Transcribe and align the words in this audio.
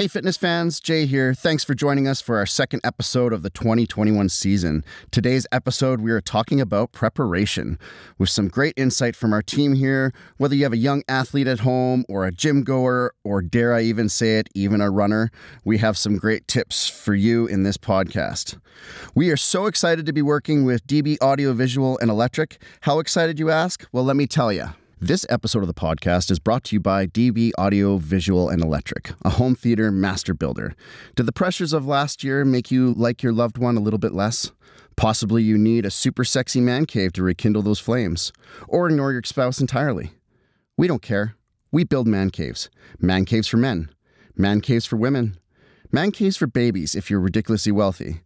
Hey, 0.00 0.08
fitness 0.08 0.38
fans, 0.38 0.80
Jay 0.80 1.04
here. 1.04 1.34
Thanks 1.34 1.62
for 1.62 1.74
joining 1.74 2.08
us 2.08 2.22
for 2.22 2.38
our 2.38 2.46
second 2.46 2.80
episode 2.82 3.34
of 3.34 3.42
the 3.42 3.50
2021 3.50 4.30
season. 4.30 4.82
Today's 5.10 5.46
episode, 5.52 6.00
we 6.00 6.10
are 6.10 6.22
talking 6.22 6.58
about 6.58 6.92
preparation 6.92 7.78
with 8.16 8.30
some 8.30 8.48
great 8.48 8.72
insight 8.78 9.14
from 9.14 9.34
our 9.34 9.42
team 9.42 9.74
here. 9.74 10.14
Whether 10.38 10.54
you 10.54 10.62
have 10.62 10.72
a 10.72 10.78
young 10.78 11.02
athlete 11.06 11.46
at 11.46 11.60
home 11.60 12.06
or 12.08 12.24
a 12.24 12.32
gym 12.32 12.62
goer, 12.62 13.12
or 13.24 13.42
dare 13.42 13.74
I 13.74 13.82
even 13.82 14.08
say 14.08 14.38
it, 14.38 14.48
even 14.54 14.80
a 14.80 14.90
runner, 14.90 15.30
we 15.66 15.76
have 15.76 15.98
some 15.98 16.16
great 16.16 16.48
tips 16.48 16.88
for 16.88 17.14
you 17.14 17.46
in 17.46 17.64
this 17.64 17.76
podcast. 17.76 18.58
We 19.14 19.30
are 19.30 19.36
so 19.36 19.66
excited 19.66 20.06
to 20.06 20.14
be 20.14 20.22
working 20.22 20.64
with 20.64 20.86
DB 20.86 21.18
Audio 21.20 21.52
Visual 21.52 21.98
and 21.98 22.10
Electric. 22.10 22.56
How 22.80 23.00
excited, 23.00 23.38
you 23.38 23.50
ask? 23.50 23.86
Well, 23.92 24.04
let 24.04 24.16
me 24.16 24.26
tell 24.26 24.50
you. 24.50 24.70
This 25.02 25.24
episode 25.30 25.62
of 25.62 25.66
the 25.66 25.72
podcast 25.72 26.30
is 26.30 26.38
brought 26.38 26.62
to 26.64 26.76
you 26.76 26.80
by 26.80 27.06
DB 27.06 27.52
Audio, 27.56 27.96
Visual, 27.96 28.50
and 28.50 28.62
Electric, 28.62 29.14
a 29.22 29.30
home 29.30 29.54
theater 29.54 29.90
master 29.90 30.34
builder. 30.34 30.74
Did 31.16 31.24
the 31.24 31.32
pressures 31.32 31.72
of 31.72 31.86
last 31.86 32.22
year 32.22 32.44
make 32.44 32.70
you 32.70 32.92
like 32.92 33.22
your 33.22 33.32
loved 33.32 33.56
one 33.56 33.78
a 33.78 33.80
little 33.80 33.98
bit 33.98 34.12
less? 34.12 34.52
Possibly 34.96 35.42
you 35.42 35.56
need 35.56 35.86
a 35.86 35.90
super 35.90 36.22
sexy 36.22 36.60
man 36.60 36.84
cave 36.84 37.14
to 37.14 37.22
rekindle 37.22 37.62
those 37.62 37.78
flames, 37.78 38.30
or 38.68 38.90
ignore 38.90 39.10
your 39.10 39.22
spouse 39.24 39.58
entirely. 39.58 40.10
We 40.76 40.86
don't 40.86 41.00
care. 41.00 41.34
We 41.72 41.82
build 41.82 42.06
man 42.06 42.28
caves. 42.28 42.68
Man 42.98 43.24
caves 43.24 43.48
for 43.48 43.56
men, 43.56 43.88
man 44.36 44.60
caves 44.60 44.84
for 44.84 44.96
women, 44.96 45.38
man 45.90 46.10
caves 46.10 46.36
for 46.36 46.46
babies 46.46 46.94
if 46.94 47.08
you're 47.08 47.20
ridiculously 47.20 47.72
wealthy. 47.72 48.20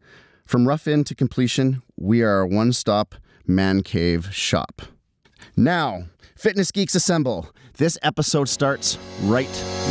From 0.45 0.66
rough 0.66 0.88
in 0.88 1.05
to 1.05 1.14
completion, 1.14 1.84
we 1.97 2.22
are 2.22 2.41
a 2.41 2.48
one 2.48 2.72
stop 2.72 3.14
man 3.47 3.84
cave 3.84 4.34
shop. 4.34 4.83
Now, 5.56 6.06
Fitness 6.37 6.73
Geeks 6.73 6.97
Assemble. 6.97 7.48
This 7.77 7.97
episode 8.02 8.48
starts 8.48 8.98
right 9.23 9.48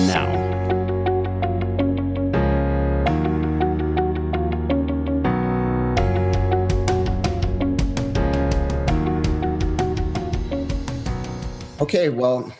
now. 0.07 0.27
Okay, 11.81 12.09
well, 12.09 12.53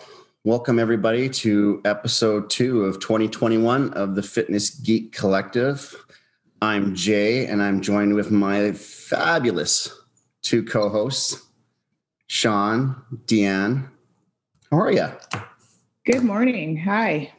welcome 0.46 0.80
everybody 0.80 1.30
to 1.30 1.82
episode 1.84 2.50
two 2.50 2.86
of 2.86 3.00
2021 3.02 3.94
of 3.94 4.16
the 4.16 4.24
Fitness 4.24 4.70
Geek 4.70 5.12
Collective. 5.12 5.94
I'm 6.62 6.96
Jay, 6.96 7.48
and 7.48 7.62
I'm 7.62 7.82
joined 7.82 8.16
with 8.16 8.32
my 8.32 8.72
fabulous 8.72 9.94
two 10.42 10.64
co 10.64 10.88
hosts, 10.88 11.42
Sean, 12.34 12.96
Deanne. 13.28 13.88
How 14.72 14.80
are 14.80 14.92
you? 14.92 15.08
Good 16.04 16.24
morning. 16.24 16.76
Hi. 16.78 17.32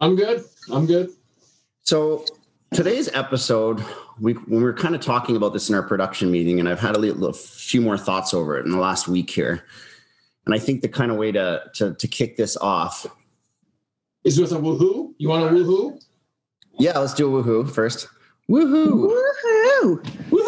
I'm 0.00 0.14
good. 0.14 0.44
I'm 0.70 0.86
good. 0.86 1.10
So 1.82 2.24
today's 2.72 3.08
episode, 3.12 3.84
we 4.20 4.34
when 4.34 4.58
we 4.58 4.62
were 4.62 4.72
kind 4.72 4.94
of 4.94 5.00
talking 5.00 5.34
about 5.34 5.52
this 5.52 5.68
in 5.68 5.74
our 5.74 5.82
production 5.82 6.30
meeting, 6.30 6.60
and 6.60 6.68
I've 6.68 6.78
had 6.78 6.94
a, 6.94 6.98
little, 7.00 7.26
a 7.26 7.32
few 7.32 7.80
more 7.80 7.98
thoughts 7.98 8.32
over 8.32 8.56
it 8.56 8.66
in 8.66 8.70
the 8.70 8.78
last 8.78 9.08
week 9.08 9.30
here. 9.30 9.64
And 10.46 10.54
I 10.54 10.60
think 10.60 10.82
the 10.82 10.88
kind 10.88 11.10
of 11.10 11.16
way 11.16 11.32
to 11.32 11.64
to, 11.74 11.92
to 11.92 12.06
kick 12.06 12.36
this 12.36 12.56
off 12.58 13.04
is 14.22 14.40
with 14.40 14.52
a 14.52 14.58
woohoo. 14.58 15.12
You 15.18 15.30
want 15.30 15.42
a 15.42 15.48
woohoo? 15.48 16.00
Yeah, 16.78 16.96
let's 17.00 17.14
do 17.14 17.36
a 17.36 17.42
woohoo 17.42 17.68
first. 17.68 18.06
Woohoo! 18.48 19.10
Woohoo! 19.10 20.04
Woohoo! 20.30 20.43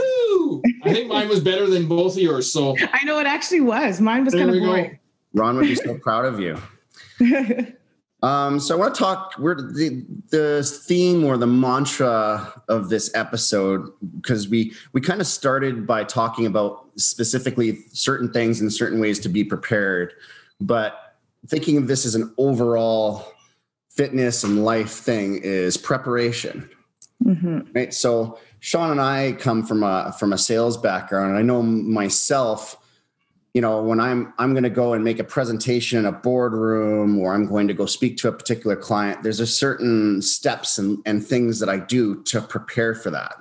I 0.87 0.93
think 0.93 1.09
mine 1.09 1.29
was 1.29 1.41
better 1.41 1.67
than 1.69 1.87
both 1.87 2.13
of 2.15 2.23
yours. 2.23 2.53
So 2.53 2.77
I 2.93 3.05
know 3.05 3.19
it 3.19 3.27
actually 3.27 3.61
was. 3.61 4.01
Mine 4.01 4.25
was 4.25 4.35
kind 4.35 4.51
of 4.51 4.59
boring. 4.59 4.99
Ron 5.35 5.57
would 5.57 5.67
be 5.67 5.75
so 5.75 5.99
proud 6.03 6.25
of 6.25 6.41
you. 6.41 6.57
Um, 8.23 8.59
so 8.59 8.75
I 8.75 8.79
want 8.79 8.95
to 8.95 8.99
talk. 8.99 9.35
We're 9.39 9.55
the 9.55 10.05
the 10.31 10.63
theme 10.65 11.25
or 11.25 11.37
the 11.37 11.47
mantra 11.47 12.63
of 12.69 12.89
this 12.89 13.11
episode 13.15 13.89
because 14.21 14.49
we 14.49 14.73
we 14.93 15.01
kind 15.01 15.21
of 15.21 15.27
started 15.27 15.87
by 15.87 16.03
talking 16.03 16.47
about 16.47 16.89
specifically 16.97 17.79
certain 17.93 18.33
things 18.33 18.61
and 18.61 18.73
certain 18.73 19.01
ways 19.01 19.21
to 19.21 19.29
be 19.29 19.45
prepared, 19.45 20.15
but 20.61 21.17
thinking 21.47 21.77
of 21.77 21.89
this 21.89 22.07
as 22.07 22.15
an 22.15 22.35
overall 22.39 23.33
fitness 23.91 24.43
and 24.43 24.65
life 24.65 24.91
thing 24.91 25.39
is 25.43 25.77
preparation. 25.77 26.69
Mm-hmm. 27.23 27.61
Right. 27.75 27.95
So 27.95 28.39
Sean 28.67 28.91
and 28.91 29.01
I 29.01 29.31
come 29.31 29.65
from 29.65 29.85
a 29.85 30.13
from 30.19 30.33
a 30.33 30.39
sales 30.39 30.77
background, 30.77 31.39
I 31.39 31.43
know 31.43 31.63
myself 31.63 32.77
you 33.55 33.63
know 33.63 33.81
when 33.81 34.01
i'm 34.01 34.35
i'm 34.39 34.53
going 34.53 34.65
to 34.65 34.69
go 34.69 34.93
and 34.93 35.03
make 35.03 35.19
a 35.19 35.25
presentation 35.25 35.99
in 35.99 36.05
a 36.05 36.13
boardroom 36.13 37.19
or 37.19 37.33
i'm 37.33 37.47
going 37.47 37.67
to 37.67 37.73
go 37.73 37.87
speak 37.87 38.19
to 38.19 38.29
a 38.29 38.33
particular 38.33 38.77
client 38.77 39.23
there's 39.23 39.41
a 39.41 39.47
certain 39.47 40.21
steps 40.21 40.77
and, 40.77 40.99
and 41.07 41.25
things 41.25 41.59
that 41.59 41.71
i 41.71 41.79
do 41.79 42.23
to 42.25 42.43
prepare 42.43 42.95
for 42.95 43.09
that. 43.09 43.35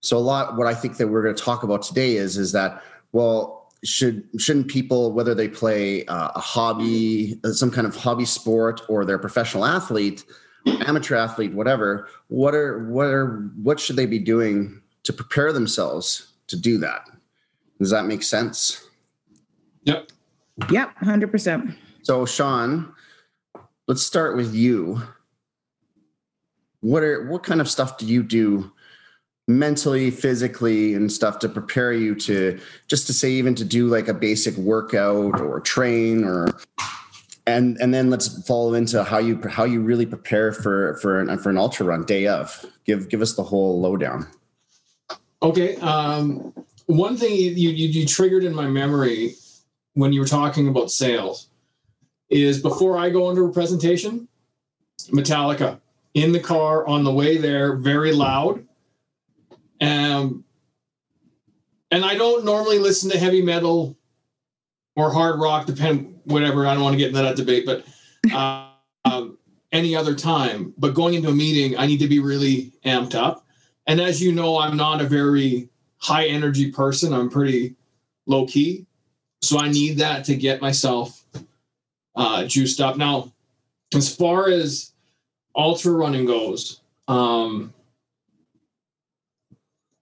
So 0.00 0.16
a 0.16 0.20
lot 0.20 0.56
what 0.56 0.68
i 0.68 0.74
think 0.74 0.98
that 0.98 1.08
we're 1.08 1.24
going 1.24 1.34
to 1.34 1.42
talk 1.42 1.64
about 1.64 1.82
today 1.82 2.16
is 2.16 2.36
is 2.36 2.52
that 2.52 2.80
well 3.10 3.72
should 3.84 4.28
shouldn't 4.38 4.68
people 4.68 5.12
whether 5.12 5.34
they 5.34 5.48
play 5.48 6.04
uh, 6.04 6.30
a 6.36 6.40
hobby 6.40 7.40
uh, 7.42 7.50
some 7.50 7.70
kind 7.70 7.86
of 7.86 7.96
hobby 7.96 8.26
sport 8.26 8.82
or 8.88 9.04
they're 9.04 9.16
a 9.16 9.26
professional 9.28 9.64
athlete 9.64 10.24
amateur 10.66 11.14
athlete 11.14 11.52
whatever 11.52 12.08
what 12.28 12.54
are 12.54 12.88
what 12.88 13.06
are 13.06 13.50
what 13.62 13.80
should 13.80 13.96
they 13.96 14.06
be 14.06 14.18
doing 14.18 14.80
to 15.02 15.12
prepare 15.12 15.52
themselves 15.52 16.32
to 16.46 16.56
do 16.56 16.78
that 16.78 17.08
does 17.78 17.90
that 17.90 18.06
make 18.06 18.22
sense 18.22 18.88
Yep. 19.88 20.12
Yep, 20.70 20.96
100%. 21.02 21.76
So, 22.02 22.26
Sean, 22.26 22.92
let's 23.86 24.02
start 24.02 24.36
with 24.36 24.54
you. 24.54 25.02
What 26.80 27.02
are 27.02 27.26
what 27.26 27.42
kind 27.42 27.60
of 27.60 27.68
stuff 27.68 27.96
do 27.98 28.06
you 28.06 28.22
do 28.22 28.70
mentally, 29.48 30.10
physically, 30.10 30.94
and 30.94 31.10
stuff 31.10 31.38
to 31.40 31.48
prepare 31.48 31.92
you 31.92 32.14
to 32.16 32.60
just 32.86 33.06
to 33.06 33.14
say 33.14 33.30
even 33.30 33.54
to 33.56 33.64
do 33.64 33.88
like 33.88 34.08
a 34.08 34.14
basic 34.14 34.56
workout 34.56 35.40
or 35.40 35.58
train 35.60 36.22
or 36.22 36.48
and 37.48 37.78
and 37.80 37.94
then 37.94 38.10
let's 38.10 38.46
follow 38.46 38.74
into 38.74 39.02
how 39.02 39.18
you 39.18 39.40
how 39.48 39.64
you 39.64 39.80
really 39.80 40.04
prepare 40.04 40.52
for 40.52 40.96
for 40.96 41.18
an 41.18 41.38
for 41.38 41.48
an 41.48 41.56
ultra 41.56 41.86
run 41.86 42.04
day 42.04 42.26
of. 42.26 42.66
Give 42.84 43.08
give 43.08 43.22
us 43.22 43.34
the 43.34 43.42
whole 43.42 43.80
lowdown. 43.80 44.28
Okay. 45.42 45.76
Um, 45.76 46.52
one 46.86 47.16
thing 47.16 47.34
you, 47.34 47.50
you 47.50 47.70
you 47.70 48.06
triggered 48.06 48.44
in 48.44 48.54
my 48.54 48.66
memory 48.66 49.34
when 49.94 50.12
you 50.12 50.20
were 50.20 50.26
talking 50.26 50.68
about 50.68 50.90
sales 50.90 51.48
is 52.28 52.60
before 52.60 52.98
I 52.98 53.08
go 53.08 53.30
into 53.30 53.44
a 53.44 53.52
presentation, 53.52 54.28
Metallica 55.08 55.80
in 56.12 56.32
the 56.32 56.40
car 56.40 56.86
on 56.86 57.04
the 57.04 57.12
way 57.12 57.38
there, 57.38 57.76
very 57.76 58.12
loud. 58.12 58.66
Um, 59.80 60.44
and 61.90 62.04
I 62.04 62.14
don't 62.14 62.44
normally 62.44 62.78
listen 62.78 63.10
to 63.10 63.18
heavy 63.18 63.40
metal 63.40 63.96
or 64.98 65.12
hard 65.12 65.38
rock, 65.38 65.64
depend 65.64 66.18
whatever. 66.24 66.66
I 66.66 66.74
don't 66.74 66.82
want 66.82 66.94
to 66.94 66.98
get 66.98 67.08
into 67.10 67.22
that 67.22 67.36
debate, 67.36 67.64
but 67.64 67.84
uh, 68.34 68.70
um, 69.04 69.38
any 69.70 69.94
other 69.94 70.12
time. 70.12 70.74
But 70.76 70.92
going 70.92 71.14
into 71.14 71.28
a 71.28 71.34
meeting, 71.34 71.78
I 71.78 71.86
need 71.86 72.00
to 72.00 72.08
be 72.08 72.18
really 72.18 72.72
amped 72.84 73.14
up. 73.14 73.46
And 73.86 74.00
as 74.00 74.20
you 74.20 74.32
know, 74.32 74.58
I'm 74.58 74.76
not 74.76 75.00
a 75.00 75.04
very 75.04 75.68
high 75.98 76.26
energy 76.26 76.72
person. 76.72 77.12
I'm 77.12 77.30
pretty 77.30 77.76
low 78.26 78.44
key. 78.44 78.86
So 79.40 79.60
I 79.60 79.70
need 79.70 79.98
that 79.98 80.24
to 80.24 80.34
get 80.34 80.60
myself 80.60 81.24
uh, 82.16 82.44
juiced 82.46 82.80
up. 82.80 82.96
Now, 82.96 83.32
as 83.94 84.12
far 84.12 84.50
as 84.50 84.90
ultra 85.54 85.92
running 85.92 86.26
goes, 86.26 86.80
um, 87.06 87.72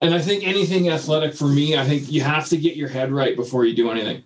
and 0.01 0.15
I 0.15 0.21
think 0.21 0.47
anything 0.47 0.89
athletic 0.89 1.35
for 1.35 1.49
me, 1.49 1.77
I 1.77 1.85
think 1.85 2.11
you 2.11 2.23
have 2.23 2.49
to 2.49 2.57
get 2.57 2.77
your 2.77 2.89
head 2.89 3.13
right 3.13 3.37
before 3.37 3.67
you 3.67 3.77
do 3.77 3.91
anything. 3.91 4.23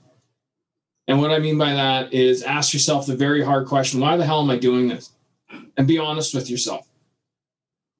And 1.10 1.20
what 1.20 1.32
I 1.32 1.38
mean 1.40 1.58
by 1.58 1.74
that 1.74 2.14
is 2.14 2.44
ask 2.44 2.72
yourself 2.72 3.06
the 3.06 3.16
very 3.16 3.44
hard 3.44 3.66
question 3.66 4.00
why 4.00 4.16
the 4.16 4.24
hell 4.24 4.40
am 4.40 4.48
I 4.48 4.56
doing 4.56 4.86
this? 4.86 5.10
And 5.76 5.86
be 5.86 5.98
honest 5.98 6.34
with 6.34 6.48
yourself. 6.48 6.86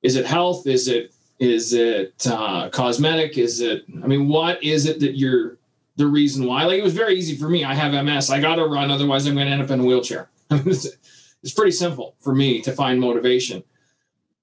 Is 0.03 0.15
it 0.17 0.25
health? 0.25 0.67
Is 0.67 0.89
it 0.89 1.13
is 1.41 1.73
it 1.73 2.27
uh, 2.27 2.71
cosmetic? 2.71 3.37
Is 3.37 3.61
it? 3.61 3.85
I 4.03 4.07
mean, 4.07 4.29
what 4.29 4.63
is 4.63 4.87
it 4.87 5.01
that 5.01 5.19
you're 5.19 5.59
the 6.01 6.07
reason 6.07 6.47
why. 6.47 6.65
Like 6.65 6.79
it 6.79 6.83
was 6.85 6.95
very 6.95 7.15
easy 7.15 7.37
for 7.37 7.49
me. 7.49 7.63
I 7.65 7.75
have 7.75 7.93
MS. 8.05 8.31
I 8.31 8.41
got 8.41 8.57
to 8.57 8.65
run, 8.65 8.91
otherwise 8.91 9.27
I'm 9.27 9.35
going 9.35 9.47
to 9.47 9.53
end 9.53 9.63
up 9.63 9.71
in 9.71 9.81
a 9.81 9.85
wheelchair. 9.85 10.31
it's 10.51 11.55
pretty 11.55 11.73
simple 11.73 12.15
for 12.21 12.35
me 12.35 12.63
to 12.63 12.73
find 12.73 12.99
motivation. 12.99 13.63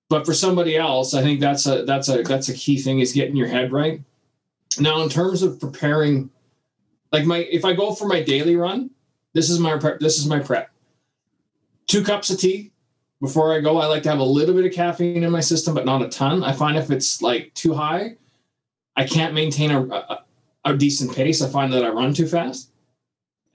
But 0.09 0.25
for 0.25 0.33
somebody 0.33 0.77
else, 0.77 1.13
I 1.13 1.21
think 1.23 1.39
that's 1.39 1.65
a 1.65 1.83
that's 1.83 2.09
a 2.09 2.21
that's 2.21 2.49
a 2.49 2.53
key 2.53 2.77
thing 2.77 2.99
is 2.99 3.11
getting 3.11 3.35
your 3.35 3.47
head 3.47 3.71
right. 3.71 4.01
Now, 4.79 5.01
in 5.01 5.09
terms 5.09 5.41
of 5.41 5.59
preparing, 5.59 6.29
like 7.11 7.25
my 7.25 7.39
if 7.39 7.65
I 7.65 7.73
go 7.73 7.93
for 7.93 8.07
my 8.07 8.21
daily 8.21 8.55
run, 8.55 8.89
this 9.33 9.49
is 9.49 9.59
my 9.59 9.77
prep. 9.77 9.99
This 9.99 10.17
is 10.17 10.25
my 10.27 10.39
prep. 10.39 10.71
Two 11.87 12.03
cups 12.03 12.29
of 12.29 12.39
tea 12.39 12.71
before 13.21 13.53
I 13.53 13.61
go. 13.61 13.77
I 13.77 13.85
like 13.87 14.03
to 14.03 14.09
have 14.09 14.19
a 14.19 14.23
little 14.23 14.53
bit 14.55 14.65
of 14.65 14.73
caffeine 14.73 15.23
in 15.23 15.31
my 15.31 15.39
system, 15.41 15.73
but 15.73 15.85
not 15.85 16.01
a 16.01 16.09
ton. 16.09 16.43
I 16.43 16.53
find 16.53 16.77
if 16.77 16.91
it's 16.91 17.21
like 17.21 17.53
too 17.53 17.73
high, 17.73 18.15
I 18.95 19.05
can't 19.05 19.33
maintain 19.33 19.71
a, 19.71 19.81
a 19.85 20.23
a 20.65 20.75
decent 20.75 21.15
pace. 21.15 21.41
I 21.41 21.49
find 21.49 21.71
that 21.73 21.85
I 21.85 21.89
run 21.89 22.13
too 22.13 22.27
fast. 22.27 22.71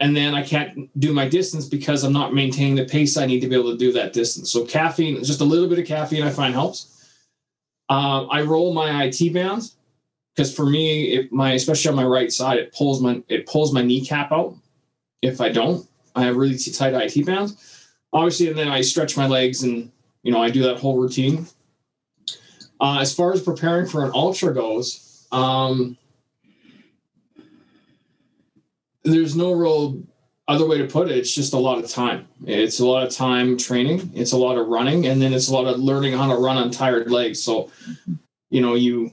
and 0.00 0.16
then 0.16 0.34
I 0.34 0.42
can't 0.42 0.90
do 0.98 1.12
my 1.12 1.28
distance 1.28 1.66
because 1.68 2.02
I'm 2.02 2.12
not 2.12 2.34
maintaining 2.34 2.74
the 2.74 2.86
pace 2.86 3.16
I 3.16 3.26
need 3.26 3.40
to 3.40 3.48
be 3.48 3.54
able 3.54 3.70
to 3.72 3.78
do 3.78 3.92
that 3.92 4.12
distance. 4.12 4.50
So 4.50 4.64
caffeine, 4.64 5.22
just 5.22 5.40
a 5.40 5.44
little 5.44 5.68
bit 5.68 5.78
of 5.78 5.86
caffeine, 5.86 6.24
I 6.24 6.30
find 6.30 6.54
helps. 6.54 7.06
Uh, 7.88 8.24
I 8.26 8.42
roll 8.42 8.72
my 8.74 9.04
IT 9.04 9.32
bands 9.32 9.76
because 10.34 10.54
for 10.54 10.66
me, 10.66 11.28
my 11.30 11.52
especially 11.52 11.90
on 11.90 11.96
my 11.96 12.04
right 12.04 12.32
side, 12.32 12.58
it 12.58 12.72
pulls 12.72 13.00
my 13.00 13.22
it 13.28 13.46
pulls 13.46 13.72
my 13.72 13.82
kneecap 13.82 14.32
out. 14.32 14.56
If 15.20 15.40
I 15.40 15.50
don't, 15.50 15.86
I 16.14 16.24
have 16.24 16.36
really 16.36 16.58
tight 16.58 16.94
IT 16.94 17.26
bands. 17.26 17.88
Obviously, 18.12 18.48
and 18.48 18.58
then 18.58 18.68
I 18.68 18.80
stretch 18.80 19.16
my 19.16 19.26
legs 19.26 19.62
and 19.62 19.90
you 20.22 20.32
know 20.32 20.42
I 20.42 20.50
do 20.50 20.62
that 20.64 20.78
whole 20.78 20.98
routine. 20.98 21.46
Uh, 22.80 22.98
as 23.00 23.14
far 23.14 23.32
as 23.32 23.40
preparing 23.40 23.86
for 23.86 24.04
an 24.04 24.10
ultra 24.12 24.52
goes, 24.52 25.26
um, 25.30 25.96
there's 29.04 29.36
no 29.36 29.52
real 29.52 30.02
other 30.48 30.66
way 30.66 30.78
to 30.78 30.86
put 30.86 31.08
it. 31.08 31.16
It's 31.16 31.32
just 31.32 31.52
a 31.52 31.58
lot 31.58 31.78
of 31.78 31.88
time. 31.88 32.26
It's 32.44 32.80
a 32.80 32.86
lot 32.86 33.06
of 33.06 33.14
time 33.14 33.56
training. 33.56 34.10
It's 34.14 34.32
a 34.32 34.36
lot 34.36 34.58
of 34.58 34.66
running, 34.66 35.06
and 35.06 35.22
then 35.22 35.32
it's 35.32 35.48
a 35.48 35.52
lot 35.52 35.66
of 35.66 35.78
learning 35.78 36.14
how 36.14 36.26
to 36.26 36.40
run 36.40 36.56
on 36.56 36.70
tired 36.70 37.10
legs. 37.10 37.40
So, 37.42 37.70
you 38.50 38.60
know, 38.60 38.74
you 38.74 39.12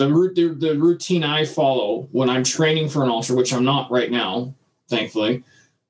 the 0.00 0.32
the, 0.34 0.54
the 0.54 0.78
routine 0.78 1.22
I 1.22 1.44
follow 1.44 2.08
when 2.12 2.30
I'm 2.30 2.42
training 2.42 2.88
for 2.88 3.04
an 3.04 3.10
ultra, 3.10 3.36
which 3.36 3.52
I'm 3.52 3.64
not 3.64 3.90
right 3.90 4.10
now, 4.10 4.54
thankfully, 4.88 5.44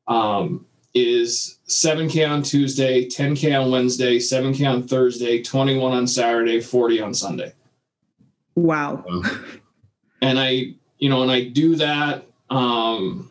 um, 0.08 0.66
is 0.94 1.58
7K 1.68 2.28
on 2.28 2.42
Tuesday, 2.42 3.06
10K 3.06 3.62
on 3.62 3.70
Wednesday, 3.70 4.18
7K 4.18 4.68
on 4.68 4.82
Thursday, 4.82 5.42
21 5.42 5.92
on 5.92 6.06
Saturday, 6.06 6.60
40 6.60 7.00
on 7.00 7.14
Sunday. 7.14 7.54
Wow. 8.56 9.04
And 10.22 10.38
I, 10.38 10.74
you 10.98 11.08
know, 11.08 11.22
and 11.22 11.30
I 11.30 11.44
do 11.44 11.76
that. 11.76 12.26
Um, 12.50 13.30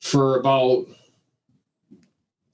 for 0.00 0.40
about 0.40 0.86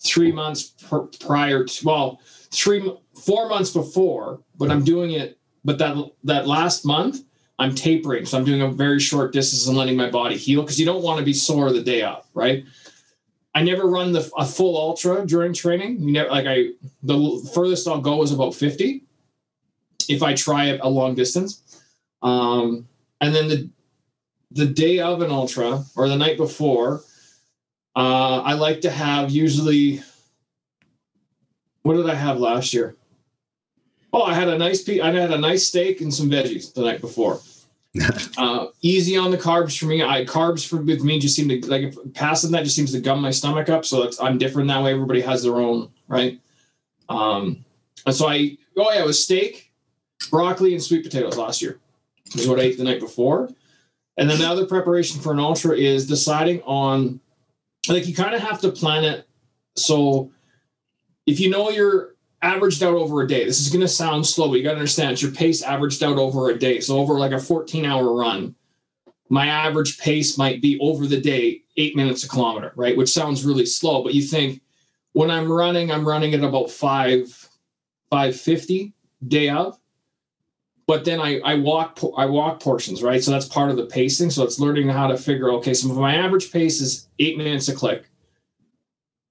three 0.04 0.32
months 0.32 0.74
pr- 0.88 1.08
prior 1.20 1.64
to 1.64 1.86
well 1.86 2.20
three 2.50 2.92
four 3.14 3.48
months 3.48 3.70
before 3.70 4.40
but 4.56 4.70
i'm 4.70 4.84
doing 4.84 5.12
it 5.12 5.38
but 5.66 5.78
that 5.78 5.96
that 6.24 6.46
last 6.46 6.86
month 6.86 7.20
i'm 7.58 7.74
tapering 7.74 8.24
so 8.24 8.38
i'm 8.38 8.44
doing 8.44 8.62
a 8.62 8.68
very 8.68 8.98
short 8.98 9.32
distance 9.32 9.66
and 9.66 9.76
letting 9.76 9.96
my 9.96 10.10
body 10.10 10.36
heal 10.36 10.62
because 10.62 10.80
you 10.80 10.86
don't 10.86 11.02
want 11.02 11.18
to 11.18 11.24
be 11.24 11.32
sore 11.32 11.72
the 11.72 11.82
day 11.82 12.02
up 12.02 12.26
right 12.32 12.64
i 13.54 13.62
never 13.62 13.86
run 13.86 14.12
the 14.12 14.30
a 14.38 14.44
full 14.46 14.76
ultra 14.76 15.26
during 15.26 15.52
training 15.52 16.00
you 16.00 16.12
never 16.12 16.30
like 16.30 16.46
i 16.46 16.68
the 17.02 17.50
furthest 17.54 17.86
i'll 17.86 18.00
go 18.00 18.22
is 18.22 18.32
about 18.32 18.54
50 18.54 19.02
if 20.08 20.22
i 20.22 20.34
try 20.34 20.66
it 20.66 20.80
a 20.82 20.88
long 20.88 21.14
distance 21.14 21.62
um 22.22 22.88
and 23.20 23.34
then 23.34 23.48
the 23.48 23.68
the 24.52 24.66
day 24.66 25.00
of 25.00 25.20
an 25.20 25.30
ultra 25.30 25.84
or 25.96 26.08
the 26.08 26.16
night 26.16 26.38
before 26.38 27.02
uh, 27.96 28.42
I 28.44 28.52
like 28.52 28.82
to 28.82 28.90
have 28.90 29.30
usually. 29.30 30.02
What 31.82 31.94
did 31.94 32.10
I 32.10 32.14
have 32.14 32.38
last 32.38 32.74
year? 32.74 32.94
Oh, 34.16 34.22
I 34.22 34.32
had 34.32 34.48
a 34.48 34.56
nice 34.56 34.82
pe- 34.82 35.00
I 35.00 35.12
had 35.12 35.30
a 35.30 35.36
nice 35.36 35.68
steak 35.68 36.00
and 36.00 36.12
some 36.12 36.30
veggies 36.30 36.72
the 36.72 36.80
night 36.80 37.02
before. 37.02 37.38
uh, 38.38 38.68
easy 38.80 39.14
on 39.14 39.30
the 39.30 39.36
carbs 39.36 39.78
for 39.78 39.84
me. 39.84 40.02
I 40.02 40.24
carbs 40.24 40.66
for 40.66 40.78
with 40.78 41.04
me 41.04 41.18
just 41.18 41.36
seem 41.36 41.50
to 41.50 41.60
like 41.68 41.94
passing 42.14 42.50
that 42.52 42.64
just 42.64 42.76
seems 42.76 42.92
to 42.92 43.00
gum 43.00 43.20
my 43.20 43.30
stomach 43.30 43.68
up. 43.68 43.84
So 43.84 44.04
it's, 44.04 44.18
I'm 44.18 44.38
different 44.38 44.68
that 44.68 44.82
way. 44.82 44.94
Everybody 44.94 45.20
has 45.20 45.42
their 45.42 45.56
own 45.56 45.90
right. 46.08 46.40
Um, 47.10 47.62
and 48.06 48.14
so 48.14 48.26
I 48.26 48.56
oh 48.78 48.90
yeah, 48.90 49.02
it 49.02 49.06
was 49.06 49.22
steak, 49.22 49.70
broccoli, 50.30 50.72
and 50.72 50.82
sweet 50.82 51.04
potatoes 51.04 51.36
last 51.36 51.60
year. 51.60 51.78
Is 52.34 52.48
what 52.48 52.58
I 52.58 52.62
ate 52.62 52.78
the 52.78 52.84
night 52.84 53.00
before. 53.00 53.50
And 54.16 54.30
then 54.30 54.38
the 54.38 54.48
other 54.48 54.64
preparation 54.64 55.20
for 55.20 55.30
an 55.34 55.40
ultra 55.40 55.76
is 55.76 56.06
deciding 56.06 56.62
on 56.62 57.20
like 57.86 58.06
you 58.06 58.14
kind 58.14 58.34
of 58.34 58.40
have 58.40 58.62
to 58.62 58.72
plan 58.72 59.04
it 59.04 59.28
so 59.76 60.30
if 61.26 61.38
you 61.38 61.50
know 61.50 61.68
you're 61.68 62.15
averaged 62.46 62.82
out 62.82 62.94
over 62.94 63.22
a 63.22 63.28
day 63.28 63.44
this 63.44 63.60
is 63.60 63.68
going 63.68 63.80
to 63.80 63.88
sound 63.88 64.26
slow 64.26 64.48
but 64.48 64.54
you 64.54 64.62
got 64.62 64.70
to 64.70 64.76
understand 64.76 65.12
it's 65.12 65.22
your 65.22 65.32
pace 65.32 65.62
averaged 65.62 66.02
out 66.02 66.18
over 66.18 66.50
a 66.50 66.58
day 66.58 66.80
so 66.80 66.98
over 66.98 67.18
like 67.18 67.32
a 67.32 67.38
14 67.38 67.84
hour 67.84 68.14
run 68.14 68.54
my 69.28 69.48
average 69.48 69.98
pace 69.98 70.38
might 70.38 70.62
be 70.62 70.78
over 70.80 71.06
the 71.06 71.20
day 71.20 71.62
eight 71.76 71.96
minutes 71.96 72.24
a 72.24 72.28
kilometer 72.28 72.72
right 72.76 72.96
which 72.96 73.08
sounds 73.08 73.44
really 73.44 73.66
slow 73.66 74.02
but 74.02 74.14
you 74.14 74.22
think 74.22 74.60
when 75.12 75.30
i'm 75.30 75.50
running 75.50 75.90
i'm 75.90 76.06
running 76.06 76.34
at 76.34 76.44
about 76.44 76.70
five 76.70 77.26
550 78.10 78.92
day 79.26 79.48
of 79.48 79.78
but 80.86 81.04
then 81.04 81.20
I, 81.20 81.40
I 81.40 81.56
walk 81.56 81.98
I 82.16 82.26
walk 82.26 82.60
portions, 82.60 83.02
right? 83.02 83.22
So 83.22 83.32
that's 83.32 83.46
part 83.46 83.70
of 83.70 83.76
the 83.76 83.86
pacing. 83.86 84.30
So 84.30 84.44
it's 84.44 84.60
learning 84.60 84.88
how 84.88 85.08
to 85.08 85.16
figure, 85.16 85.50
okay, 85.54 85.74
so 85.74 85.88
my 85.88 86.14
average 86.14 86.52
pace 86.52 86.80
is 86.80 87.08
eight 87.18 87.36
minutes 87.36 87.68
a 87.68 87.74
click, 87.74 88.08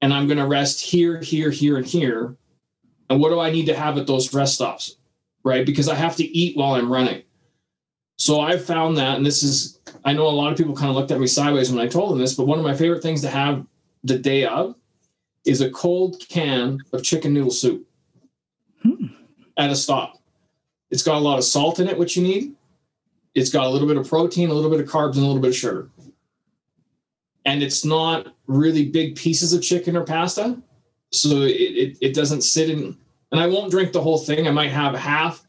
and 0.01 0.13
I'm 0.13 0.27
gonna 0.27 0.47
rest 0.47 0.81
here, 0.81 1.21
here, 1.21 1.49
here, 1.49 1.77
and 1.77 1.85
here. 1.85 2.35
And 3.09 3.19
what 3.19 3.29
do 3.29 3.39
I 3.39 3.51
need 3.51 3.65
to 3.67 3.75
have 3.75 3.97
at 3.97 4.07
those 4.07 4.33
rest 4.33 4.55
stops? 4.55 4.97
Right? 5.43 5.65
Because 5.65 5.87
I 5.87 5.95
have 5.95 6.15
to 6.17 6.23
eat 6.23 6.57
while 6.57 6.73
I'm 6.73 6.91
running. 6.91 7.23
So 8.17 8.39
I've 8.39 8.63
found 8.63 8.97
that, 8.97 9.17
and 9.17 9.25
this 9.25 9.43
is 9.43 9.79
I 10.03 10.13
know 10.13 10.27
a 10.27 10.29
lot 10.29 10.51
of 10.51 10.57
people 10.57 10.75
kind 10.75 10.89
of 10.89 10.95
looked 10.95 11.11
at 11.11 11.19
me 11.19 11.27
sideways 11.27 11.71
when 11.71 11.83
I 11.83 11.87
told 11.87 12.11
them 12.11 12.19
this, 12.19 12.33
but 12.33 12.47
one 12.47 12.57
of 12.57 12.63
my 12.63 12.73
favorite 12.73 13.01
things 13.01 13.21
to 13.21 13.29
have 13.29 13.65
the 14.03 14.17
day 14.17 14.45
of 14.45 14.75
is 15.45 15.61
a 15.61 15.69
cold 15.71 16.23
can 16.29 16.79
of 16.93 17.03
chicken 17.03 17.33
noodle 17.33 17.51
soup 17.51 17.85
hmm. 18.81 19.07
at 19.57 19.69
a 19.69 19.75
stop 19.75 20.15
it's 20.95 21.03
got 21.03 21.17
a 21.17 21.19
lot 21.19 21.37
of 21.37 21.43
salt 21.43 21.79
in 21.79 21.87
it, 21.87 21.97
which 21.97 22.15
you 22.15 22.23
need. 22.23 22.55
It's 23.33 23.49
got 23.49 23.65
a 23.65 23.69
little 23.69 23.87
bit 23.87 23.97
of 23.97 24.07
protein, 24.07 24.49
a 24.49 24.53
little 24.53 24.71
bit 24.71 24.79
of 24.79 24.87
carbs, 24.87 25.15
and 25.15 25.23
a 25.23 25.27
little 25.27 25.41
bit 25.41 25.49
of 25.49 25.55
sugar. 25.55 25.89
And 27.45 27.61
it's 27.61 27.83
not 27.83 28.33
really 28.47 28.89
big 28.89 29.15
pieces 29.15 29.53
of 29.53 29.61
chicken 29.61 29.97
or 29.97 30.03
pasta. 30.03 30.57
So 31.19 31.41
it, 31.41 31.51
it, 31.51 31.97
it 32.01 32.13
doesn't 32.13 32.41
sit 32.41 32.69
in, 32.69 32.97
and 33.31 33.41
I 33.41 33.47
won't 33.47 33.71
drink 33.71 33.91
the 33.91 34.01
whole 34.01 34.17
thing. 34.17 34.47
I 34.47 34.51
might 34.51 34.71
have 34.71 34.95
half, 34.95 35.45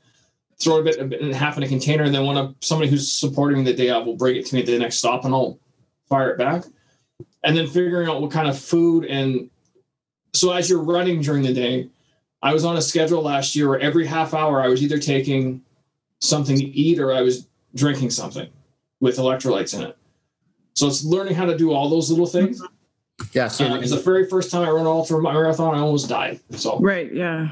throw 0.60 0.80
a 0.80 0.82
bit, 0.82 0.98
a 0.98 1.04
bit 1.04 1.20
in 1.20 1.32
half 1.32 1.56
in 1.56 1.62
a 1.62 1.68
container, 1.68 2.04
and 2.04 2.14
then 2.14 2.26
when 2.26 2.36
a, 2.36 2.54
somebody 2.60 2.90
who's 2.90 3.10
supporting 3.10 3.58
me 3.58 3.64
the 3.64 3.74
day 3.74 3.90
of 3.90 4.06
will 4.06 4.16
bring 4.16 4.36
it 4.36 4.46
to 4.46 4.54
me 4.54 4.60
at 4.60 4.66
the 4.66 4.78
next 4.78 4.96
stop 4.96 5.24
and 5.24 5.34
I'll 5.34 5.58
fire 6.08 6.30
it 6.30 6.38
back. 6.38 6.64
And 7.44 7.56
then 7.56 7.66
figuring 7.66 8.08
out 8.08 8.20
what 8.20 8.30
kind 8.30 8.48
of 8.48 8.58
food 8.58 9.04
and 9.04 9.50
so 10.36 10.52
as 10.52 10.68
you're 10.68 10.82
running 10.82 11.22
during 11.22 11.42
the 11.42 11.52
day, 11.52 11.88
I 12.42 12.52
was 12.52 12.64
on 12.64 12.76
a 12.76 12.82
schedule 12.82 13.22
last 13.22 13.56
year 13.56 13.68
where 13.68 13.80
every 13.80 14.06
half 14.06 14.34
hour 14.34 14.62
I 14.62 14.68
was 14.68 14.82
either 14.82 14.98
taking 14.98 15.62
something 16.20 16.56
to 16.56 16.64
eat 16.64 16.98
or 16.98 17.12
I 17.12 17.22
was 17.22 17.48
drinking 17.74 18.10
something 18.10 18.48
with 19.00 19.16
electrolytes 19.16 19.74
in 19.74 19.82
it. 19.82 19.96
So 20.74 20.86
it's 20.86 21.04
learning 21.04 21.34
how 21.34 21.46
to 21.46 21.56
do 21.56 21.72
all 21.72 21.88
those 21.88 22.10
little 22.10 22.26
things. 22.26 22.62
Yeah. 23.36 23.48
So 23.48 23.66
uh, 23.66 23.76
it's 23.76 23.90
the 23.90 23.98
very 23.98 24.26
first 24.26 24.50
time 24.50 24.66
I 24.66 24.70
ran 24.70 24.80
an 24.80 24.86
ultra 24.86 25.20
marathon, 25.20 25.74
I 25.74 25.78
almost 25.80 26.08
died. 26.08 26.40
So 26.52 26.80
right, 26.80 27.12
yeah. 27.12 27.50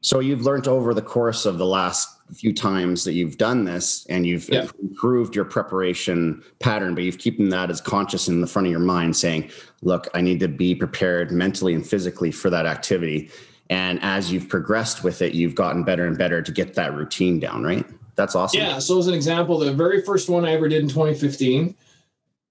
So 0.00 0.20
you've 0.20 0.40
learned 0.40 0.66
over 0.66 0.94
the 0.94 1.02
course 1.02 1.44
of 1.44 1.58
the 1.58 1.66
last 1.66 2.18
few 2.32 2.54
times 2.54 3.04
that 3.04 3.12
you've 3.12 3.36
done 3.36 3.64
this, 3.64 4.06
and 4.08 4.26
you've 4.26 4.48
yeah. 4.48 4.66
improved 4.80 5.36
your 5.36 5.44
preparation 5.44 6.42
pattern, 6.60 6.94
but 6.94 7.04
you've 7.04 7.18
keeping 7.18 7.50
that 7.50 7.70
as 7.70 7.78
conscious 7.78 8.26
in 8.26 8.40
the 8.40 8.46
front 8.46 8.66
of 8.66 8.70
your 8.70 8.80
mind, 8.80 9.14
saying, 9.14 9.50
"Look, 9.82 10.08
I 10.14 10.22
need 10.22 10.40
to 10.40 10.48
be 10.48 10.74
prepared 10.74 11.30
mentally 11.30 11.74
and 11.74 11.86
physically 11.86 12.32
for 12.32 12.48
that 12.48 12.64
activity." 12.64 13.30
And 13.68 13.98
as 14.02 14.32
you've 14.32 14.48
progressed 14.48 15.04
with 15.04 15.20
it, 15.20 15.34
you've 15.34 15.54
gotten 15.54 15.84
better 15.84 16.06
and 16.06 16.16
better 16.16 16.40
to 16.40 16.52
get 16.52 16.72
that 16.74 16.94
routine 16.94 17.38
down, 17.38 17.64
right? 17.64 17.86
That's 18.16 18.34
awesome. 18.34 18.60
Yeah. 18.60 18.78
So, 18.78 18.98
as 18.98 19.08
an 19.08 19.14
example, 19.14 19.58
the 19.58 19.74
very 19.74 20.00
first 20.00 20.30
one 20.30 20.46
I 20.46 20.52
ever 20.52 20.68
did 20.68 20.80
in 20.80 20.88
2015, 20.88 21.74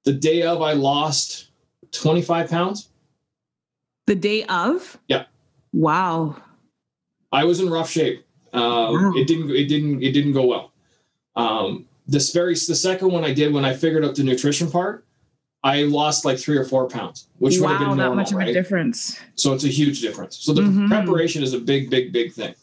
the 0.04 0.14
day 0.14 0.44
of, 0.44 0.62
I 0.62 0.74
lost 0.74 1.51
25 1.92 2.50
pounds. 2.50 2.90
The 4.08 4.16
day 4.16 4.44
of? 4.46 4.98
Yeah. 5.08 5.26
Wow. 5.74 6.38
I 7.32 7.44
was 7.44 7.60
in 7.60 7.70
rough 7.70 7.90
shape. 7.90 8.26
Um, 8.54 8.62
wow. 8.62 9.14
It 9.16 9.28
didn't. 9.28 9.50
It 9.52 9.68
didn't. 9.68 10.04
It 10.04 10.12
didn't 10.12 10.34
go 10.34 10.46
well. 10.46 10.74
Um, 11.36 11.86
this 12.08 12.34
very 12.34 12.54
the 12.54 12.76
second 12.76 13.12
one 13.12 13.24
I 13.24 13.34
did 13.34 13.54
when 13.54 13.64
I 13.64 13.74
figured 13.74 14.04
out 14.04 14.16
the 14.16 14.24
nutrition 14.24 14.70
part, 14.70 15.06
I 15.64 15.84
lost 15.84 16.26
like 16.26 16.40
three 16.40 16.58
or 16.58 16.66
four 16.66 16.88
pounds, 16.88 17.28
which 17.38 17.60
wow, 17.60 17.68
would 17.68 17.70
have 17.72 17.80
been 17.80 17.98
normal, 17.98 18.10
that 18.10 18.16
much 18.16 18.32
of 18.32 18.38
right? 18.38 18.50
a 18.50 18.54
difference. 18.54 19.20
So 19.36 19.54
it's 19.54 19.64
a 19.64 19.70
huge 19.70 20.02
difference. 20.02 20.38
So 20.38 20.54
the 20.54 20.64
mm-hmm. 20.64 20.88
preparation 20.88 21.44
is 21.44 21.54
a 21.54 21.60
big, 21.60 21.90
big, 21.90 22.12
big 22.12 22.34
thing. 22.34 22.56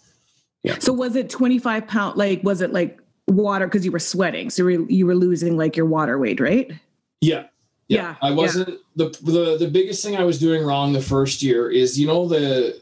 Yeah. 0.65 0.79
So 0.81 0.93
was 0.93 1.15
it 1.15 1.31
25 1.31 1.87
pound? 1.87 2.17
Like, 2.17 2.43
was 2.43 2.61
it 2.61 2.73
like 2.73 3.01
water 3.29 3.67
because 3.67 3.85
you 3.85 3.93
were 3.93 4.01
sweating? 4.01 4.51
So 4.51 4.67
you 4.67 4.83
were, 4.83 4.91
you 4.91 5.07
were 5.07 5.15
losing 5.15 5.57
like 5.57 5.77
your 5.77 5.87
water 5.87 6.19
weight, 6.19 6.41
right? 6.41 6.73
Yeah. 7.21 7.45
Yeah. 7.89 8.03
yeah 8.03 8.17
I 8.23 8.31
wasn't 8.31 8.69
yeah. 8.69 8.75
the, 8.97 9.09
the, 9.23 9.57
the 9.59 9.69
biggest 9.69 10.05
thing 10.05 10.17
I 10.17 10.25
was 10.25 10.39
doing 10.39 10.65
wrong 10.65 10.93
the 10.93 11.01
first 11.01 11.43
year 11.43 11.71
is, 11.71 11.99
you 11.99 12.07
know, 12.07 12.29
the, 12.29 12.81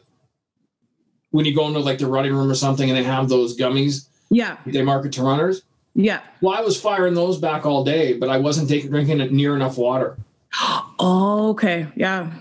when 1.30 1.44
you 1.44 1.54
go 1.54 1.66
into 1.68 1.80
like 1.80 1.98
the 1.98 2.06
running 2.06 2.34
room 2.34 2.50
or 2.50 2.54
something 2.54 2.88
and 2.88 2.98
they 2.98 3.04
have 3.04 3.28
those 3.28 3.56
gummies. 3.56 4.08
Yeah. 4.30 4.56
They 4.66 4.82
market 4.82 5.12
to 5.12 5.22
runners. 5.22 5.62
Yeah. 5.94 6.20
Well, 6.40 6.56
I 6.56 6.60
was 6.60 6.80
firing 6.80 7.14
those 7.14 7.38
back 7.38 7.64
all 7.64 7.84
day, 7.84 8.12
but 8.12 8.28
I 8.28 8.36
wasn't 8.36 8.68
taking 8.68 8.90
drinking 8.90 9.18
near 9.34 9.56
enough 9.56 9.78
water. 9.78 10.16
Oh, 10.98 11.50
okay. 11.50 11.86
Yeah. 11.94 12.32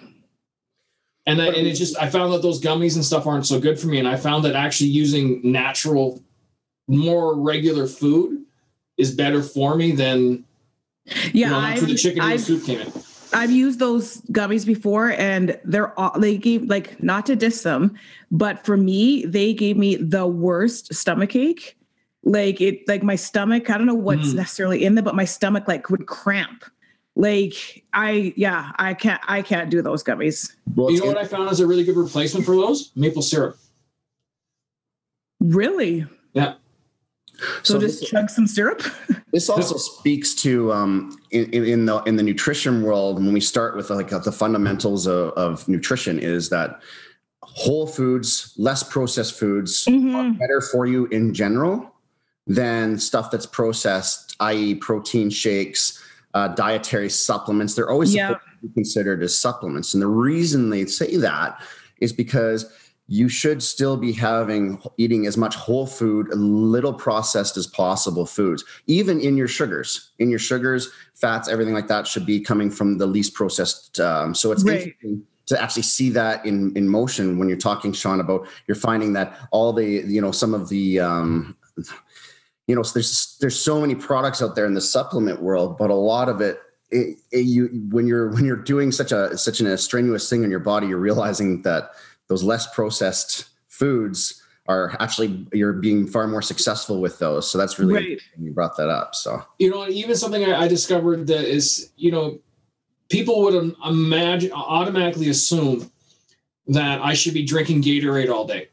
And 1.25 1.41
I, 1.41 1.47
and 1.47 1.67
it 1.67 1.73
just 1.73 1.97
I 1.97 2.09
found 2.09 2.31
that 2.31 2.41
those 2.41 2.61
gummies 2.61 2.95
and 2.95 3.03
stuff 3.03 3.27
aren't 3.27 3.45
so 3.45 3.59
good 3.59 3.77
for 3.77 3.87
me, 3.87 3.99
and 3.99 4.07
I 4.07 4.15
found 4.15 4.45
that 4.45 4.55
actually 4.55 4.91
using 4.91 5.41
natural, 5.43 6.23
more 6.87 7.35
regular 7.37 7.85
food 7.85 8.45
is 8.97 9.13
better 9.13 9.43
for 9.43 9.75
me 9.75 9.91
than 9.91 10.45
yeah. 11.33 11.75
You 11.75 11.81
know, 11.81 11.87
the 11.87 11.95
chicken 11.95 12.21
and 12.21 12.39
soup 12.41 12.63
came 12.65 12.79
in. 12.81 12.91
I've 13.33 13.51
used 13.51 13.79
those 13.79 14.21
gummies 14.31 14.65
before, 14.65 15.11
and 15.11 15.59
they're 15.65 15.97
all, 15.99 16.17
they 16.19 16.37
gave 16.37 16.63
like 16.69 17.01
not 17.03 17.25
to 17.25 17.35
diss 17.35 17.63
them, 17.63 17.95
but 18.31 18.65
for 18.65 18.77
me, 18.77 19.25
they 19.25 19.53
gave 19.53 19.75
me 19.77 19.95
the 19.95 20.25
worst 20.25 20.93
stomach 20.93 21.35
ache. 21.35 21.77
Like 22.23 22.61
it, 22.61 22.87
like 22.87 23.03
my 23.03 23.15
stomach. 23.15 23.69
I 23.69 23.77
don't 23.77 23.87
know 23.87 23.93
what's 23.93 24.29
Mm. 24.29 24.35
necessarily 24.35 24.83
in 24.85 24.95
there, 24.95 25.03
but 25.03 25.15
my 25.15 25.25
stomach 25.25 25.67
like 25.67 25.89
would 25.89 26.05
cramp. 26.07 26.63
Like 27.15 27.83
I, 27.93 28.33
yeah, 28.35 28.71
I 28.77 28.93
can't, 28.93 29.21
I 29.27 29.41
can't 29.41 29.69
do 29.69 29.81
those 29.81 30.03
gummies. 30.03 30.53
Well, 30.75 30.89
You 30.89 30.97
it's 30.97 31.05
know 31.05 31.11
what 31.11 31.17
I 31.17 31.25
found 31.25 31.51
is 31.51 31.59
a 31.59 31.67
really 31.67 31.83
good 31.83 31.95
replacement 31.97 32.45
for 32.45 32.55
those? 32.55 32.91
Maple 32.95 33.21
syrup. 33.21 33.57
Really? 35.39 36.05
Yeah. 36.33 36.55
So, 37.63 37.75
So 37.75 37.79
just 37.79 37.99
this- 38.01 38.09
chug 38.09 38.29
some 38.29 38.47
syrup. 38.47 38.81
This 39.31 39.49
also 39.49 39.75
speaks 39.75 40.33
to 40.35 40.71
um, 40.71 41.19
in, 41.31 41.51
in 41.51 41.85
the 41.85 42.01
in 42.03 42.15
the 42.15 42.23
nutrition 42.23 42.83
world. 42.83 43.17
When 43.17 43.33
we 43.33 43.41
start 43.41 43.75
with 43.75 43.89
like 43.89 44.07
the 44.09 44.31
fundamentals 44.31 45.07
of, 45.07 45.31
of 45.31 45.67
nutrition, 45.67 46.19
is 46.19 46.47
that 46.51 46.79
whole 47.43 47.85
foods, 47.85 48.53
less 48.57 48.81
processed 48.81 49.37
foods, 49.37 49.85
are 49.87 49.91
Mhm. 49.91 50.39
better 50.39 50.61
for 50.61 50.85
you 50.85 51.07
in 51.07 51.33
general 51.33 51.93
than 52.47 52.97
stuff 52.97 53.29
that's 53.29 53.45
processed, 53.45 54.37
i.e., 54.39 54.75
protein 54.75 55.29
shakes, 55.29 56.01
uh, 56.33 56.47
dietary 56.49 57.09
supplements. 57.09 57.73
They're 57.75 57.89
always 57.89 58.15
Yeah. 58.15 58.27
supposed 58.29 58.45
to 58.61 58.67
be 58.69 58.73
considered 58.73 59.21
as 59.21 59.37
supplements, 59.37 59.93
and 59.93 60.01
the 60.01 60.07
reason 60.07 60.69
they 60.69 60.85
say 60.85 61.17
that 61.17 61.61
is 61.99 62.13
because 62.13 62.65
you 63.07 63.29
should 63.29 63.61
still 63.61 63.97
be 63.97 64.11
having 64.11 64.81
eating 64.97 65.27
as 65.27 65.37
much 65.37 65.55
whole 65.55 65.85
food 65.85 66.27
little 66.33 66.93
processed 66.93 67.55
as 67.55 67.67
possible 67.67 68.25
foods 68.25 68.63
even 68.87 69.19
in 69.19 69.37
your 69.37 69.47
sugars 69.47 70.11
in 70.19 70.29
your 70.29 70.39
sugars 70.39 70.89
fats 71.13 71.47
everything 71.47 71.73
like 71.73 71.87
that 71.87 72.07
should 72.07 72.25
be 72.25 72.39
coming 72.39 72.71
from 72.71 72.97
the 72.97 73.05
least 73.05 73.33
processed 73.33 73.99
um, 73.99 74.33
so 74.33 74.51
it's 74.51 74.63
Right. 74.63 74.77
interesting 74.77 75.23
to 75.45 75.61
actually 75.61 75.83
see 75.83 76.09
that 76.09 76.43
in 76.45 76.75
in 76.75 76.87
motion 76.87 77.37
when 77.37 77.47
you're 77.47 77.57
talking 77.57 77.93
sean 77.93 78.19
about 78.19 78.47
you're 78.67 78.75
finding 78.75 79.13
that 79.13 79.37
all 79.51 79.71
the 79.71 79.85
you 79.85 80.19
know 80.19 80.31
some 80.31 80.53
of 80.55 80.69
the 80.69 80.99
um, 80.99 81.55
you 82.67 82.75
know 82.75 82.83
there's 82.93 83.37
there's 83.39 83.59
so 83.59 83.79
many 83.79 83.93
products 83.93 84.41
out 84.41 84.55
there 84.55 84.65
in 84.65 84.73
the 84.73 84.81
supplement 84.81 85.41
world 85.41 85.77
but 85.77 85.91
a 85.91 85.95
lot 85.95 86.27
of 86.29 86.41
it 86.41 86.59
it, 86.91 87.17
it, 87.31 87.45
you 87.45 87.67
when 87.89 88.07
you're 88.07 88.29
when 88.31 88.45
you're 88.45 88.55
doing 88.55 88.91
such 88.91 89.11
a 89.11 89.37
such 89.37 89.59
an 89.59 89.77
strenuous 89.77 90.29
thing 90.29 90.43
in 90.43 90.49
your 90.49 90.59
body 90.59 90.87
you're 90.87 90.97
realizing 90.97 91.61
that 91.63 91.91
those 92.27 92.43
less 92.43 92.73
processed 92.73 93.49
foods 93.67 94.41
are 94.67 94.95
actually 94.99 95.45
you're 95.53 95.73
being 95.73 96.07
far 96.07 96.27
more 96.27 96.41
successful 96.41 96.99
with 96.99 97.19
those 97.19 97.49
so 97.49 97.57
that's 97.57 97.77
really 97.77 97.93
Right. 97.93 98.09
interesting 98.13 98.43
you 98.45 98.51
brought 98.51 98.75
that 98.77 98.89
up 98.89 99.13
so 99.13 99.43
You 99.59 99.69
know, 99.69 99.87
even 99.87 100.15
something 100.15 100.43
I, 100.43 100.61
I 100.63 100.67
discovered 100.67 101.27
that 101.27 101.45
is, 101.45 101.91
you 101.97 102.11
know, 102.11 102.39
people 103.09 103.41
would 103.43 103.53
im- 103.53 103.75
imagine 103.85 104.51
automatically 104.53 105.29
assume 105.29 105.91
that 106.67 106.99
I 107.01 107.13
should 107.13 107.35
be 107.35 107.45
drinking 107.45 107.83
Gatorade 107.83 108.29
all 108.31 108.47
day. 108.47 108.69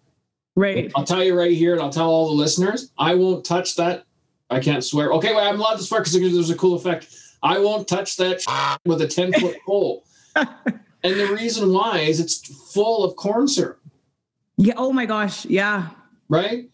Right. 0.56 0.90
I'll 0.96 1.04
tell 1.04 1.22
you 1.22 1.36
right 1.38 1.52
here, 1.52 1.74
and 1.74 1.82
I'll 1.82 1.90
tell 1.90 2.08
all 2.08 2.28
the 2.28 2.34
listeners, 2.34 2.90
I 2.98 3.14
won't 3.14 3.44
touch 3.44 3.76
that. 3.76 4.04
I 4.48 4.60
can't 4.60 4.82
swear. 4.82 5.12
Okay, 5.12 5.34
well, 5.34 5.46
I'm 5.46 5.60
allowed 5.60 5.76
to 5.76 5.82
swear 5.82 6.00
because 6.00 6.14
there's 6.14 6.48
a 6.50 6.56
cool 6.56 6.74
effect. 6.74 7.08
I 7.42 7.58
won't 7.58 7.86
touch 7.88 8.16
that 8.16 8.42
with 8.86 9.02
a 9.02 9.06
10 9.08 9.32
foot 9.34 9.56
pole. 9.66 10.04
and 11.04 11.18
the 11.18 11.26
reason 11.28 11.72
why 11.72 11.98
is 12.00 12.20
it's 12.20 12.36
full 12.72 13.04
of 13.04 13.16
corn 13.16 13.48
syrup, 13.48 13.80
Yeah. 14.56 14.74
Oh 14.76 14.92
my 14.92 15.06
gosh. 15.06 15.44
Yeah. 15.46 15.88
right? 16.28 16.68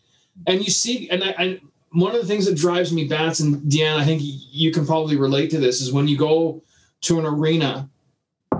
And 0.47 0.61
you 0.65 0.71
see, 0.71 1.09
and 1.11 1.25
I, 1.25 1.29
and 1.31 1.61
one 1.93 2.15
of 2.15 2.21
the 2.21 2.27
things 2.29 2.47
that 2.47 2.55
drives 2.57 2.93
me 2.93 3.09
bats, 3.09 3.41
and 3.41 3.57
Deanne, 3.71 3.97
I 3.97 4.05
think 4.05 4.21
you 4.23 4.71
can 4.73 4.87
probably 4.87 5.17
relate 5.17 5.51
to 5.51 5.59
this, 5.59 5.81
is 5.81 5.93
when 5.93 6.07
you 6.07 6.17
go 6.17 6.63
to 7.03 7.19
an 7.19 7.27
arena 7.27 7.89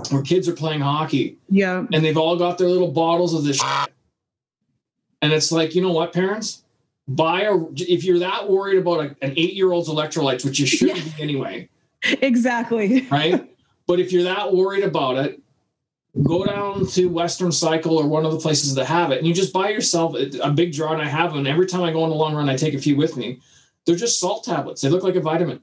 where 0.09 0.21
kids 0.21 0.47
are 0.49 0.53
playing 0.53 0.81
hockey 0.81 1.37
Yeah. 1.49 1.85
and 1.93 2.03
they've 2.03 2.17
all 2.17 2.35
got 2.37 2.57
their 2.57 2.67
little 2.69 2.91
bottles 2.91 3.33
of 3.33 3.43
this 3.43 3.57
shit. 3.57 3.89
and 5.21 5.33
it's 5.33 5.51
like 5.51 5.75
you 5.75 5.81
know 5.81 5.91
what 5.91 6.13
parents 6.13 6.63
buy 7.07 7.41
a 7.41 7.55
if 7.75 8.03
you're 8.05 8.19
that 8.19 8.49
worried 8.49 8.77
about 8.77 8.99
a, 9.01 9.15
an 9.21 9.33
eight 9.35 9.53
year 9.55 9.71
old's 9.71 9.89
electrolytes 9.89 10.45
which 10.45 10.57
you 10.59 10.65
shouldn't 10.65 10.99
Yeah. 11.05 11.15
be 11.17 11.21
anyway 11.23 11.69
Exactly. 12.21 13.07
right 13.11 13.53
but 13.87 13.99
if 13.99 14.11
you're 14.13 14.23
that 14.23 14.53
worried 14.53 14.83
about 14.85 15.17
it 15.17 15.41
go 16.23 16.45
down 16.45 16.85
to 16.85 17.07
western 17.07 17.51
cycle 17.51 17.97
or 17.97 18.07
one 18.07 18.25
of 18.25 18.31
the 18.31 18.39
places 18.39 18.75
that 18.75 18.85
have 18.85 19.11
it 19.11 19.19
and 19.19 19.27
you 19.27 19.33
just 19.33 19.53
buy 19.53 19.69
yourself 19.69 20.13
a, 20.15 20.29
a 20.39 20.51
big 20.51 20.71
jar 20.71 20.93
and 20.93 21.01
i 21.01 21.05
have 21.07 21.31
them 21.31 21.39
and 21.39 21.47
every 21.47 21.65
time 21.65 21.83
i 21.83 21.91
go 21.91 22.03
on 22.03 22.09
a 22.09 22.13
long 22.13 22.35
run 22.35 22.49
i 22.49 22.55
take 22.55 22.73
a 22.73 22.79
few 22.79 22.95
with 22.95 23.15
me. 23.15 23.39
They're 23.85 23.95
just 23.95 24.19
salt 24.19 24.43
tablets. 24.43 24.81
They 24.81 24.89
look 24.89 25.03
like 25.03 25.15
a 25.15 25.21
vitamin. 25.21 25.61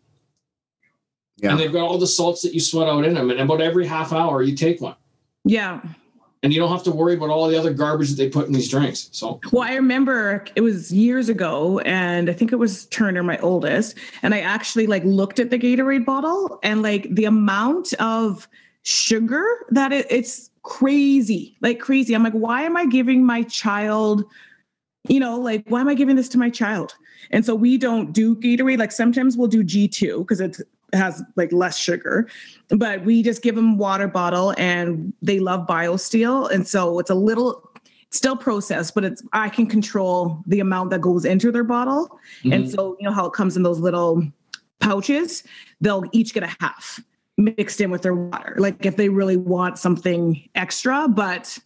Yeah. 1.37 1.51
And 1.51 1.61
they've 1.61 1.73
got 1.73 1.83
all 1.83 1.99
the 1.99 2.07
salts 2.07 2.43
that 2.43 2.55
you 2.55 2.61
sweat 2.61 2.89
out 2.89 3.05
in 3.05 3.15
them 3.15 3.31
and 3.31 3.39
about 3.39 3.61
every 3.61 3.87
half 3.87 4.13
hour 4.13 4.43
you 4.43 4.57
take 4.57 4.81
one. 4.81 4.97
Yeah. 5.45 5.81
and 6.43 6.53
you 6.53 6.59
don't 6.59 6.71
have 6.71 6.83
to 6.85 6.91
worry 6.91 7.15
about 7.15 7.31
all 7.31 7.47
the 7.47 7.57
other 7.57 7.73
garbage 7.73 8.11
that 8.11 8.17
they 8.17 8.29
put 8.29 8.47
in 8.47 8.53
these 8.53 8.69
drinks 8.69 9.09
so. 9.13 9.41
Well, 9.53 9.63
I 9.63 9.75
remember 9.75 10.45
it 10.57 10.63
was 10.63 10.93
years 10.93 11.29
ago, 11.29 11.79
and 11.81 12.29
I 12.29 12.33
think 12.33 12.53
it 12.53 12.57
was 12.57 12.87
Turner, 12.87 13.23
my 13.23 13.39
oldest, 13.39 13.97
and 14.23 14.35
I 14.35 14.41
actually 14.41 14.87
like 14.87 15.05
looked 15.05 15.39
at 15.39 15.51
the 15.51 15.59
Gatorade 15.59 16.05
bottle 16.05 16.59
and 16.63 16.83
like 16.83 17.07
the 17.15 17.27
amount 17.27 17.93
of 17.95 18.49
sugar 18.87 19.45
that 19.71 19.93
it, 19.93 20.07
it's 20.09 20.49
crazy, 20.63 21.57
like 21.61 21.81
crazy. 21.81 22.15
I'm 22.15 22.23
like, 22.23 22.33
why 22.33 22.63
am 22.63 22.77
I 22.77 22.87
giving 22.87 23.27
my 23.27 23.43
child, 23.43 24.25
you 25.09 25.19
know, 25.19 25.39
like 25.41 25.65
why 25.69 25.81
am 25.81 25.89
I 25.89 25.95
giving 25.95 26.15
this 26.15 26.29
to 26.31 26.39
my 26.39 26.49
child? 26.49 26.95
And 27.33 27.45
so 27.45 27.55
we 27.55 27.79
don't 27.79 28.13
do 28.13 28.37
Gatorade. 28.37 28.79
Like 28.79 28.93
sometimes 28.93 29.37
we'll 29.37 29.49
do 29.49 29.65
G2 29.65 30.19
because 30.19 30.41
it 30.41 30.59
has 30.93 31.21
like 31.35 31.53
less 31.53 31.77
sugar, 31.77 32.29
but 32.69 33.05
we 33.05 33.25
just 33.25 33.43
give 33.43 33.57
them 33.57 33.77
water 33.77 34.07
bottle 34.07 34.55
and 34.57 35.13
they 35.21 35.41
love 35.41 35.67
BioSteel. 35.67 36.49
And 36.53 36.67
so 36.67 37.01
it's 37.01 37.11
a 37.11 37.15
little 37.15 37.69
still 38.11 38.37
processed, 38.37 38.95
but 38.95 39.05
it's 39.05 39.21
I 39.33 39.49
can 39.49 39.67
control 39.67 40.45
the 40.47 40.61
amount 40.61 40.91
that 40.91 41.01
goes 41.01 41.25
into 41.25 41.51
their 41.51 41.65
bottle. 41.65 42.21
And 42.45 42.53
mm-hmm. 42.53 42.71
so 42.71 42.97
you 43.01 43.07
know 43.07 43.13
how 43.13 43.27
it 43.27 43.33
comes 43.33 43.57
in 43.57 43.65
those 43.65 43.81
little 43.81 44.23
pouches, 44.79 45.43
they'll 45.81 46.05
each 46.13 46.35
get 46.35 46.45
a 46.45 46.57
half 46.61 47.01
mixed 47.37 47.81
in 47.81 47.91
with 47.91 48.03
their 48.03 48.15
water. 48.15 48.55
Like 48.59 48.87
if 48.87 48.97
they 48.97 49.09
really 49.09 49.37
want 49.37 49.79
something 49.79 50.49
extra, 50.55 51.07
but 51.09 51.59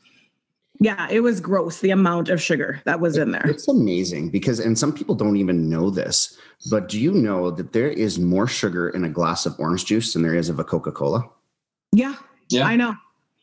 yeah, 0.80 1.08
it 1.10 1.20
was 1.20 1.40
gross 1.40 1.80
the 1.80 1.90
amount 1.90 2.30
of 2.30 2.40
sugar 2.40 2.80
that 2.86 3.00
was 3.00 3.16
in 3.18 3.32
there. 3.32 3.46
It's 3.46 3.68
amazing 3.68 4.30
because, 4.30 4.58
and 4.60 4.78
some 4.78 4.92
people 4.92 5.14
don't 5.14 5.36
even 5.36 5.68
know 5.68 5.90
this, 5.90 6.38
but 6.70 6.88
do 6.88 6.98
you 6.98 7.12
know 7.12 7.50
that 7.50 7.72
there 7.72 7.90
is 7.90 8.18
more 8.18 8.46
sugar 8.46 8.88
in 8.88 9.04
a 9.04 9.08
glass 9.08 9.44
of 9.46 9.54
orange 9.58 9.84
juice 9.84 10.14
than 10.14 10.22
there 10.22 10.34
is 10.34 10.48
of 10.48 10.58
a 10.58 10.64
Coca 10.64 10.90
Cola? 10.90 11.28
Yeah, 11.92 12.14
Yeah. 12.48 12.66
I 12.66 12.76
know. 12.76 12.94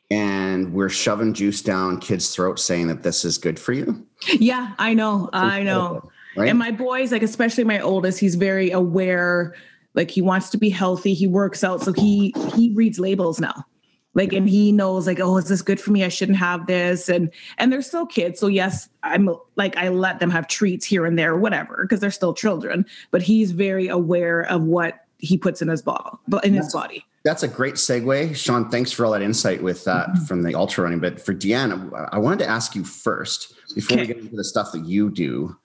And 0.09 0.73
we're 0.73 0.89
shoving 0.89 1.33
juice 1.33 1.61
down 1.61 1.99
kids' 1.99 2.33
throats 2.33 2.63
saying 2.63 2.87
that 2.87 3.03
this 3.03 3.25
is 3.25 3.37
good 3.37 3.59
for 3.59 3.73
you. 3.73 4.05
Yeah, 4.39 4.73
I 4.79 4.93
know. 4.93 5.29
I 5.33 5.63
know. 5.63 6.09
Right? 6.35 6.49
And 6.49 6.57
my 6.57 6.71
boys, 6.71 7.11
like 7.11 7.23
especially 7.23 7.65
my 7.65 7.79
oldest, 7.79 8.19
he's 8.19 8.35
very 8.35 8.71
aware. 8.71 9.53
Like 9.97 10.11
he 10.11 10.21
wants 10.21 10.49
to 10.51 10.57
be 10.57 10.69
healthy. 10.69 11.13
He 11.15 11.27
works 11.27 11.63
out, 11.63 11.81
so 11.81 11.91
he 11.91 12.33
he 12.55 12.71
reads 12.73 12.99
labels 12.99 13.41
now. 13.41 13.65
Like 14.13 14.31
and 14.31 14.47
he 14.47 14.71
knows 14.71 15.07
like, 15.07 15.19
oh, 15.19 15.37
is 15.37 15.49
this 15.49 15.63
good 15.63 15.81
for 15.81 15.91
me? 15.91 16.03
I 16.03 16.07
shouldn't 16.07 16.37
have 16.37 16.67
this. 16.67 17.09
And 17.09 17.31
and 17.57 17.73
they're 17.73 17.81
still 17.81 18.05
kids, 18.05 18.39
so 18.39 18.47
yes, 18.47 18.87
I'm 19.01 19.27
like 19.55 19.75
I 19.75 19.89
let 19.89 20.19
them 20.19 20.29
have 20.29 20.47
treats 20.47 20.85
here 20.85 21.05
and 21.05 21.17
there, 21.17 21.35
whatever, 21.35 21.79
because 21.81 21.99
they're 21.99 22.11
still 22.11 22.35
children. 22.35 22.85
But 23.09 23.23
he's 23.23 23.51
very 23.51 23.87
aware 23.87 24.41
of 24.41 24.61
what 24.61 24.99
he 25.17 25.35
puts 25.35 25.63
in 25.63 25.67
his 25.67 25.81
bottle, 25.81 26.19
but 26.27 26.45
in 26.45 26.53
his 26.53 26.71
body. 26.71 27.03
That's 27.23 27.41
a 27.41 27.47
great 27.47 27.73
segue. 27.73 28.35
Sean, 28.35 28.69
thanks 28.69 28.91
for 28.91 29.03
all 29.03 29.11
that 29.13 29.23
insight 29.23 29.63
with 29.63 29.83
that 29.85 30.15
from 30.27 30.43
the 30.43 30.53
ultra 30.53 30.83
running. 30.83 30.99
But 30.99 31.19
for 31.19 31.33
Deanna, 31.33 32.07
I 32.11 32.19
wanted 32.19 32.39
to 32.45 32.49
ask 32.49 32.75
you 32.75 32.83
first, 32.83 33.53
before 33.73 33.97
we 33.97 34.05
get 34.05 34.17
into 34.17 34.35
the 34.35 34.43
stuff 34.43 34.71
that 34.73 34.85
you 34.85 35.09
do. 35.09 35.57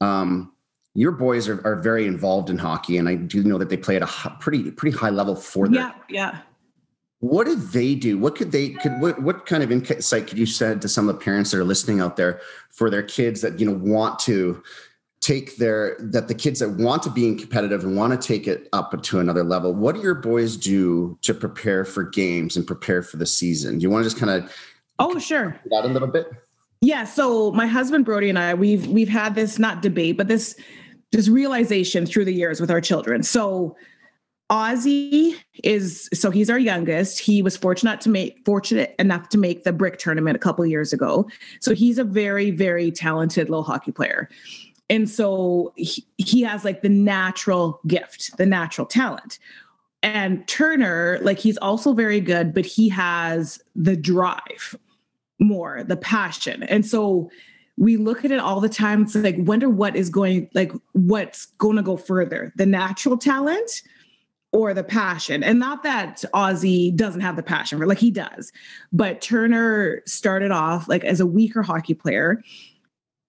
Um, 0.00 0.52
your 0.94 1.12
boys 1.12 1.48
are, 1.48 1.66
are 1.66 1.76
very 1.76 2.06
involved 2.06 2.50
in 2.50 2.58
hockey, 2.58 2.98
and 2.98 3.08
I 3.08 3.14
do 3.14 3.42
know 3.42 3.58
that 3.58 3.70
they 3.70 3.76
play 3.76 3.96
at 3.96 4.02
a 4.02 4.36
pretty 4.40 4.70
pretty 4.70 4.96
high 4.96 5.10
level 5.10 5.34
for 5.34 5.68
their 5.68 5.80
Yeah, 5.80 5.92
yeah. 6.08 6.38
what 7.20 7.46
did 7.46 7.60
they 7.70 7.94
do 7.94 8.18
what 8.18 8.34
could 8.36 8.52
they 8.52 8.70
could 8.70 8.92
what, 9.00 9.22
what 9.22 9.46
kind 9.46 9.62
of 9.62 9.70
insight 9.72 10.26
could 10.26 10.38
you 10.38 10.46
send 10.46 10.82
to 10.82 10.88
some 10.88 11.08
of 11.08 11.14
the 11.14 11.20
parents 11.20 11.50
that 11.50 11.58
are 11.58 11.64
listening 11.64 12.00
out 12.00 12.16
there 12.16 12.40
for 12.70 12.90
their 12.90 13.02
kids 13.02 13.40
that 13.40 13.58
you 13.60 13.66
know 13.66 13.78
want 13.78 14.18
to 14.18 14.62
take 15.20 15.56
their 15.56 15.96
that 16.00 16.26
the 16.26 16.34
kids 16.34 16.58
that 16.58 16.68
want 16.70 17.00
to 17.04 17.10
be 17.10 17.26
in 17.28 17.38
competitive 17.38 17.84
and 17.84 17.96
want 17.96 18.12
to 18.12 18.26
take 18.28 18.48
it 18.48 18.68
up 18.72 19.00
to 19.02 19.20
another 19.20 19.44
level 19.44 19.72
what 19.72 19.94
do 19.94 20.00
your 20.02 20.16
boys 20.16 20.56
do 20.56 21.16
to 21.22 21.32
prepare 21.32 21.84
for 21.84 22.02
games 22.02 22.56
and 22.56 22.66
prepare 22.66 23.02
for 23.04 23.18
the 23.18 23.26
season 23.26 23.78
do 23.78 23.82
you 23.84 23.90
want 23.90 24.02
to 24.02 24.10
just 24.10 24.18
kind 24.20 24.30
of 24.44 24.52
Oh, 24.98 25.18
sure. 25.18 25.58
that 25.70 25.84
a 25.84 25.88
little 25.88 26.06
bit 26.08 26.26
Yeah, 26.80 27.04
so 27.04 27.50
my 27.52 27.66
husband 27.66 28.04
Brody 28.04 28.28
and 28.28 28.38
I 28.38 28.54
we've 28.54 28.86
we've 28.88 29.08
had 29.08 29.34
this 29.36 29.58
not 29.60 29.80
debate, 29.80 30.16
but 30.16 30.26
this 30.28 30.56
this 31.12 31.28
realization 31.28 32.06
through 32.06 32.24
the 32.24 32.34
years 32.34 32.60
with 32.60 32.70
our 32.70 32.80
children. 32.80 33.22
So 33.22 33.76
Ozzy 34.50 35.36
is 35.62 36.10
so 36.12 36.30
he's 36.30 36.50
our 36.50 36.58
youngest. 36.58 37.20
He 37.20 37.40
was 37.40 37.56
fortunate 37.56 38.00
to 38.02 38.10
make 38.10 38.38
fortunate 38.44 38.94
enough 38.98 39.28
to 39.30 39.38
make 39.38 39.64
the 39.64 39.72
brick 39.72 39.98
tournament 39.98 40.36
a 40.36 40.38
couple 40.38 40.66
years 40.66 40.92
ago. 40.92 41.28
So 41.60 41.74
he's 41.74 41.98
a 41.98 42.04
very 42.04 42.50
very 42.50 42.90
talented 42.90 43.48
little 43.48 43.62
hockey 43.62 43.92
player. 43.92 44.28
And 44.90 45.08
so 45.08 45.72
he, 45.76 46.04
he 46.18 46.42
has 46.42 46.66
like 46.66 46.82
the 46.82 46.90
natural 46.90 47.80
gift, 47.86 48.36
the 48.36 48.44
natural 48.44 48.86
talent. 48.86 49.38
And 50.02 50.46
Turner, 50.48 51.18
like 51.22 51.38
he's 51.38 51.56
also 51.58 51.94
very 51.94 52.20
good, 52.20 52.52
but 52.52 52.66
he 52.66 52.90
has 52.90 53.58
the 53.74 53.96
drive 53.96 54.76
more, 55.38 55.82
the 55.82 55.96
passion. 55.96 56.64
And 56.64 56.84
so 56.84 57.30
we 57.76 57.96
look 57.96 58.24
at 58.24 58.30
it 58.30 58.38
all 58.38 58.60
the 58.60 58.68
time. 58.68 59.02
It's 59.02 59.14
like, 59.14 59.36
wonder 59.38 59.68
what 59.68 59.96
is 59.96 60.10
going, 60.10 60.48
like, 60.54 60.72
what's 60.92 61.46
going 61.58 61.76
to 61.76 61.82
go 61.82 61.96
further 61.96 62.52
the 62.56 62.66
natural 62.66 63.16
talent 63.16 63.82
or 64.52 64.74
the 64.74 64.84
passion. 64.84 65.42
And 65.42 65.58
not 65.58 65.82
that 65.82 66.22
Ozzy 66.34 66.94
doesn't 66.94 67.22
have 67.22 67.36
the 67.36 67.42
passion, 67.42 67.80
like 67.80 67.98
he 67.98 68.10
does. 68.10 68.52
But 68.92 69.22
Turner 69.22 70.02
started 70.06 70.50
off 70.50 70.88
like 70.88 71.04
as 71.04 71.20
a 71.20 71.26
weaker 71.26 71.62
hockey 71.62 71.94
player. 71.94 72.42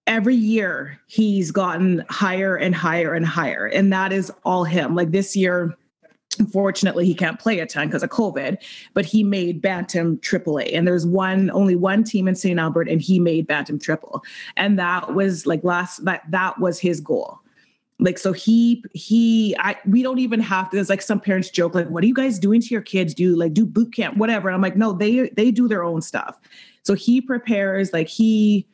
Every 0.06 0.34
year 0.34 1.00
he's 1.06 1.50
gotten 1.50 2.04
higher 2.10 2.56
and 2.56 2.74
higher 2.74 3.14
and 3.14 3.24
higher. 3.24 3.66
And 3.66 3.90
that 3.94 4.12
is 4.12 4.30
all 4.44 4.64
him. 4.64 4.94
Like 4.94 5.12
this 5.12 5.34
year, 5.34 5.74
Unfortunately, 6.38 7.06
he 7.06 7.14
can't 7.14 7.38
play 7.38 7.58
a 7.60 7.66
ton 7.66 7.88
because 7.88 8.02
of 8.02 8.10
COVID, 8.10 8.58
but 8.92 9.04
he 9.04 9.22
made 9.22 9.62
Bantam 9.62 10.18
AAA. 10.18 10.76
And 10.76 10.86
there's 10.86 11.06
one, 11.06 11.50
only 11.50 11.76
one 11.76 12.04
team 12.04 12.28
in 12.28 12.34
St. 12.34 12.58
Albert, 12.58 12.88
and 12.88 13.00
he 13.00 13.18
made 13.20 13.46
Bantam 13.46 13.78
Triple. 13.78 14.22
And 14.56 14.78
that 14.78 15.14
was 15.14 15.46
like 15.46 15.62
last, 15.64 16.04
that 16.04 16.22
that 16.30 16.58
was 16.60 16.78
his 16.78 17.00
goal. 17.00 17.40
Like 18.00 18.18
so, 18.18 18.32
he 18.32 18.84
he 18.92 19.54
I 19.60 19.76
we 19.86 20.02
don't 20.02 20.18
even 20.18 20.40
have 20.40 20.68
to. 20.70 20.76
There's 20.76 20.90
like 20.90 21.00
some 21.00 21.20
parents 21.20 21.48
joke 21.48 21.76
like, 21.76 21.88
"What 21.88 22.02
are 22.02 22.06
you 22.08 22.14
guys 22.14 22.40
doing 22.40 22.60
to 22.60 22.66
your 22.66 22.82
kids? 22.82 23.14
Do 23.14 23.36
like 23.36 23.54
do 23.54 23.64
boot 23.64 23.94
camp, 23.94 24.16
whatever?" 24.16 24.48
And 24.48 24.56
I'm 24.56 24.62
like, 24.62 24.76
no, 24.76 24.92
they 24.92 25.30
they 25.36 25.52
do 25.52 25.68
their 25.68 25.84
own 25.84 26.02
stuff. 26.02 26.36
So 26.82 26.94
he 26.94 27.20
prepares, 27.20 27.92
like 27.92 28.08
he 28.08 28.66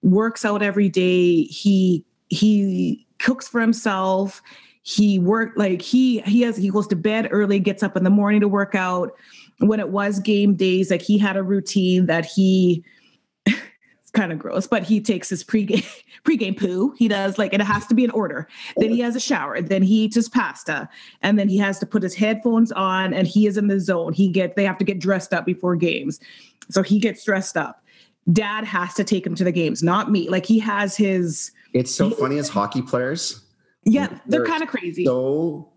works 0.00 0.44
out 0.44 0.62
every 0.62 0.88
day. 0.88 1.42
He 1.42 2.04
he 2.30 3.06
cooks 3.18 3.46
for 3.46 3.60
himself 3.60 4.42
he 4.82 5.18
worked 5.18 5.56
like 5.56 5.80
he 5.80 6.20
he 6.22 6.42
has 6.42 6.56
he 6.56 6.68
goes 6.68 6.88
to 6.88 6.96
bed 6.96 7.28
early 7.30 7.60
gets 7.60 7.82
up 7.82 7.96
in 7.96 8.04
the 8.04 8.10
morning 8.10 8.40
to 8.40 8.48
work 8.48 8.74
out. 8.74 9.12
When 9.58 9.78
it 9.78 9.90
was 9.90 10.18
game 10.18 10.54
days 10.54 10.90
like 10.90 11.02
he 11.02 11.18
had 11.18 11.36
a 11.36 11.42
routine 11.42 12.06
that 12.06 12.24
he 12.26 12.84
it's 13.46 14.10
kind 14.12 14.32
of 14.32 14.40
gross 14.40 14.66
but 14.66 14.82
he 14.82 15.00
takes 15.00 15.28
his 15.28 15.44
pregame 15.44 15.86
pregame 16.24 16.58
poo. 16.58 16.94
He 16.98 17.06
does 17.06 17.38
like 17.38 17.54
it 17.54 17.60
has 17.60 17.86
to 17.86 17.94
be 17.94 18.02
in 18.02 18.10
order. 18.10 18.48
Then 18.76 18.90
he 18.90 18.98
has 19.00 19.14
a 19.14 19.20
shower. 19.20 19.62
Then 19.62 19.82
he 19.82 20.04
eats 20.04 20.16
his 20.16 20.28
pasta. 20.28 20.88
And 21.22 21.38
then 21.38 21.48
he 21.48 21.58
has 21.58 21.78
to 21.78 21.86
put 21.86 22.02
his 22.02 22.14
headphones 22.14 22.72
on 22.72 23.14
and 23.14 23.28
he 23.28 23.46
is 23.46 23.56
in 23.56 23.68
the 23.68 23.78
zone. 23.78 24.12
He 24.12 24.28
get 24.28 24.56
they 24.56 24.64
have 24.64 24.78
to 24.78 24.84
get 24.84 24.98
dressed 24.98 25.32
up 25.32 25.46
before 25.46 25.76
games. 25.76 26.18
So 26.70 26.82
he 26.82 26.98
gets 26.98 27.24
dressed 27.24 27.56
up. 27.56 27.84
Dad 28.32 28.64
has 28.64 28.94
to 28.94 29.04
take 29.04 29.24
him 29.24 29.36
to 29.36 29.44
the 29.44 29.52
games 29.52 29.80
not 29.80 30.10
me. 30.10 30.28
Like 30.28 30.44
he 30.44 30.58
has 30.58 30.96
his 30.96 31.52
it's 31.72 31.94
so 31.94 32.10
funny 32.10 32.38
as 32.38 32.48
hockey 32.48 32.82
players 32.82 33.41
yeah, 33.84 34.06
they're, 34.06 34.20
they're 34.26 34.46
kind 34.46 34.62
of 34.62 34.68
crazy. 34.68 35.04
So 35.04 35.72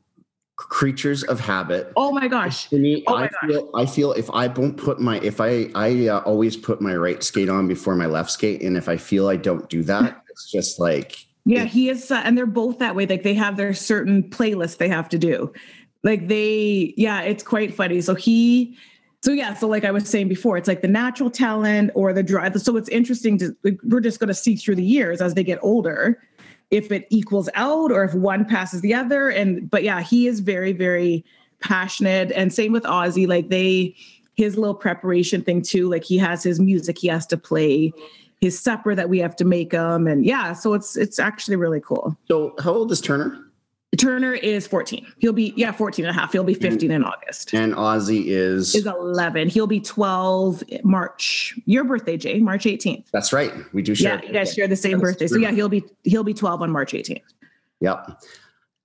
creatures 0.55 1.23
of 1.23 1.39
habit. 1.39 1.91
Oh 1.95 2.11
my 2.11 2.27
gosh. 2.27 2.71
Me, 2.71 3.03
oh 3.07 3.15
I 3.15 3.29
feel 3.41 3.69
I 3.75 3.85
feel 3.85 4.11
if 4.13 4.29
I 4.31 4.47
don't 4.47 4.75
put 4.75 4.99
my 4.99 5.19
if 5.19 5.41
I 5.41 5.69
I 5.75 6.07
uh, 6.07 6.19
always 6.19 6.55
put 6.55 6.81
my 6.81 6.95
right 6.95 7.21
skate 7.23 7.49
on 7.49 7.67
before 7.67 7.95
my 7.95 8.05
left 8.05 8.31
skate, 8.31 8.61
and 8.61 8.77
if 8.77 8.87
I 8.87 8.97
feel 8.97 9.27
I 9.27 9.35
don't 9.35 9.69
do 9.69 9.83
that, 9.83 10.23
it's 10.29 10.51
just 10.51 10.79
like 10.79 11.25
yeah, 11.45 11.65
he 11.65 11.89
is, 11.89 12.09
uh, 12.09 12.21
and 12.25 12.35
they're 12.35 12.47
both 12.47 12.79
that 12.79 12.95
way. 12.95 13.05
Like 13.05 13.21
they 13.21 13.35
have 13.35 13.55
their 13.55 13.73
certain 13.73 14.23
playlist 14.23 14.77
they 14.77 14.89
have 14.89 15.07
to 15.09 15.19
do. 15.19 15.53
Like 16.03 16.27
they, 16.27 16.93
yeah, 16.97 17.21
it's 17.21 17.43
quite 17.43 17.73
funny. 17.73 18.01
So 18.01 18.15
he. 18.15 18.77
So 19.21 19.31
yeah, 19.31 19.55
so 19.55 19.67
like 19.67 19.85
I 19.85 19.89
was 19.89 20.07
saying 20.07 20.27
before, 20.27 20.55
it's 20.55 20.67
like 20.67 20.83
the 20.83 20.87
natural 20.87 21.31
talent 21.31 21.89
or 21.95 22.13
the 22.13 22.21
drive. 22.21 22.61
So 22.61 22.77
it's 22.77 22.89
interesting 22.89 23.39
to 23.39 23.55
like, 23.63 23.79
we're 23.83 23.99
just 23.99 24.19
going 24.19 24.27
to 24.27 24.35
see 24.35 24.55
through 24.55 24.75
the 24.75 24.83
years 24.83 25.19
as 25.19 25.33
they 25.33 25.43
get 25.43 25.57
older 25.63 26.21
if 26.71 26.91
it 26.91 27.07
equals 27.09 27.49
out 27.55 27.91
or 27.91 28.03
if 28.03 28.13
one 28.13 28.45
passes 28.45 28.81
the 28.81 28.93
other. 28.93 29.29
And 29.29 29.69
but 29.69 29.83
yeah, 29.83 30.01
he 30.01 30.27
is 30.27 30.39
very, 30.39 30.73
very 30.73 31.23
passionate. 31.59 32.31
And 32.31 32.53
same 32.53 32.71
with 32.71 32.83
Ozzy, 32.83 33.27
like 33.27 33.49
they 33.49 33.95
his 34.35 34.57
little 34.57 34.75
preparation 34.75 35.41
thing 35.41 35.61
too. 35.61 35.89
Like 35.89 36.03
he 36.03 36.17
has 36.17 36.43
his 36.43 36.59
music 36.59 36.97
he 36.97 37.07
has 37.07 37.25
to 37.27 37.37
play, 37.37 37.93
his 38.41 38.59
supper 38.59 38.95
that 38.95 39.09
we 39.09 39.19
have 39.19 39.35
to 39.37 39.45
make 39.45 39.71
him. 39.71 40.07
And 40.07 40.25
yeah, 40.25 40.53
so 40.53 40.73
it's 40.73 40.95
it's 40.95 41.19
actually 41.19 41.55
really 41.55 41.79
cool. 41.79 42.15
So 42.27 42.53
how 42.59 42.73
old 42.73 42.91
is 42.91 43.01
Turner? 43.01 43.41
Turner 43.97 44.33
is 44.33 44.67
14. 44.67 45.05
He'll 45.19 45.33
be, 45.33 45.53
yeah, 45.55 45.71
14 45.71 46.05
and 46.05 46.15
a 46.15 46.19
half. 46.19 46.31
He'll 46.31 46.43
be 46.43 46.53
15 46.53 46.91
in 46.91 47.03
August. 47.03 47.53
And 47.53 47.73
Ozzy 47.73 48.25
is? 48.27 48.73
Is 48.73 48.85
11. 48.85 49.49
He'll 49.49 49.67
be 49.67 49.79
12 49.79 50.63
March. 50.83 51.57
Your 51.65 51.83
birthday, 51.83 52.17
Jay, 52.17 52.39
March 52.39 52.65
18th. 52.65 53.05
That's 53.11 53.31
right. 53.31 53.51
We 53.73 53.81
do 53.81 53.95
share. 53.95 54.19
Yeah, 54.19 54.27
you 54.27 54.33
guys 54.33 54.53
share 54.53 54.67
the 54.67 54.75
same 54.75 54.99
birthday. 54.99 55.27
So 55.27 55.37
yeah, 55.37 55.51
he'll 55.51 55.69
be, 55.69 55.83
he'll 56.03 56.23
be 56.23 56.33
12 56.33 56.61
on 56.61 56.71
March 56.71 56.93
18th. 56.93 57.21
Yep. 57.81 58.21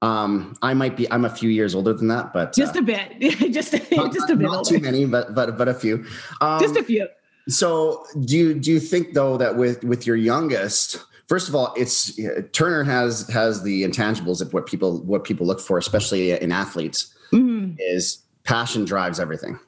Um, 0.02 0.56
I 0.62 0.74
might 0.74 0.96
be, 0.96 1.10
I'm 1.12 1.24
a 1.24 1.30
few 1.30 1.50
years 1.50 1.74
older 1.74 1.92
than 1.92 2.08
that, 2.08 2.32
but 2.32 2.54
just 2.54 2.76
uh, 2.76 2.80
a 2.80 2.82
bit, 2.82 3.20
just, 3.52 3.72
not, 3.92 4.12
just 4.12 4.30
a 4.30 4.36
bit. 4.36 4.44
Not 4.44 4.58
older. 4.58 4.70
too 4.70 4.80
many, 4.80 5.04
but, 5.04 5.34
but, 5.34 5.58
but 5.58 5.68
a 5.68 5.74
few. 5.74 6.06
Um, 6.40 6.60
just 6.60 6.76
a 6.76 6.82
few. 6.82 7.06
So 7.48 8.06
do 8.24 8.36
you, 8.36 8.54
do 8.54 8.70
you 8.72 8.80
think 8.80 9.14
though 9.14 9.36
that 9.36 9.56
with, 9.56 9.84
with 9.84 10.06
your 10.06 10.16
youngest, 10.16 11.04
first 11.30 11.48
of 11.48 11.54
all, 11.54 11.72
it's 11.76 12.18
Turner 12.52 12.82
has 12.82 13.26
has 13.28 13.62
the 13.62 13.84
intangibles 13.84 14.42
of 14.42 14.52
what 14.52 14.66
people 14.66 15.00
what 15.04 15.24
people 15.24 15.46
look 15.46 15.60
for, 15.60 15.78
especially 15.78 16.32
in 16.32 16.52
athletes, 16.52 17.14
mm-hmm. 17.32 17.76
is 17.78 18.24
passion 18.44 18.84
drives 18.84 19.18
everything. 19.18 19.58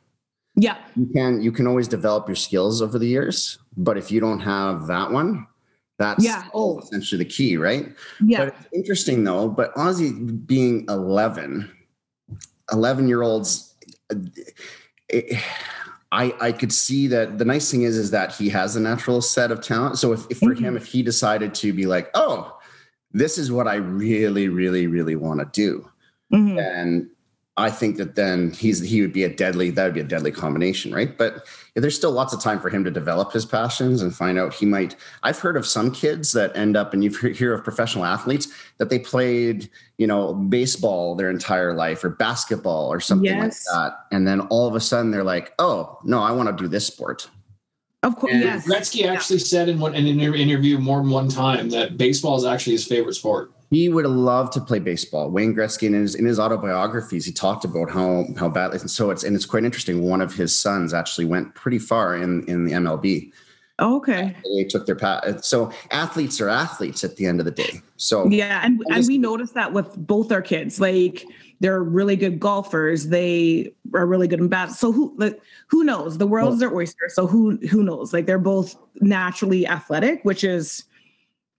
Yeah, 0.57 0.77
you 0.97 1.07
can 1.15 1.41
you 1.41 1.53
can 1.53 1.67
always 1.67 1.89
develop 1.89 2.29
your 2.29 2.37
skills 2.37 2.83
over 2.83 2.99
the 2.99 3.07
years, 3.07 3.59
but 3.79 3.97
if 3.97 4.11
you 4.11 4.21
don't 4.21 4.41
have 4.41 4.87
that 4.89 5.11
one, 5.11 5.47
that's 5.99 6.23
yeah, 6.23 6.49
oh. 6.53 6.81
essentially 6.81 7.23
the 7.25 7.31
key, 7.31 7.57
right? 7.57 7.87
Yeah. 8.23 8.39
But 8.39 8.49
it's 8.49 8.69
interesting 8.75 9.25
though, 9.25 9.49
but 9.49 9.75
Ozzy 9.77 10.47
being 10.47 10.85
11, 10.89 11.71
11 12.73 13.09
year 13.09 13.23
olds. 13.23 13.75
It, 15.09 15.43
I, 16.13 16.35
I 16.41 16.53
could 16.53 16.73
see 16.73 17.07
that 17.07 17.39
the 17.39 17.45
nice 17.47 17.71
thing 17.71 17.83
is 17.83 17.97
is 17.97 18.11
that 18.11 18.35
he 18.35 18.51
has 18.51 18.77
a 18.77 18.81
natural 18.81 19.23
set 19.23 19.51
of 19.51 19.63
talent. 19.63 19.99
So 19.99 20.13
if, 20.13 20.27
if 20.31 20.39
for 20.39 20.55
mm-hmm. 20.55 20.65
him, 20.65 20.77
if 20.77 20.85
he 20.85 21.03
decided 21.03 21.55
to 21.55 21.73
be 21.73 21.87
like, 21.87 22.11
oh, 22.13 22.59
this 23.13 23.39
is 23.39 23.51
what 23.51 23.67
I 23.67 23.77
really, 23.77 24.49
really, 24.49 24.87
really 24.87 25.17
want 25.17 25.41
to 25.41 25.47
do, 25.53 25.89
mm-hmm. 26.33 26.59
and 26.59 27.09
I 27.59 27.69
think 27.71 27.99
that 27.99 28.15
then 28.15 28.53
he's 28.53 28.81
he 28.81 29.03
would 29.03 29.13
be 29.13 29.25
a 29.25 29.29
deadly 29.29 29.69
that 29.71 29.85
would 29.85 29.95
be 29.95 30.01
a 30.01 30.05
deadly 30.05 30.33
combination, 30.33 30.95
right? 30.95 31.17
But 31.17 31.47
there's 31.75 31.95
still 31.95 32.11
lots 32.11 32.33
of 32.33 32.41
time 32.41 32.59
for 32.61 32.71
him 32.71 32.83
to 32.85 32.91
develop 32.91 33.31
his 33.31 33.45
passions 33.45 34.01
and 34.01 34.15
find 34.15 34.39
out 34.39 34.55
he 34.55 34.65
might. 34.65 34.97
I've 35.23 35.39
heard 35.39 35.59
of 35.59 35.67
some 35.67 35.91
kids 35.91 36.33
that 36.33 36.57
end 36.57 36.79
up, 36.79 36.95
and 36.95 37.05
you 37.05 37.11
hear 37.11 37.53
of 37.53 37.63
professional 37.63 38.07
athletes 38.07 38.49
that 38.79 38.89
they 38.89 38.99
played, 38.99 39.69
you 39.99 40.07
know, 40.07 40.33
baseball 40.33 41.15
their 41.15 41.29
entire 41.29 41.75
life 41.75 42.03
or 42.03 42.09
basketball 42.09 42.91
or 42.91 43.01
something 43.01 43.27
yes. 43.27 43.67
like 43.67 43.75
that, 43.75 43.99
and 44.11 44.27
then 44.27 44.41
all 44.43 44.67
of 44.67 44.75
a 44.75 44.81
sudden 44.81 45.11
they're 45.11 45.23
like, 45.23 45.53
oh 45.59 45.99
no, 46.05 46.23
I 46.23 46.33
want 46.33 46.49
to 46.49 46.63
do 46.65 46.69
this 46.69 46.87
sport. 46.87 47.29
Of 48.03 48.17
course, 48.17 48.33
and 48.33 48.43
yes. 48.43 48.67
Gretzky 48.67 49.07
actually 49.07 49.39
yeah. 49.39 49.45
said 49.45 49.69
in 49.69 49.79
one 49.79 49.95
in 49.95 50.07
an 50.07 50.21
interview 50.21 50.79
more 50.79 51.01
than 51.01 51.11
one 51.11 51.29
time 51.29 51.69
that 51.71 51.99
baseball 51.99 52.37
is 52.37 52.47
actually 52.47 52.73
his 52.73 52.87
favorite 52.87 53.15
sport. 53.15 53.53
He 53.73 53.89
would 53.89 54.05
have 54.05 54.13
loved 54.13 54.53
to 54.53 54.61
play 54.61 54.81
baseball. 54.81 55.31
Wayne 55.31 55.55
Gretzky 55.55 55.87
in 55.87 55.95
his 55.95 56.15
in 56.15 56.27
his 56.27 56.39
autobiographies, 56.39 57.25
he 57.25 57.33
talked 57.33 57.65
about 57.65 57.91
how 57.91 58.27
how 58.37 58.51
badly. 58.51 58.79
And 58.79 58.91
so 58.91 59.09
it's 59.09 59.25
and 59.25 59.35
it's 59.35 59.47
quite 59.47 59.65
interesting. 59.65 60.03
One 60.03 60.21
of 60.21 60.35
his 60.35 60.57
sons 60.57 60.93
actually 60.93 61.25
went 61.25 61.55
pretty 61.55 61.79
far 61.79 62.15
in 62.15 62.45
in 62.49 62.67
the 62.67 62.73
MLB. 62.73 63.33
Oh, 63.79 63.97
okay. 63.97 64.37
They 64.45 64.65
took 64.65 64.85
their 64.85 64.95
path. 64.95 65.43
So 65.43 65.73
athletes 65.91 66.39
are 66.39 66.51
athletes 66.51 67.03
at 67.03 67.17
the 67.17 67.25
end 67.25 67.41
of 67.41 67.47
the 67.47 67.51
day. 67.51 67.81
So 67.97 68.29
yeah, 68.29 68.61
and 68.63 68.79
just, 68.79 68.91
and 68.91 69.07
we 69.09 69.17
noticed 69.17 69.55
that 69.55 69.73
with 69.73 69.97
both 69.97 70.31
our 70.31 70.43
kids. 70.43 70.79
Like 70.79 71.25
they're 71.61 71.83
really 71.83 72.15
good 72.15 72.39
golfers. 72.39 73.09
They 73.09 73.73
are 73.95 74.05
really 74.05 74.29
good 74.29 74.41
in 74.41 74.49
bat. 74.49 74.73
So 74.73 74.93
who 74.93 75.15
like, 75.17 75.41
who 75.69 75.83
knows? 75.83 76.19
The 76.19 76.27
world's 76.27 76.61
their 76.61 76.75
oyster. 76.75 77.09
So 77.09 77.27
who 77.27 77.57
who 77.69 77.83
knows? 77.83 78.13
Like 78.13 78.27
they're 78.27 78.39
both 78.39 78.77
naturally 79.01 79.67
athletic, 79.67 80.23
which 80.25 80.45
is 80.45 80.85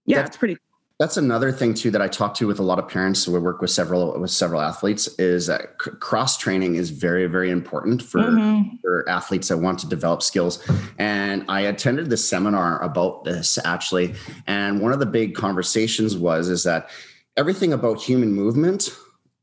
yeah, 0.06 0.24
it's 0.24 0.38
pretty 0.38 0.58
that's 1.04 1.18
another 1.18 1.52
thing 1.52 1.74
too 1.74 1.92
that 1.92 2.02
I 2.02 2.08
talk 2.08 2.34
to 2.36 2.48
with 2.48 2.60
a 2.60 2.64
lot 2.64 2.80
of 2.80 2.88
parents. 2.88 3.28
We 3.28 3.38
work 3.38 3.60
with 3.60 3.72
several 3.72 4.18
with 4.18 4.32
several 4.32 4.62
athletes. 4.62 5.10
Is 5.20 5.48
that 5.48 5.78
cross 5.78 6.38
training 6.38 6.76
is 6.76 6.92
very 6.92 7.28
very 7.28 7.52
important 7.52 8.02
for 8.02 8.22
mm-hmm. 8.22 8.78
for 8.78 9.08
athletes 9.10 9.50
that 9.50 9.58
want 9.58 9.80
to 9.80 9.88
develop 9.88 10.24
skills. 10.24 10.66
And 10.98 11.44
I 11.50 11.60
attended 11.62 12.10
this 12.10 12.26
seminar 12.26 12.82
about 12.82 13.26
this 13.26 13.60
actually, 13.66 14.16
and 14.48 14.80
one 14.80 14.94
of 14.94 15.00
the 15.00 15.06
big 15.06 15.36
conversations 15.36 16.16
was 16.16 16.48
is 16.48 16.64
that 16.64 16.90
everything 17.36 17.74
about 17.74 18.02
human 18.02 18.32
movement 18.32 18.90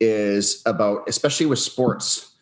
is 0.01 0.63
about, 0.65 1.07
especially 1.11 1.45
with 1.45 1.59
sports, 1.59 2.35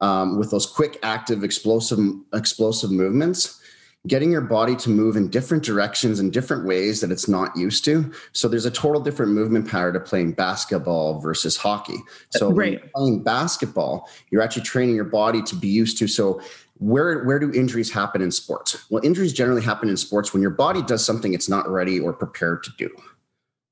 um, 0.00 0.36
with 0.36 0.50
those 0.50 0.66
quick, 0.66 0.98
active, 1.04 1.44
explosive 1.44 2.00
explosive 2.32 2.90
movements 2.90 3.60
getting 4.06 4.30
your 4.30 4.42
body 4.42 4.76
to 4.76 4.90
move 4.90 5.16
in 5.16 5.28
different 5.28 5.62
directions 5.62 6.20
in 6.20 6.30
different 6.30 6.66
ways 6.66 7.00
that 7.00 7.10
it's 7.10 7.26
not 7.26 7.56
used 7.56 7.84
to. 7.86 8.12
So 8.32 8.48
there's 8.48 8.66
a 8.66 8.70
total 8.70 9.00
different 9.00 9.32
movement 9.32 9.66
power 9.66 9.92
to 9.92 10.00
playing 10.00 10.32
basketball 10.32 11.20
versus 11.20 11.56
hockey. 11.56 11.96
So 12.30 12.52
right. 12.52 12.92
playing 12.92 13.22
basketball, 13.22 14.08
you're 14.30 14.42
actually 14.42 14.62
training 14.62 14.94
your 14.94 15.04
body 15.04 15.42
to 15.42 15.56
be 15.56 15.68
used 15.68 15.96
to. 15.98 16.06
So 16.06 16.40
where 16.78 17.24
where 17.24 17.38
do 17.38 17.50
injuries 17.52 17.90
happen 17.90 18.20
in 18.20 18.30
sports? 18.30 18.84
Well, 18.90 19.02
injuries 19.04 19.32
generally 19.32 19.62
happen 19.62 19.88
in 19.88 19.96
sports 19.96 20.34
when 20.34 20.42
your 20.42 20.50
body 20.50 20.82
does 20.82 21.04
something 21.04 21.32
it's 21.32 21.48
not 21.48 21.68
ready 21.68 21.98
or 21.98 22.12
prepared 22.12 22.62
to 22.64 22.72
do. 22.76 22.90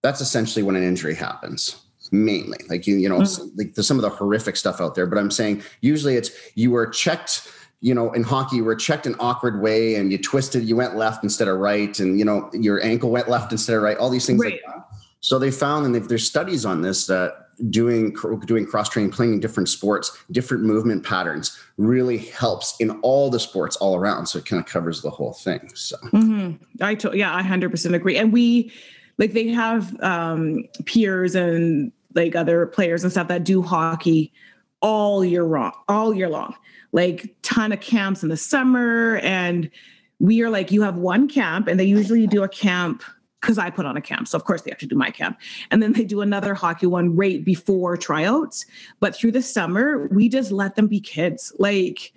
That's 0.02 0.20
essentially 0.20 0.62
when 0.62 0.76
an 0.76 0.82
injury 0.82 1.14
happens. 1.14 1.76
mainly. 2.12 2.58
Like 2.68 2.86
you, 2.86 2.96
you 2.96 3.08
know, 3.08 3.20
mm-hmm. 3.20 3.56
like 3.56 3.74
there's 3.74 3.86
some 3.86 3.98
of 3.98 4.02
the 4.02 4.10
horrific 4.10 4.56
stuff 4.56 4.80
out 4.80 4.94
there, 4.94 5.06
but 5.06 5.18
I'm 5.18 5.30
saying 5.30 5.62
usually 5.80 6.16
it's 6.16 6.30
you 6.54 6.70
were 6.70 6.86
checked 6.86 7.48
you 7.82 7.92
know, 7.92 8.12
in 8.12 8.22
hockey, 8.22 8.56
you 8.56 8.64
were 8.64 8.76
checked 8.76 9.06
an 9.06 9.16
awkward 9.18 9.60
way 9.60 9.96
and 9.96 10.12
you 10.12 10.16
twisted, 10.16 10.62
you 10.62 10.76
went 10.76 10.96
left 10.96 11.24
instead 11.24 11.48
of 11.48 11.58
right, 11.58 11.98
and 11.98 12.16
you 12.16 12.24
know, 12.24 12.48
your 12.52 12.82
ankle 12.82 13.10
went 13.10 13.28
left 13.28 13.50
instead 13.50 13.76
of 13.76 13.82
right, 13.82 13.98
all 13.98 14.08
these 14.08 14.24
things 14.24 14.40
right. 14.40 14.52
like 14.52 14.62
that. 14.66 14.86
So 15.20 15.38
they 15.38 15.50
found, 15.50 15.84
and 15.86 16.08
there's 16.08 16.24
studies 16.24 16.64
on 16.64 16.82
this 16.82 17.06
that 17.08 17.48
doing 17.70 18.14
doing 18.46 18.66
cross 18.66 18.88
training, 18.88 19.10
playing 19.10 19.40
different 19.40 19.68
sports, 19.68 20.16
different 20.30 20.62
movement 20.62 21.04
patterns 21.04 21.58
really 21.76 22.18
helps 22.18 22.76
in 22.78 22.92
all 23.00 23.30
the 23.30 23.40
sports 23.40 23.74
all 23.76 23.96
around. 23.96 24.26
So 24.26 24.38
it 24.38 24.46
kind 24.46 24.60
of 24.60 24.66
covers 24.66 25.02
the 25.02 25.10
whole 25.10 25.32
thing. 25.32 25.68
So 25.74 25.96
mm-hmm. 26.12 26.62
I 26.80 26.94
to- 26.94 27.16
yeah, 27.16 27.34
I 27.34 27.42
hundred 27.42 27.72
percent 27.72 27.96
agree. 27.96 28.16
And 28.16 28.32
we 28.32 28.72
like 29.18 29.32
they 29.32 29.48
have 29.48 30.00
um, 30.02 30.64
peers 30.86 31.34
and 31.34 31.90
like 32.14 32.36
other 32.36 32.66
players 32.66 33.02
and 33.02 33.10
stuff 33.10 33.26
that 33.26 33.42
do 33.42 33.60
hockey 33.60 34.32
all 34.80 35.24
year 35.24 35.42
long, 35.42 35.72
all 35.88 36.14
year 36.14 36.28
long 36.28 36.54
like 36.92 37.35
ton 37.42 37.72
of 37.72 37.81
camps 37.81 38.22
in 38.22 38.28
the 38.28 38.37
summer 38.37 39.16
and 39.18 39.70
we 40.18 40.42
are 40.42 40.50
like 40.50 40.70
you 40.70 40.83
have 40.83 40.96
one 40.96 41.28
camp 41.28 41.66
and 41.66 41.81
they 41.81 41.85
usually 41.85 42.26
do 42.26 42.42
a 42.42 42.48
camp 42.48 43.02
because 43.40 43.59
I 43.59 43.70
put 43.70 43.87
on 43.87 43.96
a 43.96 44.00
camp. 44.00 44.28
So 44.28 44.37
of 44.37 44.44
course 44.44 44.62
they 44.62 44.70
have 44.70 44.78
to 44.78 44.87
do 44.87 44.94
my 44.94 45.11
camp. 45.11 45.37
And 45.70 45.83
then 45.83 45.92
they 45.92 46.05
do 46.05 46.20
another 46.20 46.55
hockey 46.55 46.87
one 46.87 47.16
right 47.16 47.44
before 47.44 47.96
tryouts. 47.96 48.64
But 49.00 49.16
through 49.16 49.33
the 49.33 49.42
summer, 49.42 50.07
we 50.12 50.28
just 50.28 50.52
let 50.52 50.76
them 50.76 50.87
be 50.87 51.00
kids. 51.00 51.52
Like 51.59 52.12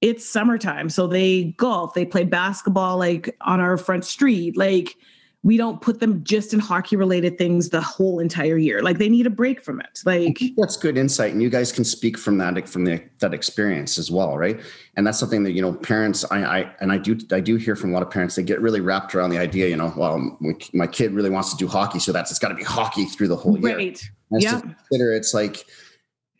it's 0.00 0.24
summertime. 0.24 0.88
So 0.88 1.08
they 1.08 1.54
golf, 1.56 1.94
they 1.94 2.06
play 2.06 2.22
basketball 2.22 2.96
like 2.96 3.36
on 3.40 3.58
our 3.58 3.76
front 3.76 4.04
street. 4.04 4.56
Like 4.56 4.96
we 5.44 5.56
don't 5.56 5.80
put 5.80 6.00
them 6.00 6.22
just 6.24 6.52
in 6.52 6.58
hockey 6.58 6.96
related 6.96 7.38
things 7.38 7.68
the 7.68 7.80
whole 7.80 8.18
entire 8.18 8.58
year. 8.58 8.82
Like 8.82 8.98
they 8.98 9.08
need 9.08 9.26
a 9.26 9.30
break 9.30 9.62
from 9.62 9.80
it. 9.80 10.00
Like 10.04 10.40
that's 10.56 10.76
good 10.76 10.98
insight, 10.98 11.32
and 11.32 11.40
you 11.40 11.48
guys 11.48 11.70
can 11.70 11.84
speak 11.84 12.18
from 12.18 12.38
that 12.38 12.68
from 12.68 12.84
the, 12.84 13.02
that 13.20 13.32
experience 13.32 13.98
as 13.98 14.10
well, 14.10 14.36
right? 14.36 14.60
And 14.96 15.06
that's 15.06 15.18
something 15.18 15.44
that 15.44 15.52
you 15.52 15.62
know 15.62 15.72
parents. 15.72 16.24
I, 16.30 16.42
I 16.42 16.74
and 16.80 16.90
I 16.90 16.98
do 16.98 17.16
I 17.30 17.40
do 17.40 17.54
hear 17.56 17.76
from 17.76 17.90
a 17.90 17.92
lot 17.94 18.02
of 18.02 18.10
parents. 18.10 18.34
They 18.34 18.42
get 18.42 18.60
really 18.60 18.80
wrapped 18.80 19.14
around 19.14 19.30
the 19.30 19.38
idea. 19.38 19.68
You 19.68 19.76
know, 19.76 19.92
well, 19.96 20.36
my 20.72 20.86
kid 20.88 21.12
really 21.12 21.30
wants 21.30 21.52
to 21.52 21.56
do 21.56 21.68
hockey, 21.68 22.00
so 22.00 22.10
that's 22.10 22.30
it's 22.30 22.40
got 22.40 22.48
to 22.48 22.56
be 22.56 22.64
hockey 22.64 23.04
through 23.04 23.28
the 23.28 23.36
whole 23.36 23.58
year. 23.58 23.76
Right. 23.76 24.10
Yeah. 24.32 24.60
Consider 24.60 25.12
it's 25.12 25.34
like 25.34 25.66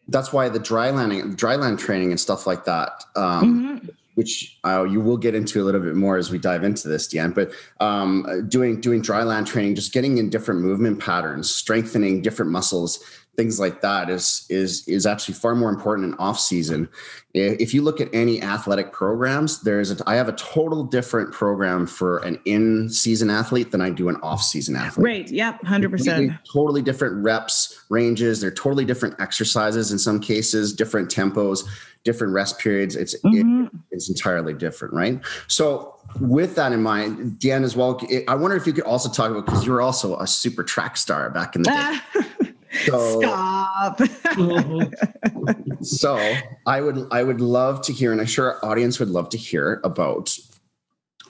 that's 0.08 0.32
why 0.32 0.48
the 0.48 0.58
dry 0.58 0.90
landing, 0.90 1.34
dry 1.34 1.54
land 1.54 1.78
training, 1.78 2.10
and 2.10 2.18
stuff 2.18 2.48
like 2.48 2.64
that. 2.64 3.04
Um, 3.14 3.78
mm-hmm 3.78 3.88
which 4.18 4.58
uh, 4.64 4.82
you 4.82 5.00
will 5.00 5.16
get 5.16 5.36
into 5.36 5.62
a 5.62 5.64
little 5.64 5.80
bit 5.80 5.94
more 5.94 6.16
as 6.16 6.28
we 6.28 6.38
dive 6.38 6.64
into 6.64 6.88
this, 6.88 7.06
Deanne. 7.06 7.32
But 7.32 7.52
um, 7.78 8.46
doing 8.48 8.80
doing 8.80 9.00
dry 9.00 9.22
land 9.22 9.46
training, 9.46 9.76
just 9.76 9.92
getting 9.92 10.18
in 10.18 10.28
different 10.28 10.60
movement 10.60 10.98
patterns, 10.98 11.48
strengthening 11.48 12.20
different 12.20 12.50
muscles, 12.50 12.98
things 13.38 13.60
like 13.60 13.80
that 13.82 14.10
is 14.10 14.44
is 14.50 14.86
is 14.88 15.06
actually 15.06 15.34
far 15.34 15.54
more 15.54 15.70
important 15.70 16.12
in 16.12 16.18
off 16.18 16.40
season. 16.40 16.88
If 17.32 17.72
you 17.72 17.82
look 17.82 18.00
at 18.00 18.08
any 18.12 18.42
athletic 18.42 18.92
programs, 18.92 19.62
there's 19.62 19.92
a, 19.92 20.08
I 20.08 20.16
have 20.16 20.28
a 20.28 20.32
total 20.32 20.82
different 20.82 21.32
program 21.32 21.86
for 21.86 22.18
an 22.18 22.40
in 22.46 22.90
season 22.90 23.30
athlete 23.30 23.70
than 23.70 23.80
I 23.80 23.90
do 23.90 24.08
an 24.08 24.16
off 24.22 24.42
season 24.42 24.74
athlete. 24.74 25.04
Right. 25.04 25.30
Yep. 25.30 25.64
Hundred 25.64 25.92
percent. 25.92 26.32
Totally 26.52 26.82
different 26.82 27.22
reps 27.22 27.84
ranges. 27.90 28.40
They're 28.40 28.50
totally 28.50 28.84
different 28.84 29.20
exercises 29.20 29.92
in 29.92 30.00
some 30.00 30.18
cases, 30.18 30.72
different 30.72 31.08
tempos, 31.08 31.64
different 32.02 32.32
rest 32.32 32.58
periods. 32.58 32.96
It's 32.96 33.14
mm-hmm. 33.20 33.66
it, 33.66 33.70
it's 33.92 34.08
entirely 34.08 34.52
different, 34.52 34.94
right? 34.94 35.20
So 35.46 35.94
with 36.20 36.56
that 36.56 36.72
in 36.72 36.82
mind, 36.82 37.38
Deanne, 37.38 37.62
as 37.62 37.76
well, 37.76 38.00
I 38.26 38.34
wonder 38.34 38.56
if 38.56 38.66
you 38.66 38.72
could 38.72 38.84
also 38.84 39.08
talk 39.08 39.30
about 39.30 39.46
because 39.46 39.64
you 39.64 39.72
were 39.72 39.82
also 39.82 40.18
a 40.18 40.26
super 40.26 40.64
track 40.64 40.96
star 40.96 41.30
back 41.30 41.54
in 41.54 41.62
the 41.62 41.70
day. 41.70 42.20
So, 42.86 43.20
Stop. 43.20 44.00
so 45.82 46.36
I 46.66 46.80
would 46.80 47.06
I 47.10 47.22
would 47.22 47.40
love 47.40 47.82
to 47.82 47.92
hear, 47.92 48.12
and 48.12 48.20
I'm 48.20 48.26
sure 48.26 48.54
our 48.54 48.64
audience 48.70 48.98
would 48.98 49.08
love 49.08 49.30
to 49.30 49.38
hear 49.38 49.80
about 49.84 50.36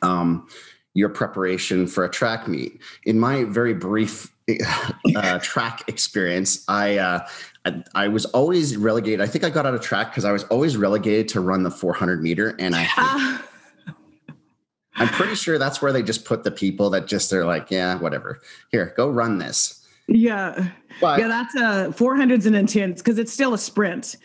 um, 0.02 0.48
your 0.94 1.08
preparation 1.08 1.86
for 1.86 2.04
a 2.04 2.10
track 2.10 2.48
meet. 2.48 2.80
In 3.04 3.18
my 3.18 3.44
very 3.44 3.74
brief 3.74 4.34
uh, 5.16 5.38
track 5.42 5.84
experience, 5.86 6.64
I, 6.68 6.98
uh, 6.98 7.26
I, 7.64 7.84
I 7.94 8.08
was 8.08 8.24
always 8.26 8.76
relegated. 8.76 9.20
I 9.20 9.26
think 9.26 9.44
I 9.44 9.50
got 9.50 9.66
out 9.66 9.74
of 9.74 9.80
track 9.80 10.10
because 10.10 10.24
I 10.24 10.32
was 10.32 10.44
always 10.44 10.76
relegated 10.76 11.28
to 11.28 11.40
run 11.40 11.62
the 11.62 11.70
400 11.70 12.22
meter, 12.22 12.56
and 12.58 12.74
I. 12.76 13.40
I'm 15.00 15.06
pretty 15.06 15.36
sure 15.36 15.58
that's 15.58 15.80
where 15.80 15.92
they 15.92 16.02
just 16.02 16.24
put 16.24 16.42
the 16.42 16.50
people 16.50 16.90
that 16.90 17.06
just 17.06 17.30
they're 17.30 17.44
like, 17.44 17.70
yeah, 17.70 17.96
whatever. 17.98 18.40
Here, 18.72 18.92
go 18.96 19.08
run 19.08 19.38
this. 19.38 19.86
Yeah. 20.08 20.68
But 21.00 21.20
yeah, 21.20 21.28
that's 21.28 21.54
a 21.54 21.92
400s 21.96 22.46
and 22.46 22.56
intense 22.56 23.00
because 23.00 23.18
it's 23.18 23.32
still 23.32 23.54
a 23.54 23.58
sprint. 23.58 24.16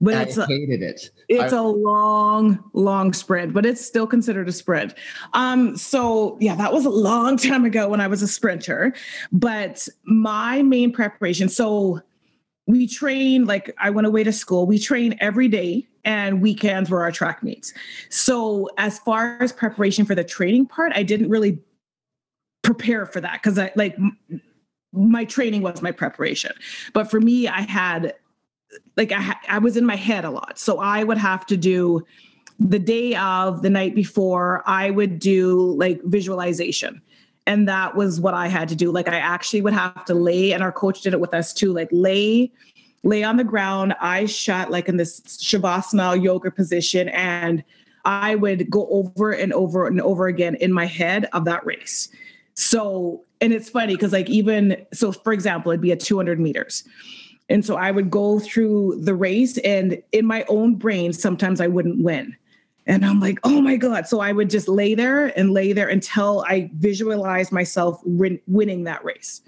But 0.00 0.14
I 0.14 0.22
it's 0.22 0.36
hated 0.36 0.82
it. 0.82 1.10
It's 1.28 1.52
I, 1.52 1.58
a 1.58 1.62
long, 1.62 2.62
long 2.72 3.12
sprint, 3.12 3.52
but 3.52 3.66
it's 3.66 3.84
still 3.84 4.06
considered 4.06 4.48
a 4.48 4.52
sprint. 4.52 4.94
Um, 5.32 5.76
so 5.76 6.36
yeah, 6.40 6.54
that 6.54 6.72
was 6.72 6.84
a 6.84 6.90
long 6.90 7.36
time 7.38 7.64
ago 7.64 7.88
when 7.88 8.00
I 8.00 8.06
was 8.06 8.22
a 8.22 8.28
sprinter. 8.28 8.94
But 9.32 9.88
my 10.04 10.62
main 10.62 10.92
preparation, 10.92 11.48
so 11.48 12.00
we 12.66 12.86
train 12.86 13.46
like 13.46 13.74
I 13.78 13.90
went 13.90 14.06
away 14.06 14.22
to 14.24 14.32
school. 14.32 14.66
We 14.66 14.78
train 14.78 15.16
every 15.20 15.48
day 15.48 15.88
and 16.04 16.40
weekends 16.40 16.90
were 16.90 17.02
our 17.02 17.10
track 17.10 17.42
meets. 17.42 17.72
So 18.08 18.68
as 18.78 18.98
far 19.00 19.38
as 19.40 19.52
preparation 19.52 20.04
for 20.04 20.14
the 20.14 20.24
training 20.24 20.66
part, 20.66 20.92
I 20.94 21.02
didn't 21.02 21.28
really 21.28 21.58
prepare 22.62 23.06
for 23.06 23.20
that 23.20 23.42
because 23.42 23.58
I 23.58 23.72
like 23.74 23.96
my 24.98 25.24
training 25.24 25.62
was 25.62 25.80
my 25.82 25.92
preparation. 25.92 26.52
But 26.92 27.10
for 27.10 27.20
me, 27.20 27.48
I 27.48 27.62
had 27.62 28.14
like 28.96 29.12
I, 29.12 29.36
I 29.48 29.58
was 29.58 29.76
in 29.76 29.86
my 29.86 29.96
head 29.96 30.24
a 30.24 30.30
lot. 30.30 30.58
So 30.58 30.78
I 30.78 31.04
would 31.04 31.18
have 31.18 31.46
to 31.46 31.56
do 31.56 32.04
the 32.60 32.78
day 32.78 33.14
of, 33.14 33.62
the 33.62 33.70
night 33.70 33.94
before, 33.94 34.62
I 34.66 34.90
would 34.90 35.18
do 35.18 35.74
like 35.78 36.02
visualization. 36.02 37.00
And 37.46 37.68
that 37.68 37.94
was 37.94 38.20
what 38.20 38.34
I 38.34 38.48
had 38.48 38.68
to 38.68 38.74
do. 38.74 38.90
Like 38.90 39.08
I 39.08 39.18
actually 39.18 39.62
would 39.62 39.72
have 39.72 40.04
to 40.06 40.14
lay, 40.14 40.52
and 40.52 40.62
our 40.62 40.72
coach 40.72 41.02
did 41.02 41.14
it 41.14 41.20
with 41.20 41.32
us 41.32 41.52
too, 41.52 41.72
like 41.72 41.88
lay 41.92 42.52
lay 43.04 43.22
on 43.22 43.36
the 43.36 43.44
ground, 43.44 43.94
eyes 44.00 44.34
shut, 44.34 44.70
like 44.70 44.88
in 44.88 44.96
this 44.96 45.20
shavasana 45.20 46.20
yoga 46.22 46.50
position, 46.50 47.08
and 47.10 47.62
I 48.04 48.34
would 48.34 48.70
go 48.70 48.88
over 48.88 49.30
and 49.30 49.52
over 49.52 49.86
and 49.86 50.00
over 50.00 50.26
again 50.26 50.56
in 50.56 50.72
my 50.72 50.86
head 50.86 51.28
of 51.32 51.44
that 51.44 51.64
race. 51.64 52.08
So 52.58 53.22
and 53.40 53.52
it's 53.52 53.70
funny 53.70 53.94
because 53.94 54.12
like 54.12 54.28
even 54.28 54.84
so 54.92 55.12
for 55.12 55.32
example 55.32 55.70
it'd 55.70 55.80
be 55.80 55.92
at 55.92 56.00
200 56.00 56.40
meters. 56.40 56.82
And 57.48 57.64
so 57.64 57.76
i 57.76 57.92
would 57.92 58.10
go 58.10 58.40
through 58.40 59.00
the 59.00 59.14
race 59.14 59.58
and 59.58 60.02
in 60.10 60.26
my 60.26 60.44
own 60.48 60.74
brain 60.74 61.12
sometimes 61.12 61.60
i 61.60 61.68
wouldn't 61.68 62.02
win. 62.02 62.36
And 62.88 63.06
i'm 63.06 63.20
like 63.20 63.38
oh 63.44 63.60
my 63.60 63.76
god. 63.76 64.08
So 64.08 64.18
i 64.18 64.32
would 64.32 64.50
just 64.50 64.66
lay 64.66 64.96
there 64.96 65.26
and 65.38 65.52
lay 65.52 65.72
there 65.72 65.86
until 65.86 66.44
i 66.48 66.68
visualized 66.74 67.52
myself 67.52 68.00
win- 68.04 68.40
winning 68.48 68.82
that 68.84 69.04
race. 69.04 69.40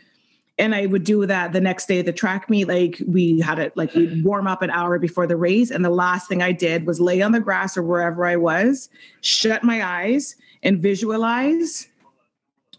And 0.57 0.73
i 0.73 0.87
would 0.87 1.03
do 1.03 1.27
that 1.27 1.53
the 1.53 1.61
next 1.61 1.87
day 1.87 1.99
at 1.99 2.07
the 2.07 2.13
track 2.13 2.49
meet 2.49 2.69
like 2.69 3.03
we 3.09 3.41
had 3.41 3.59
it 3.59 3.77
like 3.77 3.93
we'd 3.93 4.23
warm 4.23 4.47
up 4.47 4.63
an 4.63 4.71
hour 4.71 5.01
before 5.01 5.27
the 5.27 5.37
race 5.37 5.73
and 5.73 5.85
the 5.85 5.91
last 5.91 6.29
thing 6.29 6.43
i 6.43 6.53
did 6.53 6.87
was 6.87 7.01
lay 7.01 7.23
on 7.23 7.33
the 7.33 7.41
grass 7.41 7.77
or 7.77 7.83
wherever 7.83 8.25
i 8.25 8.37
was 8.37 8.89
shut 9.21 9.65
my 9.65 9.85
eyes 9.85 10.37
and 10.63 10.81
visualize 10.81 11.90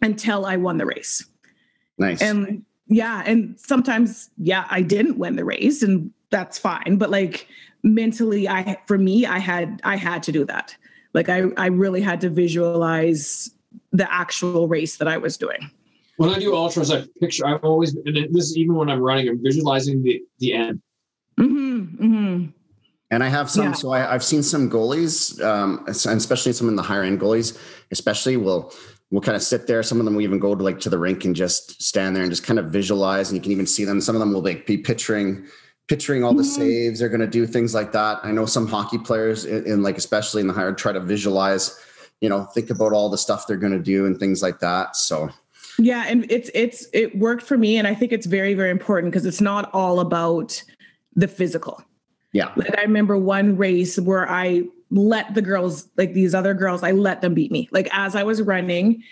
until 0.02 0.44
I 0.44 0.56
won 0.56 0.78
the 0.78 0.86
race. 0.86 1.24
Nice. 1.98 2.20
And 2.20 2.64
yeah, 2.88 3.22
and 3.24 3.58
sometimes 3.58 4.30
yeah, 4.36 4.66
I 4.70 4.82
didn't 4.82 5.18
win 5.18 5.36
the 5.36 5.44
race 5.44 5.82
and 5.82 6.10
that's 6.30 6.58
fine, 6.58 6.96
but 6.96 7.10
like 7.10 7.46
mentally 7.82 8.48
I 8.48 8.78
for 8.86 8.98
me 8.98 9.26
I 9.26 9.38
had 9.38 9.80
I 9.84 9.96
had 9.96 10.22
to 10.24 10.32
do 10.32 10.44
that. 10.46 10.76
Like 11.14 11.28
I 11.28 11.44
I 11.56 11.66
really 11.66 12.00
had 12.00 12.20
to 12.22 12.30
visualize 12.30 13.50
the 13.92 14.12
actual 14.12 14.68
race 14.68 14.96
that 14.96 15.08
I 15.08 15.18
was 15.18 15.36
doing. 15.36 15.70
When 16.16 16.30
I 16.30 16.38
do 16.38 16.54
ultras, 16.54 16.90
I 16.90 17.04
picture. 17.20 17.46
I've 17.46 17.64
always, 17.64 17.94
and 17.94 18.16
this 18.34 18.50
is 18.50 18.56
even 18.56 18.74
when 18.74 18.90
I'm 18.90 19.00
running, 19.00 19.28
I'm 19.28 19.42
visualizing 19.42 20.02
the 20.02 20.22
the 20.38 20.52
end. 20.52 20.82
Mm-hmm, 21.40 22.04
mm-hmm. 22.04 22.46
And 23.10 23.22
I 23.22 23.28
have 23.28 23.50
some, 23.50 23.64
yeah. 23.64 23.72
so 23.72 23.92
I, 23.92 23.98
have 24.00 24.24
seen 24.24 24.42
some 24.42 24.70
goalies, 24.70 25.42
um, 25.44 25.84
especially 25.86 26.54
some 26.54 26.68
in 26.68 26.76
the 26.76 26.82
higher 26.82 27.02
end 27.02 27.20
goalies, 27.20 27.58
especially 27.90 28.38
will 28.38 28.72
we'll 29.12 29.20
kind 29.20 29.36
of 29.36 29.42
sit 29.42 29.68
there. 29.68 29.82
Some 29.84 30.00
of 30.00 30.04
them 30.04 30.14
will 30.14 30.22
even 30.22 30.40
go 30.40 30.54
to 30.56 30.64
like 30.64 30.80
to 30.80 30.90
the 30.90 30.98
rink 30.98 31.24
and 31.24 31.36
just 31.36 31.80
stand 31.80 32.16
there 32.16 32.22
and 32.22 32.32
just 32.32 32.42
kind 32.42 32.58
of 32.58 32.66
visualize. 32.66 33.30
And 33.30 33.36
you 33.36 33.42
can 33.42 33.52
even 33.52 33.66
see 33.66 33.84
them. 33.84 34.00
Some 34.00 34.16
of 34.16 34.20
them 34.20 34.32
will 34.32 34.42
like 34.42 34.66
be 34.66 34.78
picturing 34.78 35.46
picturing 35.86 36.24
all 36.24 36.32
the 36.32 36.42
mm-hmm. 36.42 36.62
saves. 36.62 36.98
They're 36.98 37.08
going 37.08 37.20
to 37.20 37.26
do 37.26 37.46
things 37.46 37.74
like 37.74 37.92
that. 37.92 38.20
I 38.22 38.32
know 38.32 38.46
some 38.46 38.66
hockey 38.66 38.98
players 38.98 39.44
in, 39.44 39.66
in, 39.66 39.82
like 39.82 39.98
especially 39.98 40.40
in 40.40 40.46
the 40.46 40.54
higher 40.54 40.72
try 40.72 40.92
to 40.92 41.00
visualize, 41.00 41.78
you 42.20 42.28
know, 42.28 42.44
think 42.44 42.70
about 42.70 42.92
all 42.92 43.10
the 43.10 43.18
stuff 43.18 43.46
they're 43.46 43.56
going 43.56 43.74
to 43.74 43.82
do 43.82 44.06
and 44.06 44.18
things 44.18 44.42
like 44.42 44.60
that. 44.60 44.96
So 44.96 45.30
yeah, 45.78 46.04
and 46.08 46.30
it's 46.30 46.50
it's 46.54 46.86
it 46.92 47.16
worked 47.18 47.42
for 47.42 47.56
me, 47.58 47.76
and 47.76 47.86
I 47.86 47.94
think 47.94 48.12
it's 48.12 48.26
very 48.26 48.54
very 48.54 48.70
important 48.70 49.12
because 49.12 49.26
it's 49.26 49.40
not 49.40 49.70
all 49.72 50.00
about 50.00 50.62
the 51.14 51.28
physical. 51.28 51.82
Yeah, 52.32 52.52
like 52.56 52.78
I 52.78 52.82
remember 52.82 53.16
one 53.16 53.56
race 53.56 53.98
where 53.98 54.30
I 54.30 54.64
let 54.92 55.34
the 55.34 55.42
girls, 55.42 55.88
like 55.96 56.12
these 56.12 56.34
other 56.34 56.54
girls, 56.54 56.84
I 56.84 56.92
let 56.92 57.20
them 57.20 57.34
beat 57.34 57.50
me. 57.50 57.68
Like 57.72 57.88
as 57.92 58.14
I 58.14 58.22
was 58.22 58.40
running, 58.40 59.02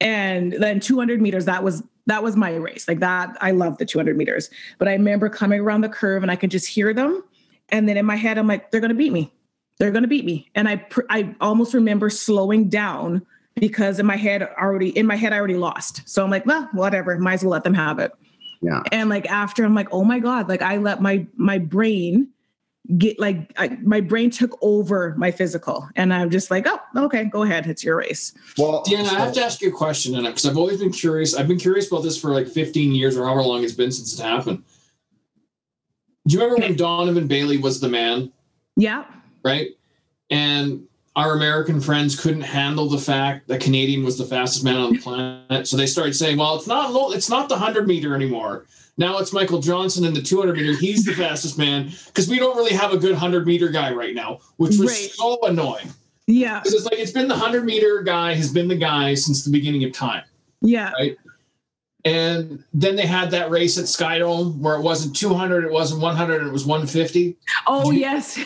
and 0.00 0.52
then 0.52 0.78
200 0.78 1.20
meters, 1.20 1.46
that 1.46 1.64
was 1.64 1.82
That 2.06 2.22
was 2.22 2.36
my 2.36 2.54
race. 2.56 2.88
Like 2.88 3.00
that, 3.00 3.36
I 3.40 3.52
love 3.52 3.78
the 3.78 3.84
200 3.84 4.16
meters. 4.16 4.50
But 4.78 4.88
I 4.88 4.92
remember 4.92 5.28
coming 5.28 5.60
around 5.60 5.82
the 5.82 5.88
curve 5.88 6.22
and 6.22 6.32
I 6.32 6.36
could 6.36 6.50
just 6.50 6.66
hear 6.66 6.92
them. 6.92 7.22
And 7.68 7.88
then 7.88 7.96
in 7.96 8.04
my 8.04 8.16
head, 8.16 8.38
I'm 8.38 8.48
like, 8.48 8.70
they're 8.70 8.80
going 8.80 8.90
to 8.90 8.96
beat 8.96 9.12
me. 9.12 9.32
They're 9.78 9.92
going 9.92 10.02
to 10.02 10.08
beat 10.08 10.24
me. 10.24 10.50
And 10.54 10.68
I, 10.68 10.84
I 11.08 11.34
almost 11.40 11.74
remember 11.74 12.10
slowing 12.10 12.68
down 12.68 13.24
because 13.54 14.00
in 14.00 14.06
my 14.06 14.16
head 14.16 14.42
already, 14.42 14.90
in 14.90 15.06
my 15.06 15.16
head, 15.16 15.32
I 15.32 15.38
already 15.38 15.56
lost. 15.56 16.02
So 16.08 16.24
I'm 16.24 16.30
like, 16.30 16.44
well, 16.44 16.68
whatever. 16.72 17.16
Might 17.18 17.34
as 17.34 17.44
well 17.44 17.52
let 17.52 17.64
them 17.64 17.74
have 17.74 17.98
it. 18.00 18.12
Yeah. 18.60 18.82
And 18.90 19.08
like 19.08 19.30
after, 19.30 19.64
I'm 19.64 19.74
like, 19.74 19.88
oh 19.92 20.04
my 20.04 20.18
god, 20.18 20.48
like 20.48 20.62
I 20.62 20.78
let 20.78 21.00
my 21.00 21.26
my 21.36 21.58
brain 21.58 22.28
get 22.96 23.18
like 23.20 23.52
I, 23.56 23.78
my 23.82 24.00
brain 24.00 24.30
took 24.30 24.58
over 24.60 25.14
my 25.16 25.30
physical 25.30 25.88
and 25.94 26.12
i'm 26.12 26.30
just 26.30 26.50
like 26.50 26.66
oh 26.66 26.80
okay 26.96 27.24
go 27.24 27.42
ahead 27.42 27.66
it's 27.68 27.84
your 27.84 27.96
race. 27.96 28.34
Well 28.58 28.82
yeah 28.88 29.04
so, 29.04 29.16
i 29.16 29.20
have 29.20 29.32
to 29.34 29.44
ask 29.44 29.60
you 29.60 29.68
a 29.68 29.72
question 29.72 30.16
and 30.16 30.26
because 30.26 30.44
i've 30.46 30.56
always 30.56 30.80
been 30.80 30.90
curious 30.90 31.34
i've 31.34 31.46
been 31.46 31.58
curious 31.58 31.90
about 31.90 32.02
this 32.02 32.20
for 32.20 32.30
like 32.30 32.48
15 32.48 32.92
years 32.92 33.16
or 33.16 33.24
however 33.24 33.42
long 33.42 33.62
it's 33.62 33.72
been 33.72 33.92
since 33.92 34.18
it 34.18 34.22
happened. 34.22 34.64
Do 36.26 36.34
you 36.34 36.40
remember 36.40 36.62
okay. 36.62 36.70
when 36.70 36.76
donovan 36.76 37.26
bailey 37.26 37.58
was 37.58 37.80
the 37.80 37.88
man? 37.88 38.32
Yeah. 38.76 39.04
Right? 39.44 39.70
And 40.30 40.86
our 41.14 41.36
american 41.36 41.80
friends 41.80 42.18
couldn't 42.18 42.42
handle 42.42 42.88
the 42.88 42.98
fact 42.98 43.46
that 43.46 43.60
canadian 43.60 44.02
was 44.02 44.18
the 44.18 44.24
fastest 44.24 44.64
man 44.64 44.76
on 44.76 44.94
the 44.94 44.98
planet 44.98 45.68
so 45.68 45.76
they 45.76 45.86
started 45.86 46.14
saying 46.14 46.38
well 46.38 46.56
it's 46.56 46.66
not 46.66 46.92
low 46.92 47.12
it's 47.12 47.28
not 47.28 47.48
the 47.48 47.54
100 47.54 47.86
meter 47.86 48.14
anymore 48.14 48.64
now 48.98 49.18
it's 49.18 49.32
Michael 49.32 49.60
Johnson 49.60 50.04
in 50.04 50.12
the 50.14 50.22
200 50.22 50.56
meter. 50.56 50.76
He's 50.76 51.04
the 51.04 51.14
fastest 51.14 51.58
man 51.58 51.92
because 52.06 52.28
we 52.28 52.38
don't 52.38 52.56
really 52.56 52.74
have 52.74 52.92
a 52.92 52.98
good 52.98 53.12
100 53.12 53.46
meter 53.46 53.68
guy 53.68 53.92
right 53.92 54.14
now, 54.14 54.40
which 54.56 54.78
was 54.78 54.90
right. 54.90 55.10
so 55.12 55.38
annoying. 55.42 55.88
Yeah. 56.26 56.60
Because 56.60 56.74
it's 56.74 56.84
like 56.84 56.98
it's 56.98 57.12
been 57.12 57.28
the 57.28 57.34
100 57.34 57.64
meter 57.64 58.02
guy 58.02 58.34
has 58.34 58.52
been 58.52 58.68
the 58.68 58.76
guy 58.76 59.14
since 59.14 59.44
the 59.44 59.50
beginning 59.50 59.84
of 59.84 59.92
time. 59.92 60.24
Yeah. 60.60 60.92
Right. 60.92 61.16
And 62.04 62.62
then 62.74 62.96
they 62.96 63.06
had 63.06 63.30
that 63.30 63.50
race 63.50 63.78
at 63.78 63.84
Skydome 63.84 64.58
where 64.58 64.74
it 64.74 64.82
wasn't 64.82 65.14
200, 65.16 65.64
it 65.64 65.70
wasn't 65.70 66.02
100, 66.02 66.46
it 66.46 66.52
was 66.52 66.66
150. 66.66 67.36
Oh, 67.66 67.92
yes. 67.92 68.38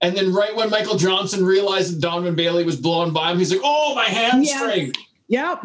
And 0.00 0.16
then 0.16 0.32
right 0.32 0.54
when 0.56 0.70
Michael 0.70 0.96
Johnson 0.96 1.44
realized 1.44 1.94
that 1.94 2.00
Donovan 2.00 2.34
Bailey 2.34 2.64
was 2.64 2.76
blowing 2.76 3.12
by 3.12 3.30
him, 3.30 3.38
he's 3.38 3.52
like, 3.52 3.60
oh, 3.62 3.94
my 3.94 4.04
hamstring. 4.04 4.92
Yep. 5.28 5.62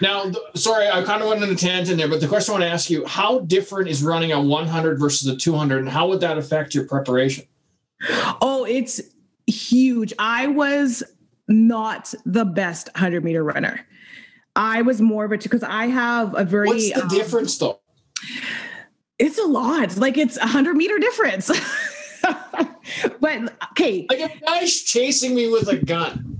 Now, 0.00 0.30
sorry, 0.54 0.88
I 0.88 1.02
kind 1.04 1.22
of 1.22 1.28
went 1.28 1.42
on 1.42 1.50
a 1.50 1.54
tangent 1.54 1.98
there, 1.98 2.08
but 2.08 2.20
the 2.20 2.26
question 2.26 2.52
I 2.52 2.58
want 2.58 2.64
to 2.64 2.70
ask 2.70 2.90
you: 2.90 3.06
How 3.06 3.40
different 3.40 3.88
is 3.88 4.02
running 4.02 4.32
a 4.32 4.40
100 4.40 4.98
versus 4.98 5.28
a 5.28 5.36
200, 5.36 5.78
and 5.78 5.88
how 5.88 6.08
would 6.08 6.20
that 6.20 6.36
affect 6.36 6.74
your 6.74 6.86
preparation? 6.86 7.44
Oh, 8.40 8.66
it's 8.68 9.00
huge. 9.46 10.12
I 10.18 10.48
was 10.48 11.02
not 11.48 12.12
the 12.24 12.44
best 12.44 12.88
100 12.94 13.24
meter 13.24 13.44
runner. 13.44 13.86
I 14.56 14.82
was 14.82 15.00
more 15.00 15.24
of 15.24 15.32
a 15.32 15.38
because 15.38 15.62
I 15.62 15.86
have 15.86 16.36
a 16.36 16.44
very. 16.44 16.68
What's 16.68 16.92
the 16.92 17.02
um, 17.02 17.08
difference, 17.08 17.58
though? 17.58 17.80
It's 19.18 19.38
a 19.38 19.46
lot. 19.46 19.96
Like 19.96 20.18
it's 20.18 20.36
a 20.38 20.46
hundred 20.46 20.76
meter 20.76 20.98
difference. 20.98 21.48
but 23.20 23.54
okay, 23.70 24.06
like 24.10 24.18
a 24.18 24.40
guy's 24.44 24.82
chasing 24.82 25.34
me 25.34 25.48
with 25.48 25.68
a 25.68 25.76
gun 25.76 26.38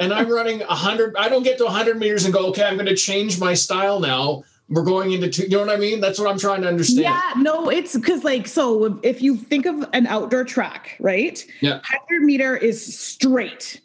and 0.00 0.12
I'm 0.12 0.30
running 0.30 0.60
100, 0.60 1.16
I 1.16 1.28
don't 1.28 1.42
get 1.42 1.58
to 1.58 1.64
100 1.64 1.98
meters 1.98 2.24
and 2.24 2.32
go, 2.32 2.46
okay, 2.48 2.64
I'm 2.64 2.74
going 2.74 2.86
to 2.86 2.96
change 2.96 3.38
my 3.38 3.54
style 3.54 4.00
now. 4.00 4.44
We're 4.68 4.82
going 4.82 5.12
into, 5.12 5.28
two, 5.28 5.42
you 5.42 5.50
know 5.50 5.60
what 5.60 5.70
I 5.70 5.76
mean? 5.76 6.00
That's 6.00 6.18
what 6.18 6.30
I'm 6.30 6.38
trying 6.38 6.62
to 6.62 6.68
understand. 6.68 7.00
Yeah, 7.00 7.32
no, 7.36 7.68
it's 7.68 7.94
because, 7.94 8.24
like, 8.24 8.48
so 8.48 8.98
if 9.02 9.20
you 9.20 9.36
think 9.36 9.66
of 9.66 9.86
an 9.92 10.06
outdoor 10.06 10.44
track, 10.44 10.96
right? 11.00 11.44
Yeah. 11.60 11.74
100 11.74 12.22
meter 12.22 12.56
is 12.56 12.98
straight. 12.98 13.80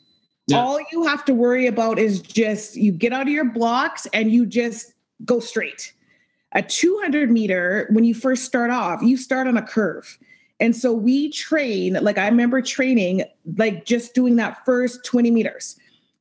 Yeah. 0.48 0.64
All 0.64 0.80
you 0.92 1.06
have 1.06 1.26
to 1.26 1.34
worry 1.34 1.68
about 1.68 2.00
is 2.00 2.22
just 2.22 2.78
you 2.78 2.94
get 2.94 3.12
out 3.12 3.24
of 3.24 3.34
your 3.34 3.46
blocks 3.46 4.08
and 4.14 4.32
you 4.32 4.46
just 4.46 4.94
go 5.26 5.40
straight. 5.40 5.94
A 6.54 6.62
200 6.62 7.30
meter, 7.30 7.88
when 7.92 8.06
you 8.06 8.14
first 8.14 8.46
start 8.46 8.72
off, 8.72 9.02
you 9.04 9.18
start 9.18 9.48
on 9.48 9.58
a 9.58 9.62
curve. 9.62 10.18
And 10.62 10.76
so 10.76 10.92
we 10.94 11.30
train, 11.30 11.94
like 12.02 12.18
I 12.18 12.28
remember 12.28 12.62
training, 12.62 13.24
like 13.58 13.86
just 13.86 14.16
doing 14.16 14.38
that 14.38 14.66
first 14.66 15.06
20 15.06 15.30
meters 15.30 15.78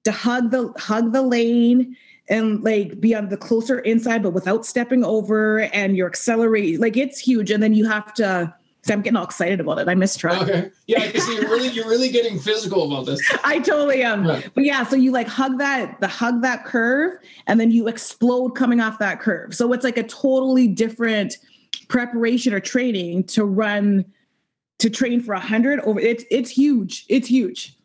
to 0.08 0.12
hug 0.12 0.50
the 0.50 0.72
hug 0.78 1.12
the 1.12 1.20
lane 1.20 1.94
and 2.30 2.64
like 2.64 2.98
be 2.98 3.14
on 3.14 3.28
the 3.28 3.36
closer 3.36 3.80
inside, 3.80 4.22
but 4.22 4.30
without 4.32 4.64
stepping 4.64 5.04
over 5.04 5.60
and 5.60 5.96
you're 5.96 6.08
accelerating. 6.08 6.80
Like 6.80 6.96
it's 6.96 7.18
huge. 7.18 7.50
And 7.50 7.62
then 7.62 7.74
you 7.74 7.86
have 7.86 8.14
to 8.14 8.54
so 8.82 8.94
I'm 8.94 9.02
getting 9.02 9.16
all 9.16 9.24
excited 9.24 9.60
about 9.60 9.78
it. 9.80 9.88
I 9.88 9.94
miss 9.94 10.16
track. 10.16 10.40
Okay. 10.40 10.70
Yeah, 10.86 11.04
because 11.06 11.28
you're 11.28 11.42
really 11.42 11.68
you're 11.74 11.88
really 11.88 12.08
getting 12.08 12.38
physical 12.38 12.90
about 12.90 13.04
this. 13.04 13.20
I 13.44 13.58
totally 13.58 14.02
am. 14.02 14.26
Right. 14.26 14.48
But 14.54 14.64
yeah, 14.64 14.82
so 14.84 14.96
you 14.96 15.12
like 15.12 15.28
hug 15.28 15.58
that 15.58 16.00
the 16.00 16.08
hug 16.08 16.40
that 16.40 16.64
curve 16.64 17.18
and 17.46 17.60
then 17.60 17.70
you 17.70 17.86
explode 17.86 18.52
coming 18.52 18.80
off 18.80 18.98
that 19.00 19.20
curve. 19.20 19.54
So 19.54 19.74
it's 19.74 19.84
like 19.84 19.98
a 19.98 20.04
totally 20.04 20.68
different 20.68 21.36
preparation 21.88 22.54
or 22.54 22.60
training 22.60 23.24
to 23.24 23.44
run 23.44 24.06
to 24.78 24.88
train 24.88 25.20
for 25.20 25.34
a 25.34 25.40
hundred 25.40 25.80
over 25.80 26.00
it's 26.00 26.24
it's 26.30 26.48
huge. 26.48 27.04
It's 27.10 27.28
huge. 27.28 27.77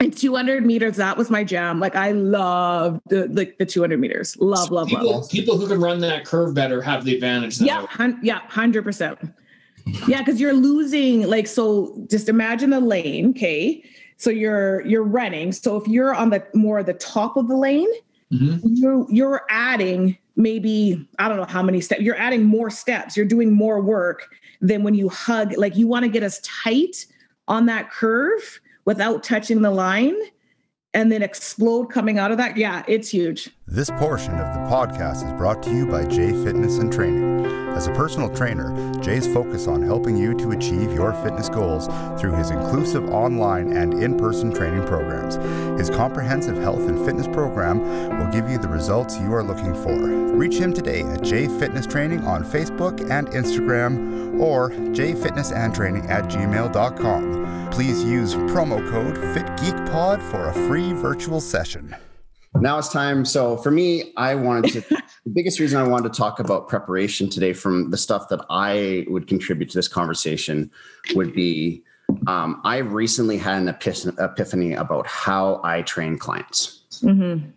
And 0.00 0.16
200 0.16 0.64
meters, 0.64 0.96
that 0.96 1.18
was 1.18 1.28
my 1.28 1.44
jam. 1.44 1.78
Like 1.78 1.94
I 1.94 2.12
love 2.12 3.00
the 3.06 3.28
like 3.28 3.58
the 3.58 3.66
200 3.66 4.00
meters. 4.00 4.34
Love, 4.40 4.70
love, 4.70 4.88
people, 4.88 5.12
love. 5.12 5.30
People 5.30 5.58
who 5.58 5.68
can 5.68 5.78
run 5.78 6.00
that 6.00 6.24
curve 6.24 6.54
better 6.54 6.80
have 6.80 7.04
the 7.04 7.14
advantage. 7.14 7.60
Yeah, 7.60 7.84
hun- 7.86 8.18
yeah, 8.22 8.40
hundred 8.48 8.82
percent. 8.82 9.18
Yeah, 10.08 10.22
because 10.22 10.40
you're 10.40 10.54
losing. 10.54 11.28
Like 11.28 11.46
so, 11.46 12.06
just 12.10 12.30
imagine 12.30 12.70
the 12.70 12.80
lane. 12.80 13.30
Okay, 13.30 13.84
so 14.16 14.30
you're 14.30 14.80
you're 14.86 15.04
running. 15.04 15.52
So 15.52 15.76
if 15.76 15.86
you're 15.86 16.14
on 16.14 16.30
the 16.30 16.46
more 16.54 16.82
the 16.82 16.94
top 16.94 17.36
of 17.36 17.48
the 17.48 17.56
lane, 17.56 17.92
mm-hmm. 18.32 18.58
you're 18.62 19.06
you're 19.10 19.42
adding 19.50 20.16
maybe 20.34 21.06
I 21.18 21.28
don't 21.28 21.36
know 21.36 21.44
how 21.44 21.62
many 21.62 21.82
steps. 21.82 22.00
You're 22.00 22.16
adding 22.16 22.44
more 22.44 22.70
steps. 22.70 23.18
You're 23.18 23.26
doing 23.26 23.52
more 23.52 23.82
work 23.82 24.34
than 24.62 24.82
when 24.82 24.94
you 24.94 25.10
hug. 25.10 25.58
Like 25.58 25.76
you 25.76 25.86
want 25.86 26.04
to 26.04 26.08
get 26.10 26.22
as 26.22 26.40
tight 26.40 27.04
on 27.48 27.66
that 27.66 27.90
curve 27.90 28.60
without 28.84 29.22
touching 29.22 29.62
the 29.62 29.70
line 29.70 30.16
and 30.94 31.10
then 31.10 31.22
explode 31.22 31.86
coming 31.86 32.18
out 32.18 32.32
of 32.32 32.38
that. 32.38 32.56
Yeah, 32.56 32.82
it's 32.88 33.08
huge. 33.08 33.50
This 33.72 33.88
portion 33.88 34.34
of 34.34 34.52
the 34.52 34.68
podcast 34.68 35.24
is 35.24 35.32
brought 35.34 35.62
to 35.62 35.70
you 35.70 35.86
by 35.86 36.04
Jay 36.04 36.32
Fitness 36.42 36.78
and 36.78 36.92
Training. 36.92 37.46
As 37.68 37.86
a 37.86 37.92
personal 37.92 38.28
trainer, 38.28 38.74
Jay's 39.00 39.32
focus 39.32 39.68
on 39.68 39.80
helping 39.80 40.16
you 40.16 40.34
to 40.38 40.50
achieve 40.50 40.92
your 40.92 41.12
fitness 41.22 41.48
goals 41.48 41.86
through 42.20 42.32
his 42.32 42.50
inclusive 42.50 43.08
online 43.10 43.72
and 43.72 43.94
in 44.02 44.18
person 44.18 44.52
training 44.52 44.84
programs. 44.88 45.36
His 45.78 45.88
comprehensive 45.88 46.58
health 46.58 46.80
and 46.88 46.98
fitness 47.06 47.28
program 47.28 47.78
will 48.18 48.32
give 48.32 48.50
you 48.50 48.58
the 48.58 48.66
results 48.66 49.20
you 49.20 49.32
are 49.32 49.44
looking 49.44 49.72
for. 49.72 49.94
Reach 50.34 50.56
him 50.56 50.74
today 50.74 51.02
at 51.02 51.22
Jay 51.22 51.46
Fitness 51.46 51.86
Training 51.86 52.24
on 52.24 52.42
Facebook 52.42 53.08
and 53.08 53.28
Instagram 53.28 54.40
or 54.40 54.70
jfitnessandtraining 54.70 56.08
at 56.08 56.24
gmail.com. 56.24 57.70
Please 57.70 58.02
use 58.02 58.34
promo 58.34 58.90
code 58.90 59.14
FitGeekPod 59.16 60.28
for 60.28 60.48
a 60.48 60.54
free 60.66 60.92
virtual 60.92 61.40
session. 61.40 61.94
Now 62.54 62.78
it's 62.78 62.88
time. 62.88 63.24
So 63.24 63.56
for 63.58 63.70
me, 63.70 64.12
I 64.16 64.34
wanted 64.34 64.72
to, 64.72 64.80
the 65.24 65.30
biggest 65.32 65.60
reason 65.60 65.80
I 65.80 65.86
wanted 65.86 66.12
to 66.12 66.18
talk 66.18 66.40
about 66.40 66.68
preparation 66.68 67.28
today 67.30 67.52
from 67.52 67.90
the 67.90 67.96
stuff 67.96 68.28
that 68.28 68.44
I 68.50 69.06
would 69.08 69.26
contribute 69.26 69.70
to 69.70 69.78
this 69.78 69.88
conversation 69.88 70.70
would 71.14 71.32
be 71.32 71.82
um, 72.26 72.60
I 72.64 72.78
recently 72.78 73.38
had 73.38 73.62
an 73.62 73.68
epiphany 73.68 74.74
about 74.74 75.06
how 75.06 75.60
I 75.62 75.82
train 75.82 76.18
clients. 76.18 76.82
Mm-hmm. 77.02 77.50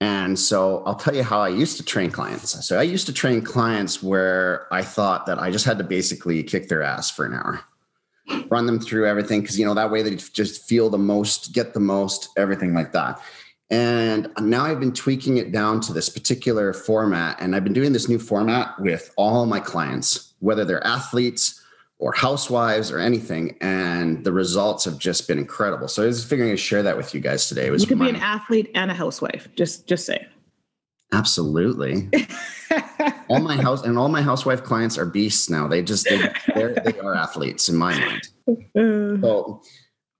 And 0.00 0.38
so 0.38 0.82
I'll 0.84 0.96
tell 0.96 1.14
you 1.14 1.22
how 1.22 1.40
I 1.40 1.48
used 1.48 1.76
to 1.76 1.84
train 1.84 2.10
clients. 2.10 2.66
So 2.66 2.78
I 2.78 2.82
used 2.82 3.06
to 3.06 3.12
train 3.12 3.42
clients 3.42 4.02
where 4.02 4.66
I 4.72 4.82
thought 4.82 5.26
that 5.26 5.38
I 5.38 5.50
just 5.50 5.64
had 5.64 5.78
to 5.78 5.84
basically 5.84 6.42
kick 6.42 6.68
their 6.68 6.82
ass 6.82 7.10
for 7.10 7.24
an 7.24 7.34
hour, 7.34 7.60
run 8.50 8.66
them 8.66 8.80
through 8.80 9.06
everything. 9.06 9.44
Cause 9.44 9.58
you 9.58 9.64
know, 9.64 9.74
that 9.74 9.92
way 9.92 10.02
they 10.02 10.16
just 10.16 10.68
feel 10.68 10.90
the 10.90 10.98
most, 10.98 11.52
get 11.52 11.72
the 11.72 11.80
most, 11.80 12.30
everything 12.36 12.74
like 12.74 12.92
that. 12.92 13.20
And 13.70 14.30
now 14.40 14.64
I've 14.64 14.80
been 14.80 14.92
tweaking 14.92 15.38
it 15.38 15.50
down 15.50 15.80
to 15.82 15.92
this 15.92 16.08
particular 16.08 16.72
format. 16.72 17.40
And 17.40 17.56
I've 17.56 17.64
been 17.64 17.72
doing 17.72 17.92
this 17.92 18.08
new 18.08 18.18
format 18.18 18.78
with 18.80 19.12
all 19.16 19.46
my 19.46 19.60
clients, 19.60 20.34
whether 20.40 20.64
they're 20.64 20.86
athletes 20.86 21.62
or 21.98 22.12
housewives 22.12 22.90
or 22.90 22.98
anything. 22.98 23.56
And 23.60 24.24
the 24.24 24.32
results 24.32 24.84
have 24.84 24.98
just 24.98 25.26
been 25.26 25.38
incredible. 25.38 25.88
So 25.88 26.02
I 26.02 26.06
was 26.06 26.24
figuring 26.24 26.50
to 26.50 26.56
share 26.56 26.82
that 26.82 26.96
with 26.96 27.14
you 27.14 27.20
guys 27.20 27.48
today. 27.48 27.66
It 27.66 27.70
was 27.70 27.82
you 27.82 27.88
could 27.88 28.00
be 28.00 28.10
an 28.10 28.16
athlete 28.16 28.70
and 28.74 28.90
a 28.90 28.94
housewife. 28.94 29.48
Just 29.56 29.86
just 29.86 30.04
say. 30.04 30.26
Absolutely. 31.12 32.08
all 33.28 33.40
my 33.40 33.56
house 33.56 33.82
and 33.82 33.98
all 33.98 34.08
my 34.08 34.22
housewife 34.22 34.64
clients 34.64 34.96
are 34.98 35.06
beasts 35.06 35.48
now. 35.48 35.68
They 35.68 35.82
just 35.82 36.08
they, 36.08 36.18
they 36.54 36.98
are 37.00 37.14
athletes 37.14 37.68
in 37.68 37.76
my 37.76 37.98
mind. 37.98 38.28
Uh. 38.74 39.20
So 39.20 39.62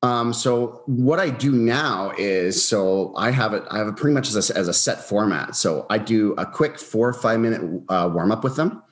um, 0.02 0.32
so 0.32 0.82
what 0.86 1.20
I 1.20 1.30
do 1.30 1.52
now 1.52 2.12
is 2.18 2.66
so 2.66 3.14
I 3.16 3.30
have 3.30 3.54
it. 3.54 3.62
I 3.70 3.78
have 3.78 3.86
it 3.86 3.96
pretty 3.96 4.14
much 4.14 4.28
as 4.28 4.50
a, 4.50 4.56
as 4.56 4.66
a 4.66 4.74
set 4.74 5.04
format. 5.04 5.54
So 5.54 5.86
I 5.90 5.98
do 5.98 6.32
a 6.32 6.44
quick 6.44 6.78
four 6.78 7.08
or 7.08 7.12
five 7.12 7.38
minute 7.38 7.62
uh, 7.88 8.10
warm 8.12 8.32
up 8.32 8.42
with 8.42 8.56
them, 8.56 8.82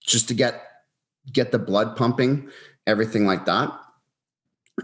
just 0.00 0.26
to 0.28 0.34
get 0.34 0.62
get 1.32 1.52
the 1.52 1.58
blood 1.58 1.96
pumping, 1.96 2.48
everything 2.86 3.26
like 3.26 3.44
that. 3.44 3.72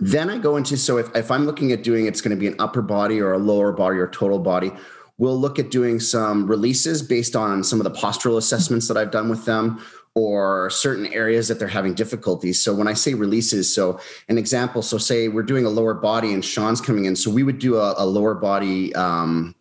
Then 0.00 0.28
I 0.28 0.36
go 0.36 0.56
into 0.56 0.76
so 0.76 0.98
if 0.98 1.14
if 1.16 1.30
I'm 1.30 1.46
looking 1.46 1.72
at 1.72 1.82
doing 1.82 2.06
it's 2.06 2.20
going 2.20 2.36
to 2.36 2.40
be 2.40 2.46
an 2.46 2.56
upper 2.58 2.82
body 2.82 3.20
or 3.20 3.32
a 3.32 3.38
lower 3.38 3.72
body 3.72 3.98
or 3.98 4.08
total 4.08 4.38
body. 4.38 4.72
we'll 5.16 5.38
look 5.38 5.58
at 5.58 5.70
doing 5.70 6.00
some 6.00 6.46
releases 6.46 7.02
based 7.02 7.36
on 7.36 7.62
some 7.62 7.78
of 7.78 7.84
the 7.84 7.90
postural 7.90 8.38
assessments 8.38 8.88
that 8.88 8.96
I've 8.96 9.10
done 9.10 9.28
with 9.28 9.44
them 9.44 9.78
or 10.14 10.70
certain 10.70 11.06
areas 11.12 11.48
that 11.48 11.58
they're 11.58 11.68
having 11.68 11.94
difficulties. 11.94 12.62
So 12.62 12.74
when 12.74 12.88
I 12.88 12.94
say 12.94 13.14
releases, 13.14 13.72
so 13.72 14.00
an 14.28 14.38
example, 14.38 14.82
so 14.82 14.98
say 14.98 15.28
we're 15.28 15.42
doing 15.42 15.64
a 15.64 15.70
lower 15.70 15.94
body 15.94 16.32
and 16.32 16.44
Sean's 16.44 16.80
coming 16.80 17.04
in, 17.04 17.14
so 17.14 17.30
we 17.30 17.42
would 17.42 17.58
do 17.58 17.76
a, 17.76 17.94
a 17.96 18.04
lower 18.04 18.34
body, 18.34 18.94
um, 18.94 19.54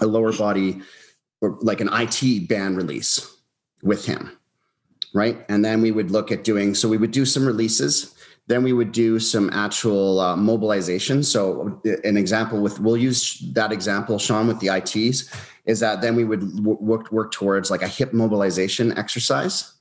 a 0.00 0.06
lower 0.06 0.32
body, 0.32 0.80
or 1.40 1.58
like 1.60 1.80
an 1.80 1.90
IT 1.92 2.48
band 2.48 2.76
release 2.76 3.36
with 3.82 4.06
him, 4.06 4.36
right? 5.12 5.44
And 5.50 5.62
then 5.62 5.82
we 5.82 5.92
would 5.92 6.10
look 6.10 6.32
at 6.32 6.42
doing, 6.42 6.74
so 6.74 6.88
we 6.88 6.96
would 6.96 7.10
do 7.10 7.26
some 7.26 7.46
releases 7.46 8.13
then 8.46 8.62
we 8.62 8.72
would 8.72 8.92
do 8.92 9.18
some 9.18 9.50
actual 9.52 10.20
uh, 10.20 10.36
mobilization. 10.36 11.22
So, 11.22 11.80
an 12.04 12.16
example 12.16 12.60
with 12.60 12.78
we'll 12.80 12.96
use 12.96 13.38
that 13.52 13.72
example, 13.72 14.18
Sean, 14.18 14.46
with 14.46 14.60
the 14.60 14.68
ITs, 14.68 15.32
is 15.64 15.80
that 15.80 16.02
then 16.02 16.14
we 16.14 16.24
would 16.24 16.60
work 16.64 17.10
work 17.10 17.32
towards 17.32 17.70
like 17.70 17.82
a 17.82 17.88
hip 17.88 18.12
mobilization 18.12 18.96
exercise, 18.98 19.72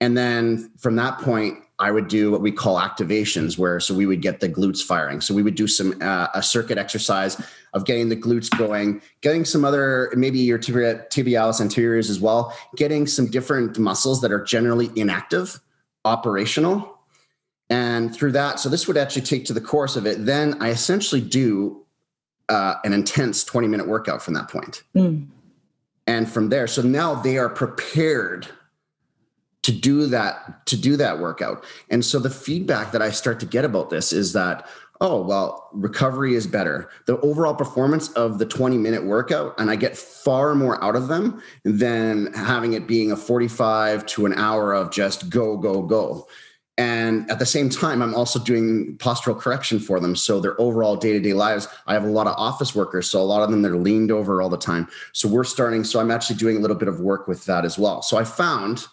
and 0.00 0.16
then 0.16 0.70
from 0.78 0.94
that 0.96 1.18
point, 1.18 1.58
I 1.80 1.90
would 1.90 2.06
do 2.06 2.30
what 2.30 2.40
we 2.40 2.52
call 2.52 2.78
activations, 2.78 3.58
where 3.58 3.80
so 3.80 3.94
we 3.94 4.06
would 4.06 4.22
get 4.22 4.38
the 4.38 4.48
glutes 4.48 4.80
firing. 4.80 5.20
So 5.20 5.34
we 5.34 5.42
would 5.42 5.56
do 5.56 5.66
some 5.66 6.00
uh, 6.00 6.28
a 6.34 6.42
circuit 6.42 6.78
exercise 6.78 7.40
of 7.72 7.84
getting 7.84 8.10
the 8.10 8.16
glutes 8.16 8.48
going, 8.56 9.02
getting 9.22 9.44
some 9.44 9.64
other 9.64 10.12
maybe 10.14 10.38
your 10.38 10.58
tibialis 10.58 11.60
anteriors 11.60 12.10
as 12.10 12.20
well, 12.20 12.56
getting 12.76 13.08
some 13.08 13.26
different 13.26 13.76
muscles 13.76 14.20
that 14.20 14.30
are 14.30 14.44
generally 14.44 14.92
inactive, 14.94 15.58
operational 16.04 16.93
and 17.70 18.14
through 18.14 18.32
that, 18.32 18.60
so 18.60 18.68
this 18.68 18.86
would 18.86 18.96
actually 18.96 19.22
take 19.22 19.44
to 19.46 19.52
the 19.52 19.60
course 19.60 19.96
of 19.96 20.06
it. 20.06 20.26
Then 20.26 20.56
I 20.60 20.70
essentially 20.70 21.20
do 21.20 21.84
uh, 22.48 22.74
an 22.84 22.92
intense 22.92 23.44
20 23.44 23.68
minute 23.68 23.88
workout 23.88 24.22
from 24.22 24.34
that 24.34 24.48
point. 24.48 24.82
Mm. 24.94 25.28
And 26.06 26.30
from 26.30 26.50
there, 26.50 26.66
so 26.66 26.82
now 26.82 27.14
they 27.14 27.38
are 27.38 27.48
prepared 27.48 28.48
to 29.62 29.72
do 29.72 30.06
that 30.06 30.66
to 30.66 30.76
do 30.76 30.96
that 30.98 31.18
workout. 31.18 31.64
And 31.88 32.04
so 32.04 32.18
the 32.18 32.28
feedback 32.28 32.92
that 32.92 33.00
I 33.00 33.10
start 33.10 33.40
to 33.40 33.46
get 33.46 33.64
about 33.64 33.88
this 33.88 34.12
is 34.12 34.34
that 34.34 34.68
oh 35.00 35.20
well 35.20 35.68
recovery 35.72 36.34
is 36.34 36.46
better 36.46 36.88
the 37.06 37.18
overall 37.20 37.54
performance 37.54 38.12
of 38.12 38.38
the 38.38 38.46
20 38.46 38.78
minute 38.78 39.04
workout 39.04 39.52
and 39.58 39.68
i 39.68 39.74
get 39.74 39.96
far 39.96 40.54
more 40.54 40.82
out 40.84 40.94
of 40.94 41.08
them 41.08 41.42
than 41.64 42.32
having 42.32 42.74
it 42.74 42.86
being 42.86 43.10
a 43.10 43.16
45 43.16 44.06
to 44.06 44.24
an 44.24 44.32
hour 44.34 44.72
of 44.72 44.92
just 44.92 45.28
go 45.30 45.56
go 45.56 45.82
go 45.82 46.28
and 46.76 47.30
at 47.30 47.38
the 47.38 47.46
same 47.46 47.68
time, 47.68 48.02
I'm 48.02 48.14
also 48.14 48.40
doing 48.40 48.96
postural 48.98 49.38
correction 49.38 49.78
for 49.78 50.00
them. 50.00 50.16
So 50.16 50.40
their 50.40 50.60
overall 50.60 50.96
day 50.96 51.12
to 51.12 51.20
day 51.20 51.32
lives, 51.32 51.68
I 51.86 51.94
have 51.94 52.02
a 52.02 52.08
lot 52.08 52.26
of 52.26 52.34
office 52.36 52.74
workers. 52.74 53.08
So 53.08 53.20
a 53.20 53.22
lot 53.22 53.42
of 53.42 53.50
them, 53.50 53.62
they're 53.62 53.76
leaned 53.76 54.10
over 54.10 54.42
all 54.42 54.48
the 54.48 54.56
time. 54.56 54.88
So 55.12 55.28
we're 55.28 55.44
starting. 55.44 55.84
So 55.84 56.00
I'm 56.00 56.10
actually 56.10 56.36
doing 56.36 56.56
a 56.56 56.60
little 56.60 56.76
bit 56.76 56.88
of 56.88 57.00
work 57.00 57.28
with 57.28 57.44
that 57.44 57.64
as 57.64 57.78
well. 57.78 58.02
So 58.02 58.16
I 58.16 58.24
found 58.24 58.86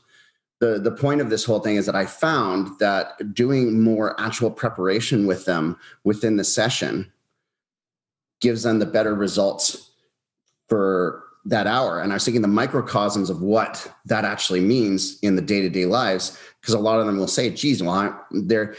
the, 0.59 0.79
the 0.79 0.91
point 0.91 1.21
of 1.21 1.31
this 1.31 1.43
whole 1.43 1.59
thing 1.59 1.75
is 1.75 1.87
that 1.87 1.95
I 1.95 2.05
found 2.05 2.77
that 2.77 3.33
doing 3.33 3.81
more 3.81 4.19
actual 4.21 4.51
preparation 4.51 5.25
with 5.25 5.45
them 5.45 5.75
within 6.03 6.37
the 6.37 6.43
session 6.43 7.11
gives 8.41 8.61
them 8.61 8.77
the 8.77 8.85
better 8.85 9.15
results 9.15 9.89
for 10.69 11.23
that 11.45 11.67
hour. 11.67 12.01
And 12.01 12.11
I 12.11 12.15
was 12.15 12.25
thinking 12.25 12.41
the 12.41 12.47
microcosms 12.47 13.29
of 13.29 13.41
what 13.41 13.91
that 14.05 14.25
actually 14.25 14.59
means 14.59 15.19
in 15.19 15.35
the 15.35 15.41
day 15.41 15.61
to 15.61 15.69
day 15.69 15.85
lives, 15.85 16.37
because 16.59 16.73
a 16.73 16.79
lot 16.79 16.99
of 16.99 17.05
them 17.05 17.17
will 17.17 17.27
say, 17.27 17.49
geez, 17.49 17.81
well, 17.81 17.91
I, 17.91 18.13
they're, 18.31 18.75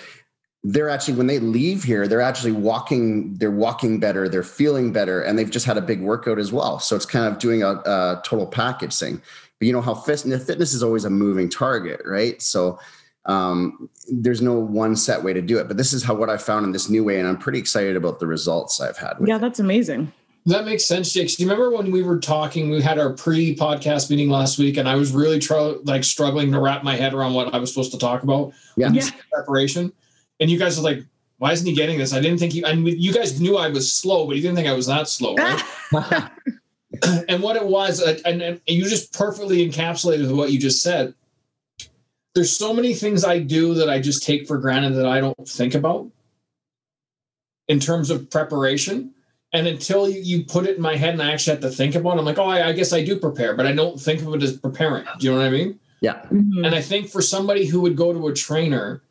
they're 0.64 0.88
actually, 0.88 1.14
when 1.14 1.26
they 1.26 1.40
leave 1.40 1.82
here, 1.82 2.06
they're 2.06 2.20
actually 2.20 2.52
walking, 2.52 3.34
they're 3.34 3.50
walking 3.50 3.98
better, 3.98 4.28
they're 4.28 4.44
feeling 4.44 4.92
better, 4.92 5.20
and 5.20 5.36
they've 5.36 5.50
just 5.50 5.66
had 5.66 5.76
a 5.76 5.82
big 5.82 6.00
workout 6.00 6.38
as 6.38 6.52
well. 6.52 6.78
So 6.78 6.94
it's 6.94 7.06
kind 7.06 7.26
of 7.26 7.38
doing 7.38 7.64
a, 7.64 7.70
a 7.70 8.22
total 8.24 8.46
package 8.46 8.96
thing. 8.96 9.20
But 9.58 9.66
you 9.66 9.72
know 9.72 9.80
how 9.80 9.94
fitness, 9.94 10.44
fitness 10.44 10.72
is 10.72 10.82
always 10.82 11.04
a 11.04 11.10
moving 11.10 11.48
target, 11.48 12.00
right? 12.04 12.40
So 12.40 12.78
um, 13.26 13.88
there's 14.10 14.42
no 14.42 14.54
one 14.54 14.96
set 14.96 15.22
way 15.22 15.32
to 15.32 15.42
do 15.42 15.58
it. 15.58 15.68
But 15.68 15.76
this 15.76 15.92
is 15.92 16.02
how 16.02 16.14
what 16.14 16.30
I 16.30 16.36
found 16.36 16.64
in 16.64 16.72
this 16.72 16.88
new 16.88 17.04
way, 17.04 17.18
and 17.18 17.28
I'm 17.28 17.38
pretty 17.38 17.58
excited 17.58 17.96
about 17.96 18.20
the 18.20 18.26
results 18.26 18.80
I've 18.80 18.98
had. 18.98 19.14
yeah, 19.24 19.38
that's 19.38 19.58
amazing. 19.58 20.12
That 20.46 20.64
makes 20.64 20.84
sense, 20.84 21.12
Jake. 21.12 21.28
Do 21.36 21.42
you 21.42 21.48
remember 21.48 21.76
when 21.76 21.92
we 21.92 22.02
were 22.02 22.18
talking? 22.18 22.70
We 22.70 22.82
had 22.82 22.98
our 22.98 23.12
pre-podcast 23.12 24.10
meeting 24.10 24.28
last 24.28 24.58
week, 24.58 24.76
and 24.76 24.88
I 24.88 24.96
was 24.96 25.12
really 25.12 25.38
tr- 25.38 25.78
like 25.84 26.02
struggling 26.02 26.50
to 26.50 26.58
wrap 26.58 26.82
my 26.82 26.96
head 26.96 27.14
around 27.14 27.34
what 27.34 27.54
I 27.54 27.58
was 27.58 27.70
supposed 27.72 27.92
to 27.92 27.98
talk 27.98 28.24
about. 28.24 28.52
Yeah. 28.76 28.90
yeah. 28.90 29.08
Preparation, 29.32 29.92
and 30.40 30.50
you 30.50 30.58
guys 30.58 30.78
are 30.78 30.82
like, 30.82 31.04
"Why 31.38 31.52
isn't 31.52 31.66
he 31.66 31.74
getting 31.74 31.98
this?" 31.98 32.12
I 32.12 32.20
didn't 32.20 32.38
think 32.38 32.54
he. 32.54 32.62
And 32.64 32.88
you 32.88 33.12
guys 33.12 33.40
knew 33.40 33.56
I 33.56 33.68
was 33.68 33.92
slow, 33.92 34.26
but 34.26 34.34
you 34.34 34.42
didn't 34.42 34.56
think 34.56 34.66
I 34.66 34.72
was 34.72 34.86
that 34.86 35.06
slow, 35.08 35.36
right? 35.36 35.62
and 37.28 37.40
what 37.40 37.54
it 37.54 37.64
was, 37.64 38.02
uh, 38.02 38.18
and, 38.24 38.42
and 38.42 38.60
you 38.66 38.88
just 38.88 39.12
perfectly 39.12 39.68
encapsulated 39.68 40.34
what 40.36 40.50
you 40.50 40.58
just 40.58 40.82
said. 40.82 41.14
There's 42.34 42.54
so 42.54 42.72
many 42.72 42.94
things 42.94 43.24
I 43.24 43.38
do 43.38 43.74
that 43.74 43.88
I 43.88 44.00
just 44.00 44.24
take 44.24 44.48
for 44.48 44.58
granted 44.58 44.94
that 44.94 45.06
I 45.06 45.20
don't 45.20 45.36
think 45.46 45.74
about 45.74 46.10
in 47.68 47.78
terms 47.78 48.10
of 48.10 48.28
preparation 48.30 49.14
and 49.52 49.66
until 49.66 50.08
you, 50.08 50.20
you 50.20 50.44
put 50.44 50.66
it 50.66 50.76
in 50.76 50.82
my 50.82 50.96
head 50.96 51.12
and 51.12 51.22
I 51.22 51.32
actually 51.32 51.54
have 51.54 51.62
to 51.62 51.70
think 51.70 51.94
about 51.94 52.16
it, 52.16 52.20
I'm 52.20 52.24
like, 52.24 52.38
oh, 52.38 52.44
I, 52.44 52.68
I, 52.68 52.72
guess 52.72 52.92
I 52.92 53.04
do 53.04 53.18
prepare, 53.18 53.54
but 53.54 53.66
I 53.66 53.72
don't 53.72 54.00
think 54.00 54.22
of 54.22 54.34
it 54.34 54.42
as 54.42 54.56
preparing. 54.56 55.04
Do 55.18 55.26
you 55.26 55.32
know 55.32 55.38
what 55.38 55.46
I 55.46 55.50
mean? 55.50 55.78
Yeah. 56.00 56.22
Mm-hmm. 56.22 56.64
And 56.64 56.74
I 56.74 56.80
think 56.80 57.08
for 57.08 57.20
somebody 57.20 57.66
who 57.66 57.80
would 57.82 57.96
go 57.96 58.12
to 58.12 58.28
a 58.28 58.34
trainer, 58.34 59.02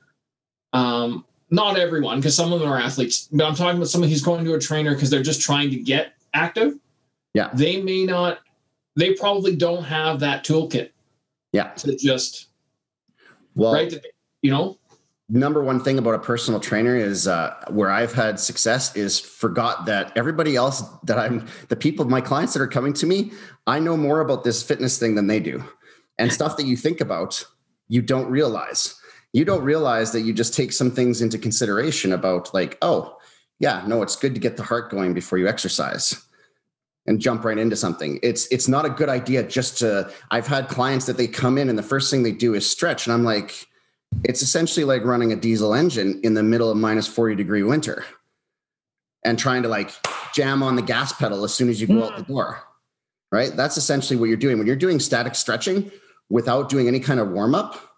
um, 0.73 1.25
not 1.51 1.77
everyone, 1.77 2.19
because 2.19 2.35
some 2.35 2.51
of 2.51 2.59
them 2.59 2.69
are 2.69 2.79
athletes, 2.79 3.29
but 3.31 3.45
I'm 3.45 3.55
talking 3.55 3.77
about 3.77 3.89
somebody 3.89 4.11
who's 4.11 4.23
going 4.23 4.43
to 4.45 4.53
a 4.55 4.59
trainer 4.59 4.93
because 4.95 5.09
they're 5.09 5.21
just 5.21 5.41
trying 5.41 5.69
to 5.69 5.77
get 5.77 6.13
active. 6.33 6.73
Yeah. 7.33 7.49
They 7.53 7.81
may 7.81 8.05
not, 8.05 8.39
they 8.95 9.13
probably 9.13 9.55
don't 9.55 9.83
have 9.83 10.19
that 10.21 10.43
toolkit. 10.43 10.89
Yeah. 11.53 11.69
To 11.69 11.95
just, 11.95 12.47
well, 13.53 13.73
right. 13.73 13.93
You 14.41 14.51
know? 14.51 14.77
Number 15.31 15.63
one 15.63 15.79
thing 15.79 15.97
about 15.97 16.13
a 16.13 16.19
personal 16.19 16.59
trainer 16.59 16.95
is 16.95 17.27
uh, 17.27 17.55
where 17.69 17.89
I've 17.89 18.13
had 18.13 18.39
success 18.39 18.95
is 18.95 19.19
forgot 19.19 19.85
that 19.85 20.11
everybody 20.17 20.57
else 20.57 20.83
that 21.03 21.17
I'm 21.17 21.47
the 21.69 21.75
people, 21.77 22.05
my 22.05 22.21
clients 22.21 22.53
that 22.53 22.61
are 22.61 22.67
coming 22.67 22.93
to 22.93 23.05
me, 23.05 23.31
I 23.65 23.79
know 23.79 23.95
more 23.95 24.19
about 24.19 24.43
this 24.43 24.61
fitness 24.61 24.99
thing 24.99 25.15
than 25.15 25.27
they 25.27 25.39
do. 25.39 25.63
And 26.19 26.31
stuff 26.31 26.57
that 26.57 26.65
you 26.65 26.75
think 26.75 26.99
about, 26.99 27.43
you 27.87 28.01
don't 28.01 28.29
realize. 28.29 28.99
You 29.31 29.45
don't 29.45 29.63
realize 29.63 30.11
that 30.11 30.21
you 30.21 30.33
just 30.33 30.53
take 30.53 30.73
some 30.73 30.91
things 30.91 31.21
into 31.21 31.37
consideration 31.37 32.11
about 32.11 32.53
like, 32.53 32.77
oh, 32.81 33.17
yeah, 33.59 33.83
no, 33.87 34.01
it's 34.01 34.17
good 34.17 34.33
to 34.33 34.41
get 34.41 34.57
the 34.57 34.63
heart 34.63 34.91
going 34.91 35.13
before 35.13 35.37
you 35.37 35.47
exercise 35.47 36.21
and 37.07 37.21
jump 37.21 37.45
right 37.45 37.57
into 37.57 37.77
something. 37.77 38.19
It's 38.21 38.47
it's 38.47 38.67
not 38.67 38.85
a 38.85 38.89
good 38.89 39.09
idea 39.09 39.43
just 39.43 39.77
to 39.79 40.11
I've 40.29 40.47
had 40.47 40.67
clients 40.67 41.05
that 41.05 41.17
they 41.17 41.27
come 41.27 41.57
in 41.57 41.69
and 41.69 41.77
the 41.77 41.83
first 41.83 42.11
thing 42.11 42.23
they 42.23 42.33
do 42.33 42.53
is 42.53 42.69
stretch 42.69 43.07
and 43.07 43.13
I'm 43.13 43.23
like, 43.23 43.67
it's 44.23 44.41
essentially 44.41 44.83
like 44.83 45.03
running 45.03 45.31
a 45.31 45.35
diesel 45.35 45.73
engine 45.73 46.19
in 46.23 46.33
the 46.33 46.43
middle 46.43 46.69
of 46.69 46.77
minus 46.77 47.07
40 47.07 47.35
degree 47.35 47.63
winter 47.63 48.05
and 49.25 49.37
trying 49.37 49.63
to 49.63 49.69
like 49.69 49.91
jam 50.33 50.63
on 50.63 50.75
the 50.75 50.81
gas 50.81 51.13
pedal 51.13 51.43
as 51.43 51.53
soon 51.53 51.69
as 51.69 51.79
you 51.79 51.87
go 51.87 51.93
mm. 51.93 52.03
out 52.03 52.17
the 52.17 52.23
door. 52.23 52.61
Right? 53.31 53.55
That's 53.55 53.77
essentially 53.77 54.19
what 54.19 54.25
you're 54.25 54.37
doing. 54.37 54.57
When 54.57 54.67
you're 54.67 54.75
doing 54.75 54.99
static 54.99 55.35
stretching 55.35 55.89
without 56.29 56.69
doing 56.69 56.87
any 56.87 56.99
kind 56.99 57.19
of 57.19 57.29
warm 57.31 57.55
up, 57.55 57.91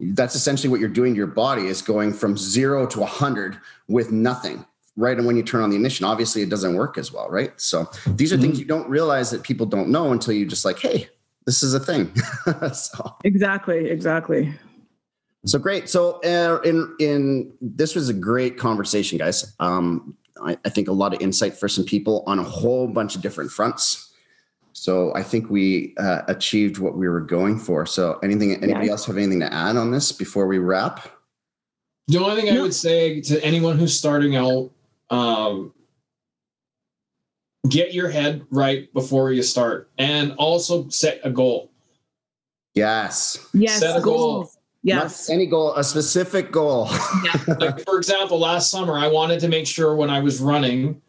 that's 0.00 0.34
essentially 0.34 0.70
what 0.70 0.80
you're 0.80 0.88
doing 0.88 1.14
to 1.14 1.16
your 1.16 1.26
body 1.26 1.66
is 1.66 1.82
going 1.82 2.12
from 2.12 2.36
zero 2.36 2.86
to 2.86 3.00
100 3.00 3.58
with 3.88 4.12
nothing 4.12 4.64
right 4.96 5.16
and 5.16 5.26
when 5.26 5.36
you 5.36 5.42
turn 5.42 5.62
on 5.62 5.70
the 5.70 5.76
ignition 5.76 6.04
obviously 6.04 6.42
it 6.42 6.48
doesn't 6.48 6.74
work 6.74 6.98
as 6.98 7.12
well 7.12 7.28
right 7.28 7.58
so 7.60 7.88
these 8.06 8.32
are 8.32 8.36
mm-hmm. 8.36 8.42
things 8.42 8.58
you 8.58 8.64
don't 8.64 8.88
realize 8.88 9.30
that 9.30 9.42
people 9.42 9.66
don't 9.66 9.88
know 9.88 10.12
until 10.12 10.34
you 10.34 10.46
just 10.46 10.64
like 10.64 10.78
hey 10.78 11.08
this 11.46 11.62
is 11.62 11.74
a 11.74 11.80
thing 11.80 12.12
so. 12.72 13.16
exactly 13.24 13.88
exactly 13.88 14.54
so 15.48 15.58
great. 15.58 15.88
So 15.88 16.20
uh, 16.22 16.60
in 16.64 16.94
in 17.00 17.52
this 17.60 17.94
was 17.94 18.08
a 18.08 18.14
great 18.14 18.58
conversation, 18.58 19.18
guys. 19.18 19.54
Um, 19.60 20.16
I, 20.42 20.56
I, 20.64 20.68
think 20.68 20.88
a 20.88 20.92
lot 20.92 21.14
of 21.14 21.20
insight 21.20 21.56
for 21.56 21.68
some 21.68 21.84
people 21.84 22.22
on 22.26 22.38
a 22.38 22.44
whole 22.44 22.86
bunch 22.86 23.16
of 23.16 23.22
different 23.22 23.50
fronts. 23.50 24.12
So 24.72 25.12
I 25.16 25.22
think 25.24 25.50
we 25.50 25.94
uh, 25.98 26.22
achieved 26.28 26.78
what 26.78 26.96
we 26.96 27.08
were 27.08 27.20
going 27.20 27.58
for. 27.58 27.84
So 27.86 28.18
anything, 28.22 28.52
anybody 28.62 28.86
yeah. 28.86 28.92
else 28.92 29.06
have 29.06 29.16
anything 29.16 29.40
to 29.40 29.52
add 29.52 29.76
on 29.76 29.90
this 29.90 30.12
before 30.12 30.46
we 30.46 30.58
wrap? 30.58 31.10
The 32.06 32.18
only 32.18 32.40
thing 32.40 32.56
I 32.56 32.62
would 32.62 32.74
say 32.74 33.20
to 33.22 33.44
anyone 33.44 33.76
who's 33.76 33.98
starting 33.98 34.36
out, 34.36 34.70
um, 35.10 35.74
get 37.68 37.92
your 37.92 38.08
head 38.08 38.46
right 38.50 38.92
before 38.94 39.32
you 39.32 39.42
start, 39.42 39.90
and 39.98 40.32
also 40.34 40.88
set 40.88 41.20
a 41.24 41.30
goal. 41.30 41.72
Yes. 42.74 43.48
Yes. 43.52 43.80
Set 43.80 43.96
a 43.96 44.00
goal. 44.00 44.44
goal. 44.44 44.50
Yes. 44.82 45.28
Not 45.28 45.34
any 45.34 45.46
goal, 45.46 45.74
a 45.74 45.82
specific 45.84 46.52
goal. 46.52 46.88
Yeah. 47.24 47.54
like 47.58 47.84
for 47.84 47.96
example, 47.98 48.38
last 48.38 48.70
summer 48.70 48.96
I 48.96 49.08
wanted 49.08 49.40
to 49.40 49.48
make 49.48 49.66
sure 49.66 49.94
when 49.96 50.08
I 50.10 50.20
was 50.20 50.40
running, 50.40 51.02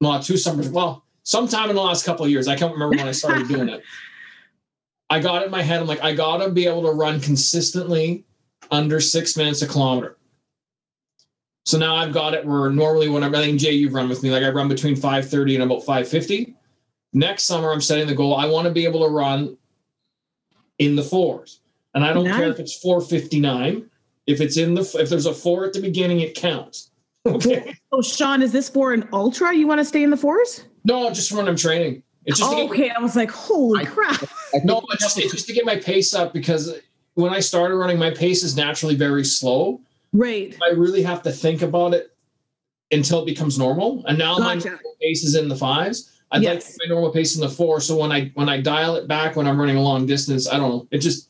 well, 0.00 0.20
two 0.22 0.36
summers, 0.36 0.68
well, 0.68 1.04
sometime 1.22 1.70
in 1.70 1.76
the 1.76 1.82
last 1.82 2.04
couple 2.04 2.24
of 2.24 2.30
years, 2.30 2.48
I 2.48 2.56
can't 2.56 2.72
remember 2.72 2.96
when 2.96 3.06
I 3.08 3.12
started 3.12 3.46
doing 3.54 3.68
it. 3.68 3.82
I 5.08 5.20
got 5.20 5.42
it 5.42 5.46
in 5.46 5.50
my 5.52 5.62
head, 5.62 5.80
I'm 5.80 5.86
like, 5.86 6.02
I 6.02 6.12
gotta 6.14 6.50
be 6.50 6.66
able 6.66 6.82
to 6.82 6.90
run 6.90 7.20
consistently 7.20 8.24
under 8.72 8.98
six 9.00 9.36
minutes 9.36 9.62
a 9.62 9.68
kilometer. 9.68 10.16
So 11.64 11.78
now 11.78 11.94
I've 11.96 12.12
got 12.12 12.34
it 12.34 12.44
where 12.44 12.70
normally 12.70 13.08
when 13.08 13.22
I'm 13.22 13.32
running, 13.32 13.58
Jay, 13.58 13.72
you've 13.72 13.94
run 13.94 14.08
with 14.08 14.22
me, 14.22 14.30
like 14.30 14.42
I 14.42 14.50
run 14.50 14.68
between 14.68 14.96
530 14.96 15.54
and 15.56 15.64
about 15.64 15.80
550. 15.84 16.54
next 17.12 17.44
summer 17.44 17.72
I'm 17.72 17.80
setting 17.80 18.06
the 18.08 18.14
goal. 18.14 18.34
I 18.36 18.46
want 18.46 18.66
to 18.66 18.72
be 18.72 18.84
able 18.84 19.04
to 19.06 19.12
run 19.12 19.56
in 20.78 20.96
the 20.96 21.02
fours. 21.02 21.60
And 21.96 22.04
I 22.04 22.12
don't 22.12 22.24
Nice. 22.24 22.36
care 22.36 22.50
if 22.50 22.60
it's 22.60 22.78
459. 22.78 23.88
If 24.26 24.40
it's 24.42 24.58
in 24.58 24.74
the 24.74 24.82
if 25.00 25.08
there's 25.08 25.24
a 25.24 25.32
four 25.32 25.64
at 25.64 25.72
the 25.72 25.80
beginning, 25.80 26.20
it 26.20 26.36
counts. 26.36 26.90
Okay. 27.26 27.74
Oh, 27.90 28.00
Sean, 28.02 28.40
is 28.40 28.52
this 28.52 28.68
for 28.68 28.92
an 28.92 29.08
ultra? 29.12 29.52
You 29.52 29.66
want 29.66 29.80
to 29.80 29.84
stay 29.84 30.04
in 30.04 30.10
the 30.10 30.16
fours? 30.16 30.62
No, 30.84 31.10
just 31.10 31.32
when 31.32 31.48
I'm 31.48 31.56
training. 31.56 32.04
It's 32.24 32.38
just 32.38 32.52
to 32.52 32.56
Oh, 32.56 32.68
get, 32.68 32.70
okay. 32.70 32.90
I 32.90 33.00
was 33.00 33.16
like, 33.16 33.32
holy 33.32 33.80
I- 33.84 33.84
crap. 33.86 34.22
I 34.54 34.58
no, 34.62 34.74
think 34.78 34.92
it's 34.92 35.02
just, 35.02 35.18
it's 35.18 35.32
just 35.32 35.46
to 35.48 35.52
get 35.52 35.64
my 35.64 35.74
pace 35.74 36.14
up 36.14 36.32
because 36.32 36.72
when 37.14 37.32
I 37.34 37.40
started 37.40 37.74
running, 37.74 37.98
my 37.98 38.10
pace 38.12 38.44
is 38.44 38.56
naturally 38.56 38.94
very 38.94 39.24
slow. 39.24 39.80
Right. 40.12 40.56
I 40.62 40.68
really 40.74 41.02
have 41.02 41.20
to 41.24 41.32
think 41.32 41.62
about 41.62 41.94
it 41.94 42.14
until 42.92 43.22
it 43.22 43.26
becomes 43.26 43.58
normal. 43.58 44.04
And 44.06 44.16
now 44.16 44.38
my 44.38 44.54
Gotcha. 44.54 44.68
normal 44.68 44.94
pace 45.02 45.24
is 45.24 45.34
in 45.34 45.48
the 45.48 45.56
fives. 45.56 46.12
I'd 46.30 46.42
like 46.44 46.60
Yes. 46.60 46.76
my 46.84 46.88
normal 46.94 47.10
pace 47.10 47.34
in 47.34 47.40
the 47.40 47.48
four. 47.48 47.80
So 47.80 47.96
when 47.96 48.12
I 48.12 48.30
when 48.34 48.48
I 48.48 48.60
dial 48.60 48.94
it 48.94 49.08
back 49.08 49.34
when 49.34 49.48
I'm 49.48 49.58
running 49.58 49.76
a 49.78 49.82
long 49.82 50.06
distance, 50.06 50.46
I 50.48 50.58
don't 50.58 50.70
know. 50.70 50.86
It 50.92 50.98
just 50.98 51.28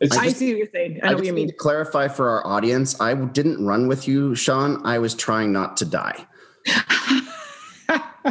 it's 0.00 0.16
I 0.16 0.24
just, 0.26 0.36
see 0.38 0.52
what 0.52 0.58
you're 0.58 0.68
saying. 0.72 1.00
I 1.02 1.06
I 1.06 1.10
know 1.10 1.14
what 1.16 1.18
just 1.22 1.26
you 1.26 1.32
need 1.32 1.40
mean. 1.42 1.48
to 1.48 1.54
clarify 1.54 2.08
for 2.08 2.28
our 2.28 2.46
audience. 2.46 3.00
I 3.00 3.14
didn't 3.14 3.64
run 3.64 3.88
with 3.88 4.06
you, 4.08 4.34
Sean. 4.34 4.84
I 4.86 4.98
was 4.98 5.14
trying 5.14 5.52
not 5.52 5.76
to 5.78 5.84
die. 5.84 6.26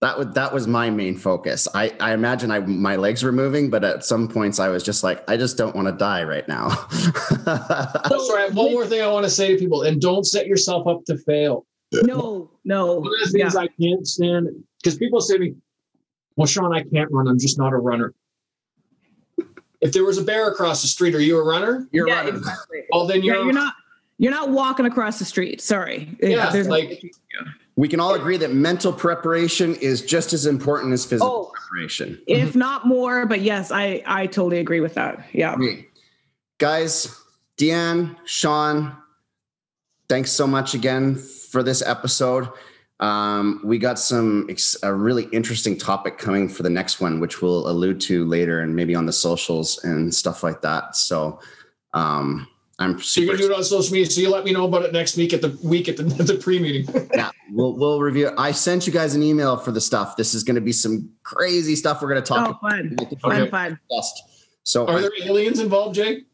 That 0.00 0.18
was 0.18 0.26
that 0.34 0.52
was 0.52 0.66
my 0.66 0.90
main 0.90 1.16
focus. 1.16 1.66
I, 1.74 1.90
I 1.98 2.12
imagine 2.12 2.50
I 2.50 2.58
my 2.60 2.96
legs 2.96 3.22
were 3.22 3.32
moving, 3.32 3.70
but 3.70 3.84
at 3.84 4.04
some 4.04 4.28
points 4.28 4.58
I 4.60 4.68
was 4.68 4.82
just 4.82 5.02
like, 5.02 5.24
I 5.30 5.38
just 5.38 5.56
don't 5.56 5.74
want 5.74 5.88
to 5.88 5.92
die 5.92 6.24
right 6.24 6.46
now. 6.46 6.68
Oh, 7.46 8.26
sorry. 8.28 8.50
One 8.50 8.72
more 8.72 8.84
thing 8.86 9.00
I 9.00 9.06
want 9.06 9.24
to 9.24 9.30
say 9.30 9.52
to 9.52 9.58
people, 9.58 9.82
and 9.82 10.00
don't 10.00 10.24
set 10.24 10.46
yourself 10.46 10.86
up 10.86 11.04
to 11.06 11.16
fail. 11.16 11.64
no, 11.92 12.50
no. 12.66 12.96
One 13.00 13.12
of 13.14 13.32
the 13.32 13.38
things 13.38 13.54
Yeah. 13.54 13.60
I 13.60 13.68
can't 13.80 14.06
stand 14.06 14.48
because 14.82 14.98
people 14.98 15.20
say 15.22 15.34
to 15.34 15.40
me, 15.40 15.54
"Well, 16.36 16.46
Sean, 16.46 16.74
I 16.74 16.82
can't 16.82 17.10
run. 17.10 17.26
I'm 17.26 17.38
just 17.38 17.58
not 17.58 17.72
a 17.72 17.76
runner." 17.76 18.12
If 19.84 19.92
there 19.92 20.02
was 20.02 20.16
a 20.16 20.24
bear 20.24 20.48
across 20.48 20.80
the 20.80 20.88
street, 20.88 21.14
are 21.14 21.20
you 21.20 21.38
a 21.38 21.44
runner? 21.44 21.86
You're 21.92 22.08
yeah, 22.08 22.20
running. 22.20 22.36
exactly. 22.36 22.84
Well, 22.90 23.06
then 23.06 23.22
you're, 23.22 23.36
yeah, 23.36 23.44
you're 23.44 23.52
not. 23.52 23.74
You're 24.16 24.32
not 24.32 24.48
walking 24.48 24.86
across 24.86 25.18
the 25.18 25.24
street. 25.24 25.60
Sorry. 25.60 26.16
Yeah, 26.22 26.50
There's 26.50 26.68
like- 26.68 27.02
We 27.76 27.88
can 27.88 27.98
all 28.00 28.14
agree 28.14 28.36
that 28.38 28.52
mental 28.54 28.92
preparation 28.92 29.74
is 29.76 30.00
just 30.02 30.32
as 30.32 30.46
important 30.46 30.92
as 30.92 31.04
physical 31.04 31.50
Oh. 31.50 31.52
preparation. 31.52 32.20
if 32.28 32.50
mm-hmm. 32.50 32.58
not 32.58 32.86
more, 32.86 33.26
but 33.26 33.40
yes, 33.42 33.70
I 33.72 34.02
I 34.06 34.26
totally 34.26 34.60
agree 34.60 34.80
with 34.80 34.94
that. 34.94 35.26
Yeah. 35.32 35.56
Great. 35.56 35.90
Guys, 36.58 37.08
Deanne, 37.58 38.16
Sean, 38.24 38.96
thanks 40.08 40.30
so 40.30 40.46
much 40.46 40.74
again 40.74 41.16
for 41.16 41.62
this 41.62 41.82
episode. 41.82 42.48
Um, 43.00 43.60
we 43.64 43.78
got 43.78 43.98
some 43.98 44.46
ex- 44.48 44.76
a 44.82 44.92
really 44.94 45.24
interesting 45.32 45.76
topic 45.76 46.16
coming 46.16 46.48
for 46.48 46.62
the 46.62 46.70
next 46.70 47.00
one, 47.00 47.20
which 47.20 47.42
we'll 47.42 47.68
allude 47.68 48.00
to 48.02 48.24
later 48.24 48.60
and 48.60 48.74
maybe 48.74 48.94
on 48.94 49.04
the 49.06 49.12
socials 49.12 49.82
and 49.84 50.14
stuff 50.14 50.42
like 50.42 50.62
that. 50.62 50.94
So 50.96 51.40
um, 51.92 52.46
I'm 52.78 53.00
So 53.00 53.20
you're 53.20 53.34
gonna 53.34 53.46
do 53.48 53.52
it 53.52 53.56
on 53.56 53.64
social 53.64 53.92
media. 53.92 54.10
So 54.10 54.20
you 54.20 54.30
let 54.30 54.44
me 54.44 54.52
know 54.52 54.64
about 54.64 54.82
it 54.84 54.92
next 54.92 55.16
week 55.16 55.32
at 55.32 55.42
the 55.42 55.58
week 55.64 55.88
at 55.88 55.96
the, 55.96 56.04
at 56.20 56.26
the 56.26 56.34
pre-meeting. 56.36 57.08
yeah, 57.14 57.30
we'll 57.52 57.72
we'll 57.76 58.00
review. 58.00 58.28
it. 58.28 58.34
I 58.38 58.52
sent 58.52 58.86
you 58.86 58.92
guys 58.92 59.14
an 59.16 59.22
email 59.22 59.56
for 59.56 59.72
the 59.72 59.80
stuff. 59.80 60.16
This 60.16 60.32
is 60.34 60.44
going 60.44 60.54
to 60.56 60.60
be 60.60 60.72
some 60.72 61.10
crazy 61.24 61.74
stuff 61.76 62.00
we're 62.00 62.08
going 62.08 62.22
to 62.22 62.26
talk 62.26 62.58
Oh, 62.62 62.68
fun, 62.68 62.96
about. 62.98 63.20
fun, 63.20 63.42
Okay. 63.42 63.50
fun. 63.50 63.78
So 64.62 64.86
Are 64.86 64.98
I- 64.98 65.00
there 65.02 65.10
aliens 65.24 65.58
involved, 65.60 65.96
Jake? 65.96 66.26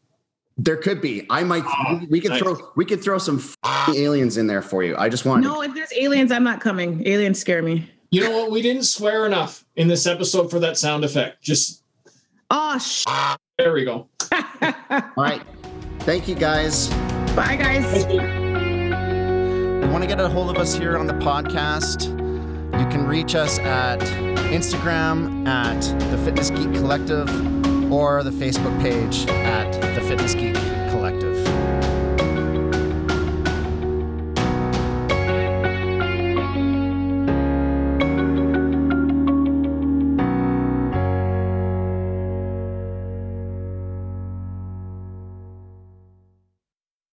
There 0.63 0.77
could 0.77 1.01
be. 1.01 1.25
I 1.29 1.43
might. 1.43 1.63
Oh, 1.65 2.01
we 2.09 2.21
could 2.21 2.31
nice. 2.31 2.39
throw. 2.41 2.55
We 2.75 2.85
could 2.85 3.01
throw 3.03 3.17
some 3.17 3.41
aliens 3.95 4.37
in 4.37 4.45
there 4.45 4.61
for 4.61 4.83
you. 4.83 4.95
I 4.95 5.09
just 5.09 5.25
want. 5.25 5.43
No, 5.43 5.63
if 5.63 5.73
there's 5.73 5.91
aliens, 5.93 6.31
I'm 6.31 6.43
not 6.43 6.61
coming. 6.61 7.05
Aliens 7.07 7.39
scare 7.39 7.63
me. 7.63 7.89
You 8.11 8.21
know 8.21 8.31
what? 8.37 8.51
We 8.51 8.61
didn't 8.61 8.83
swear 8.83 9.25
enough 9.25 9.65
in 9.75 9.87
this 9.87 10.05
episode 10.05 10.51
for 10.51 10.59
that 10.59 10.77
sound 10.77 11.03
effect. 11.03 11.41
Just 11.41 11.83
Oh, 12.51 12.77
sh- 12.77 13.05
there 13.57 13.73
we 13.73 13.85
go. 13.85 14.07
All 14.61 15.01
right. 15.17 15.41
Thank 16.01 16.27
you, 16.27 16.35
guys. 16.35 16.89
bye, 17.35 17.55
guys. 17.55 18.03
You 18.13 19.89
want 19.89 20.03
to 20.03 20.07
get 20.07 20.19
a 20.19 20.27
hold 20.29 20.49
of 20.51 20.57
us 20.57 20.75
here 20.75 20.97
on 20.97 21.07
the 21.07 21.13
podcast? 21.13 22.05
You 22.79 22.85
can 22.89 23.07
reach 23.07 23.33
us 23.35 23.57
at 23.59 23.99
Instagram 24.51 25.47
at 25.47 25.81
the 26.11 26.17
Fitness 26.19 26.49
Geek 26.49 26.73
Collective 26.73 27.27
or 27.91 28.23
the 28.23 28.31
Facebook 28.31 28.79
page 28.81 29.27
at 29.27 29.71
the 29.95 30.01
Fitness 30.01 30.33
Geek 30.33 30.80